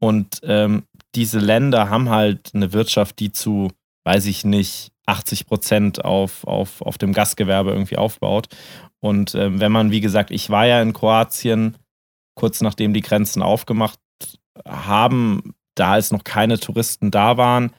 [0.00, 3.70] Und ähm, diese Länder haben halt eine Wirtschaft, die zu,
[4.04, 8.48] weiß ich nicht, 80 Prozent auf, auf, auf dem Gastgewerbe irgendwie aufbaut.
[9.00, 11.76] Und ähm, wenn man, wie gesagt, ich war ja in Kroatien,
[12.34, 13.98] kurz nachdem die Grenzen aufgemacht
[14.66, 17.72] haben, da als noch keine Touristen da waren,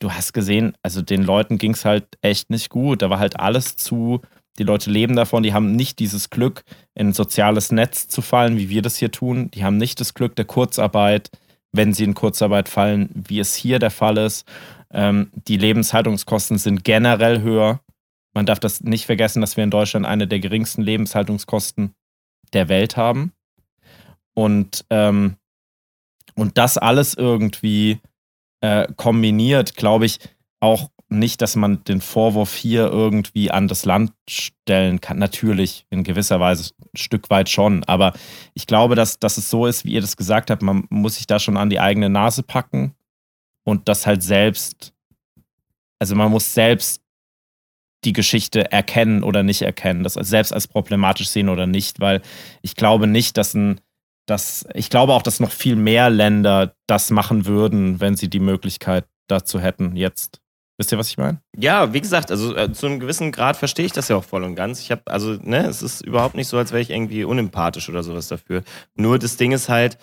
[0.00, 3.02] du hast gesehen, also den Leuten ging es halt echt nicht gut.
[3.02, 4.20] Da war halt alles zu,
[4.58, 6.62] die Leute leben davon, die haben nicht dieses Glück,
[6.94, 9.50] in ein soziales Netz zu fallen, wie wir das hier tun.
[9.50, 11.30] Die haben nicht das Glück der Kurzarbeit,
[11.72, 14.46] wenn sie in Kurzarbeit fallen, wie es hier der Fall ist.
[14.92, 17.80] Ähm, die Lebenshaltungskosten sind generell höher.
[18.32, 21.94] Man darf das nicht vergessen, dass wir in Deutschland eine der geringsten Lebenshaltungskosten
[22.52, 23.32] der Welt haben.
[24.34, 25.36] Und, ähm,
[26.36, 28.00] und das alles irgendwie
[28.60, 30.18] äh, kombiniert, glaube ich,
[30.60, 35.18] auch nicht, dass man den Vorwurf hier irgendwie an das Land stellen kann.
[35.18, 37.84] Natürlich, in gewisser Weise ein Stück weit schon.
[37.84, 38.12] Aber
[38.54, 41.26] ich glaube, dass, dass es so ist, wie ihr das gesagt habt, man muss sich
[41.26, 42.94] da schon an die eigene Nase packen
[43.64, 44.92] und das halt selbst,
[45.98, 47.00] also man muss selbst
[48.04, 52.20] die Geschichte erkennen oder nicht erkennen, das selbst als problematisch sehen oder nicht, weil
[52.62, 53.80] ich glaube nicht, dass ein,
[54.26, 58.40] dass, ich glaube auch, dass noch viel mehr Länder das machen würden, wenn sie die
[58.40, 60.40] Möglichkeit dazu hätten, jetzt.
[60.76, 61.40] Wisst ihr, was ich meine?
[61.56, 64.42] Ja, wie gesagt, also äh, zu einem gewissen Grad verstehe ich das ja auch voll
[64.42, 64.80] und ganz.
[64.80, 68.02] Ich habe, also, ne, es ist überhaupt nicht so, als wäre ich irgendwie unempathisch oder
[68.02, 68.62] sowas dafür.
[68.96, 69.98] Nur das Ding ist halt,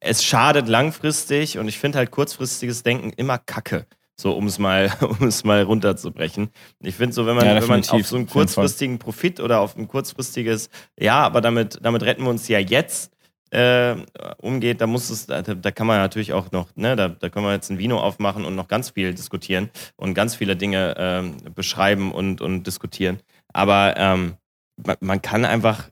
[0.00, 3.86] es schadet langfristig und ich finde halt kurzfristiges Denken immer kacke.
[4.18, 4.90] So, um es mal,
[5.20, 6.48] um es mal runterzubrechen.
[6.80, 9.76] Ich finde so, wenn man, ja, wenn man auf so einen kurzfristigen Profit oder auf
[9.76, 13.12] ein kurzfristiges, ja, aber damit, damit retten wir uns ja jetzt,
[13.56, 13.96] äh,
[14.36, 17.46] umgeht, da muss es, da, da, kann man natürlich auch noch, ne, da, da können
[17.46, 21.38] wir jetzt ein Vino aufmachen und noch ganz viel diskutieren und ganz viele Dinge ähm,
[21.54, 23.20] beschreiben und, und diskutieren.
[23.54, 24.34] Aber ähm,
[24.76, 25.88] man, man kann einfach,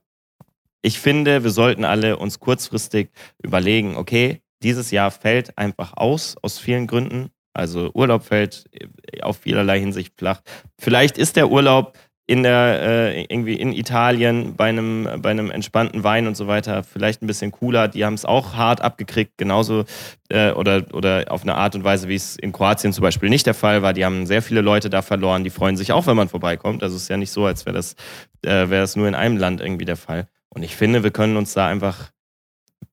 [0.82, 3.08] ich finde, wir sollten alle uns kurzfristig
[3.42, 7.30] überlegen, okay, dieses Jahr fällt einfach aus, aus vielen Gründen.
[7.54, 8.64] Also Urlaub fällt
[9.22, 10.42] auf vielerlei Hinsicht flach.
[10.78, 11.96] Vielleicht ist der Urlaub
[12.26, 16.82] in der äh, irgendwie in Italien bei einem bei einem entspannten Wein und so weiter
[16.82, 17.88] vielleicht ein bisschen cooler.
[17.88, 19.84] Die haben es auch hart abgekriegt, genauso
[20.30, 23.46] äh, oder oder auf eine Art und Weise, wie es in Kroatien zum Beispiel nicht
[23.46, 23.92] der Fall war.
[23.92, 25.44] Die haben sehr viele Leute da verloren.
[25.44, 26.82] Die freuen sich auch, wenn man vorbeikommt.
[26.82, 27.94] Also es ist ja nicht so, als wäre das
[28.42, 30.26] äh, wäre das nur in einem Land irgendwie der Fall.
[30.48, 32.10] Und ich finde, wir können uns da einfach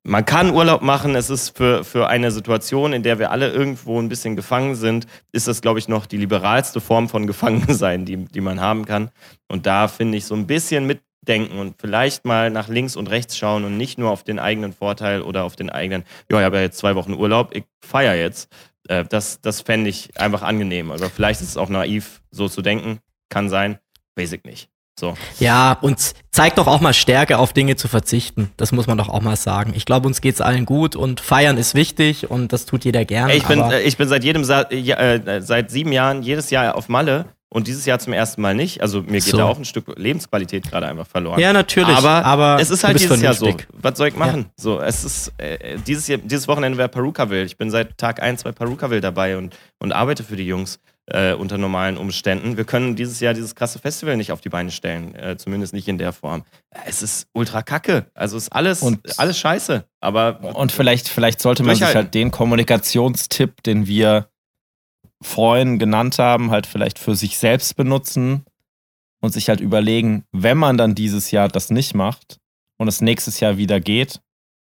[0.03, 1.15] man kann Urlaub machen.
[1.15, 5.05] Es ist für, für eine Situation, in der wir alle irgendwo ein bisschen gefangen sind,
[5.31, 9.11] ist das, glaube ich, noch die liberalste Form von Gefangensein, die, die man haben kann.
[9.47, 13.37] Und da finde ich so ein bisschen mitdenken und vielleicht mal nach links und rechts
[13.37, 16.57] schauen und nicht nur auf den eigenen Vorteil oder auf den eigenen, ja, ich habe
[16.57, 18.49] ja jetzt zwei Wochen Urlaub, ich feiere jetzt.
[18.87, 20.91] Äh, das das fände ich einfach angenehm.
[20.91, 22.99] Aber vielleicht ist es auch naiv, so zu denken.
[23.29, 23.77] Kann sein.
[24.15, 24.69] Basic nicht.
[25.01, 25.15] So.
[25.39, 28.51] Ja, und zeigt doch auch mal Stärke, auf Dinge zu verzichten.
[28.55, 29.73] Das muss man doch auch mal sagen.
[29.75, 33.33] Ich glaube, uns geht's allen gut und feiern ist wichtig und das tut jeder gerne.
[33.33, 36.87] Ich bin, äh, ich bin seit jedem Sa äh, seit sieben Jahren jedes Jahr auf
[36.87, 38.83] Malle und dieses Jahr zum ersten Mal nicht.
[38.83, 39.37] Also mir geht so.
[39.37, 41.39] da auch ein Stück Lebensqualität gerade einfach verloren.
[41.39, 41.97] Ja, natürlich.
[41.97, 43.21] Aber, aber es ist halt dieses.
[43.23, 43.51] Jahr so.
[43.73, 44.41] Was soll ich machen?
[44.41, 44.51] Ja.
[44.55, 47.45] So, es ist äh, dieses, Jahr, dieses Wochenende wäre Perukaville.
[47.45, 51.33] Ich bin seit Tag 1 bei Perukaville dabei und, und arbeite für die Jungs äh,
[51.33, 52.57] unter normalen Umständen.
[52.57, 55.87] Wir können dieses Jahr dieses krasse Festival nicht auf die Beine stellen, äh, zumindest nicht
[55.87, 56.43] in der Form.
[56.85, 58.05] Es ist ultra kacke.
[58.13, 59.85] Also ist alles, und, alles scheiße.
[59.99, 64.27] Aber und vielleicht, vielleicht sollte man sich halt den Kommunikationstipp, den wir
[65.21, 68.43] vorhin genannt haben, halt vielleicht für sich selbst benutzen
[69.21, 72.39] und sich halt überlegen, wenn man dann dieses Jahr das nicht macht
[72.77, 74.19] und es nächstes Jahr wieder geht,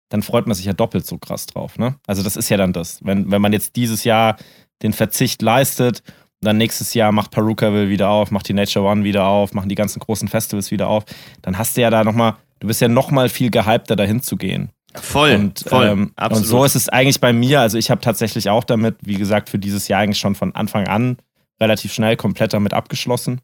[0.09, 1.77] dann freut man sich ja doppelt so krass drauf.
[1.77, 1.95] Ne?
[2.07, 3.03] Also das ist ja dann das.
[3.03, 4.37] Wenn, wenn man jetzt dieses Jahr
[4.81, 6.03] den Verzicht leistet
[6.41, 9.75] dann nächstes Jahr macht Perukaville wieder auf, macht die Nature One wieder auf, machen die
[9.75, 11.03] ganzen großen Festivals wieder auf.
[11.41, 14.69] Dann hast du ja da nochmal, du bist ja nochmal viel gehypter, dahin zu gehen.
[14.93, 16.43] Voll, und, voll, ähm, absolut.
[16.43, 17.61] Und so ist es eigentlich bei mir.
[17.61, 20.87] Also ich habe tatsächlich auch damit, wie gesagt, für dieses Jahr eigentlich schon von Anfang
[20.87, 21.17] an
[21.59, 23.41] relativ schnell komplett damit abgeschlossen.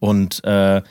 [0.00, 0.82] Und äh,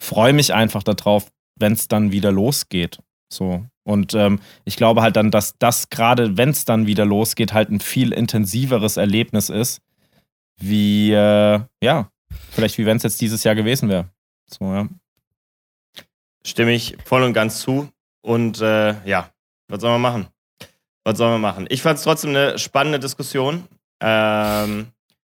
[0.00, 2.98] freue mich einfach darauf, wenn es dann wieder losgeht.
[3.32, 3.64] So.
[3.88, 7.70] Und ähm, ich glaube halt dann, dass das gerade, wenn es dann wieder losgeht, halt
[7.70, 9.80] ein viel intensiveres Erlebnis ist,
[10.58, 12.10] wie, äh, ja,
[12.50, 14.10] vielleicht wie wenn es jetzt dieses Jahr gewesen wäre.
[14.44, 14.86] So, ja.
[16.44, 17.88] Stimme ich voll und ganz zu.
[18.20, 19.30] Und äh, ja,
[19.68, 20.26] was sollen wir machen?
[21.04, 21.64] Was sollen wir machen?
[21.70, 23.66] Ich fand es trotzdem eine spannende Diskussion.
[24.00, 24.88] Ähm,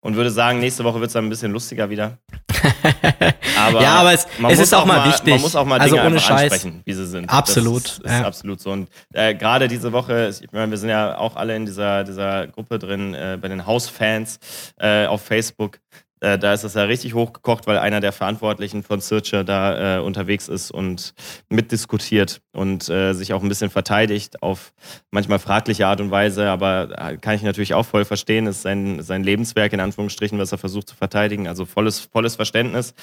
[0.07, 2.19] und würde sagen, nächste Woche wird es dann ein bisschen lustiger wieder.
[3.59, 5.35] Aber ja, aber es, es ist auch mal, mal, wichtig.
[5.35, 6.53] Man muss auch mal also Dinge ohne Scheiß.
[6.53, 7.29] ansprechen, wie sie sind.
[7.29, 7.85] Absolut.
[7.85, 8.71] Das ist, das ist absolut so.
[8.71, 12.47] Und äh, gerade diese Woche, ich meine, wir sind ja auch alle in dieser, dieser
[12.47, 14.39] Gruppe drin, äh, bei den Hausfans
[14.79, 15.79] äh, auf Facebook.
[16.21, 20.01] Äh, da ist es ja richtig hochgekocht, weil einer der Verantwortlichen von Searcher da äh,
[20.01, 21.15] unterwegs ist und
[21.51, 24.73] mitdiskutiert und äh, sich auch ein bisschen verteidigt auf
[25.11, 29.03] manchmal fragliche Art und Weise, aber äh, kann ich natürlich auch voll verstehen, ist sein,
[29.03, 32.95] sein Lebenswerk in Anführungsstrichen, was er versucht zu verteidigen, also volles, volles Verständnis,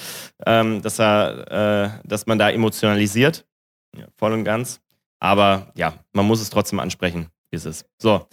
[0.46, 3.46] ähm, dass er, äh, dass man da emotionalisiert,
[3.96, 4.80] ja, voll und ganz.
[5.20, 7.86] Aber ja, man muss es trotzdem ansprechen, wie es ist.
[7.98, 8.28] So.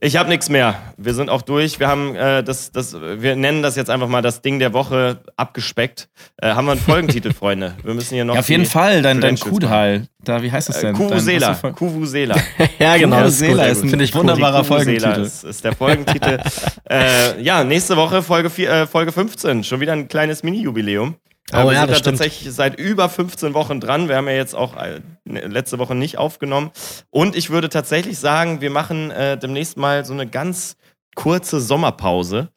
[0.00, 0.76] Ich habe nichts mehr.
[0.96, 1.80] Wir sind auch durch.
[1.80, 5.18] Wir haben äh, das, das, wir nennen das jetzt einfach mal das Ding der Woche
[5.36, 6.08] abgespeckt.
[6.36, 7.74] Äh, haben wir einen Folgentitel, Freunde?
[7.82, 8.34] Wir müssen hier noch.
[8.34, 10.06] Ja, auf jeden Fall, dein, dein Kudal.
[10.22, 10.94] Da, wie heißt das denn?
[10.94, 11.54] Äh, Kuvusela.
[11.54, 12.36] Kuvusela.
[12.78, 13.18] ja, genau.
[13.18, 15.22] Kuvusela ist, ein wunderbarer Folgentitel.
[15.22, 16.38] Ist, ist der Folgentitel.
[16.90, 19.64] äh, ja, nächste Woche Folge, vier, äh, Folge 15.
[19.64, 21.16] Schon wieder ein kleines Mini-Jubiläum.
[21.52, 24.08] Oh, wir ja, sind da tatsächlich seit über 15 Wochen dran.
[24.08, 26.70] Wir haben ja jetzt auch äh, ne, letzte Woche nicht aufgenommen.
[27.10, 30.76] Und ich würde tatsächlich sagen, wir machen äh, demnächst mal so eine ganz
[31.14, 32.50] kurze Sommerpause.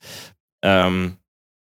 [0.62, 1.18] Ähm,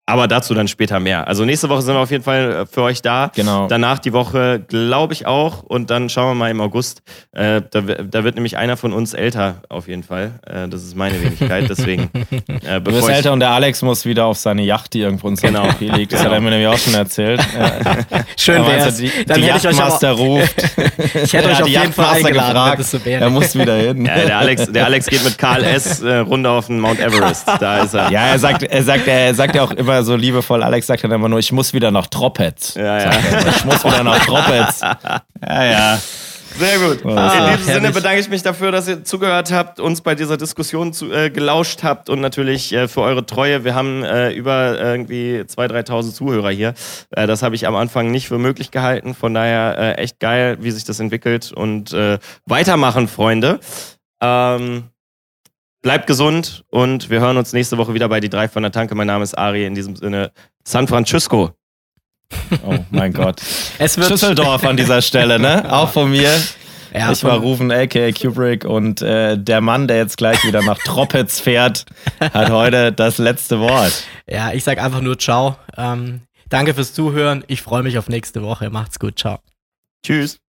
[0.05, 1.27] aber dazu dann später mehr.
[1.27, 3.31] Also nächste Woche sind wir auf jeden Fall äh, für euch da.
[3.33, 3.67] Genau.
[3.67, 5.63] Danach die Woche glaube ich auch.
[5.63, 7.01] Und dann schauen wir mal im August.
[7.31, 10.31] Äh, da, da, wird nämlich einer von uns älter auf jeden Fall.
[10.45, 11.69] Äh, das ist meine Wenigkeit.
[11.69, 12.09] Deswegen.
[12.63, 15.35] Äh, du bist älter und der Alex muss wieder auf seine Yacht, die irgendwo in
[15.35, 15.67] genau.
[15.79, 16.13] liegt.
[16.13, 16.31] Das genau.
[16.31, 17.41] hat er mir nämlich auch schon erzählt.
[18.37, 20.55] Schön wäre Die, dann die hätte Yachtmaster ich auch, ruft.
[21.23, 23.05] ich hätte euch auf jeden Fall eingeladen, gefragt.
[23.05, 24.05] Er muss wieder hin.
[24.05, 26.01] Ja, der, Alex, der Alex geht mit Karl S.
[26.01, 27.47] Äh, runter auf den Mount Everest.
[27.59, 28.11] Da ist er.
[28.11, 31.11] Ja, er sagt, er sagt, er sagt ja auch immer so liebevoll, Alex sagt dann
[31.11, 32.73] immer nur, ich muss wieder nach Troppetz.
[32.73, 33.11] Ja, ja.
[33.55, 34.81] Ich muss wieder nach Troppetz.
[35.45, 35.99] Ja, ja.
[36.57, 37.05] Sehr gut.
[37.05, 40.37] Ah, In diesem Sinne bedanke ich mich dafür, dass ihr zugehört habt, uns bei dieser
[40.37, 43.63] Diskussion zu, äh, gelauscht habt und natürlich äh, für eure Treue.
[43.63, 46.73] Wir haben äh, über irgendwie 2.000, 3.000 Zuhörer hier.
[47.11, 49.15] Äh, das habe ich am Anfang nicht für möglich gehalten.
[49.15, 53.59] Von daher äh, echt geil, wie sich das entwickelt und äh, weitermachen, Freunde.
[54.21, 54.85] Ähm,
[55.83, 58.95] Bleibt gesund und wir hören uns nächste Woche wieder bei Die drei von der Tanke.
[58.95, 59.65] Mein Name ist Ari.
[59.65, 60.31] In diesem Sinne,
[60.63, 61.51] San Francisco.
[62.65, 63.41] Oh mein Gott.
[63.79, 65.71] Es wird Schüsseldorf an dieser Stelle, ne?
[65.71, 66.31] Auch von mir.
[66.93, 70.77] Ja, ich war Rufen, aka Kubrick und äh, der Mann, der jetzt gleich wieder nach
[70.77, 71.85] Troppitz fährt,
[72.19, 74.05] hat heute das letzte Wort.
[74.25, 75.57] Ja, ich sag einfach nur Ciao.
[75.75, 77.43] Ähm, danke fürs Zuhören.
[77.47, 78.69] Ich freue mich auf nächste Woche.
[78.69, 79.19] Macht's gut.
[79.19, 79.39] Ciao.
[80.01, 80.42] Tschüss.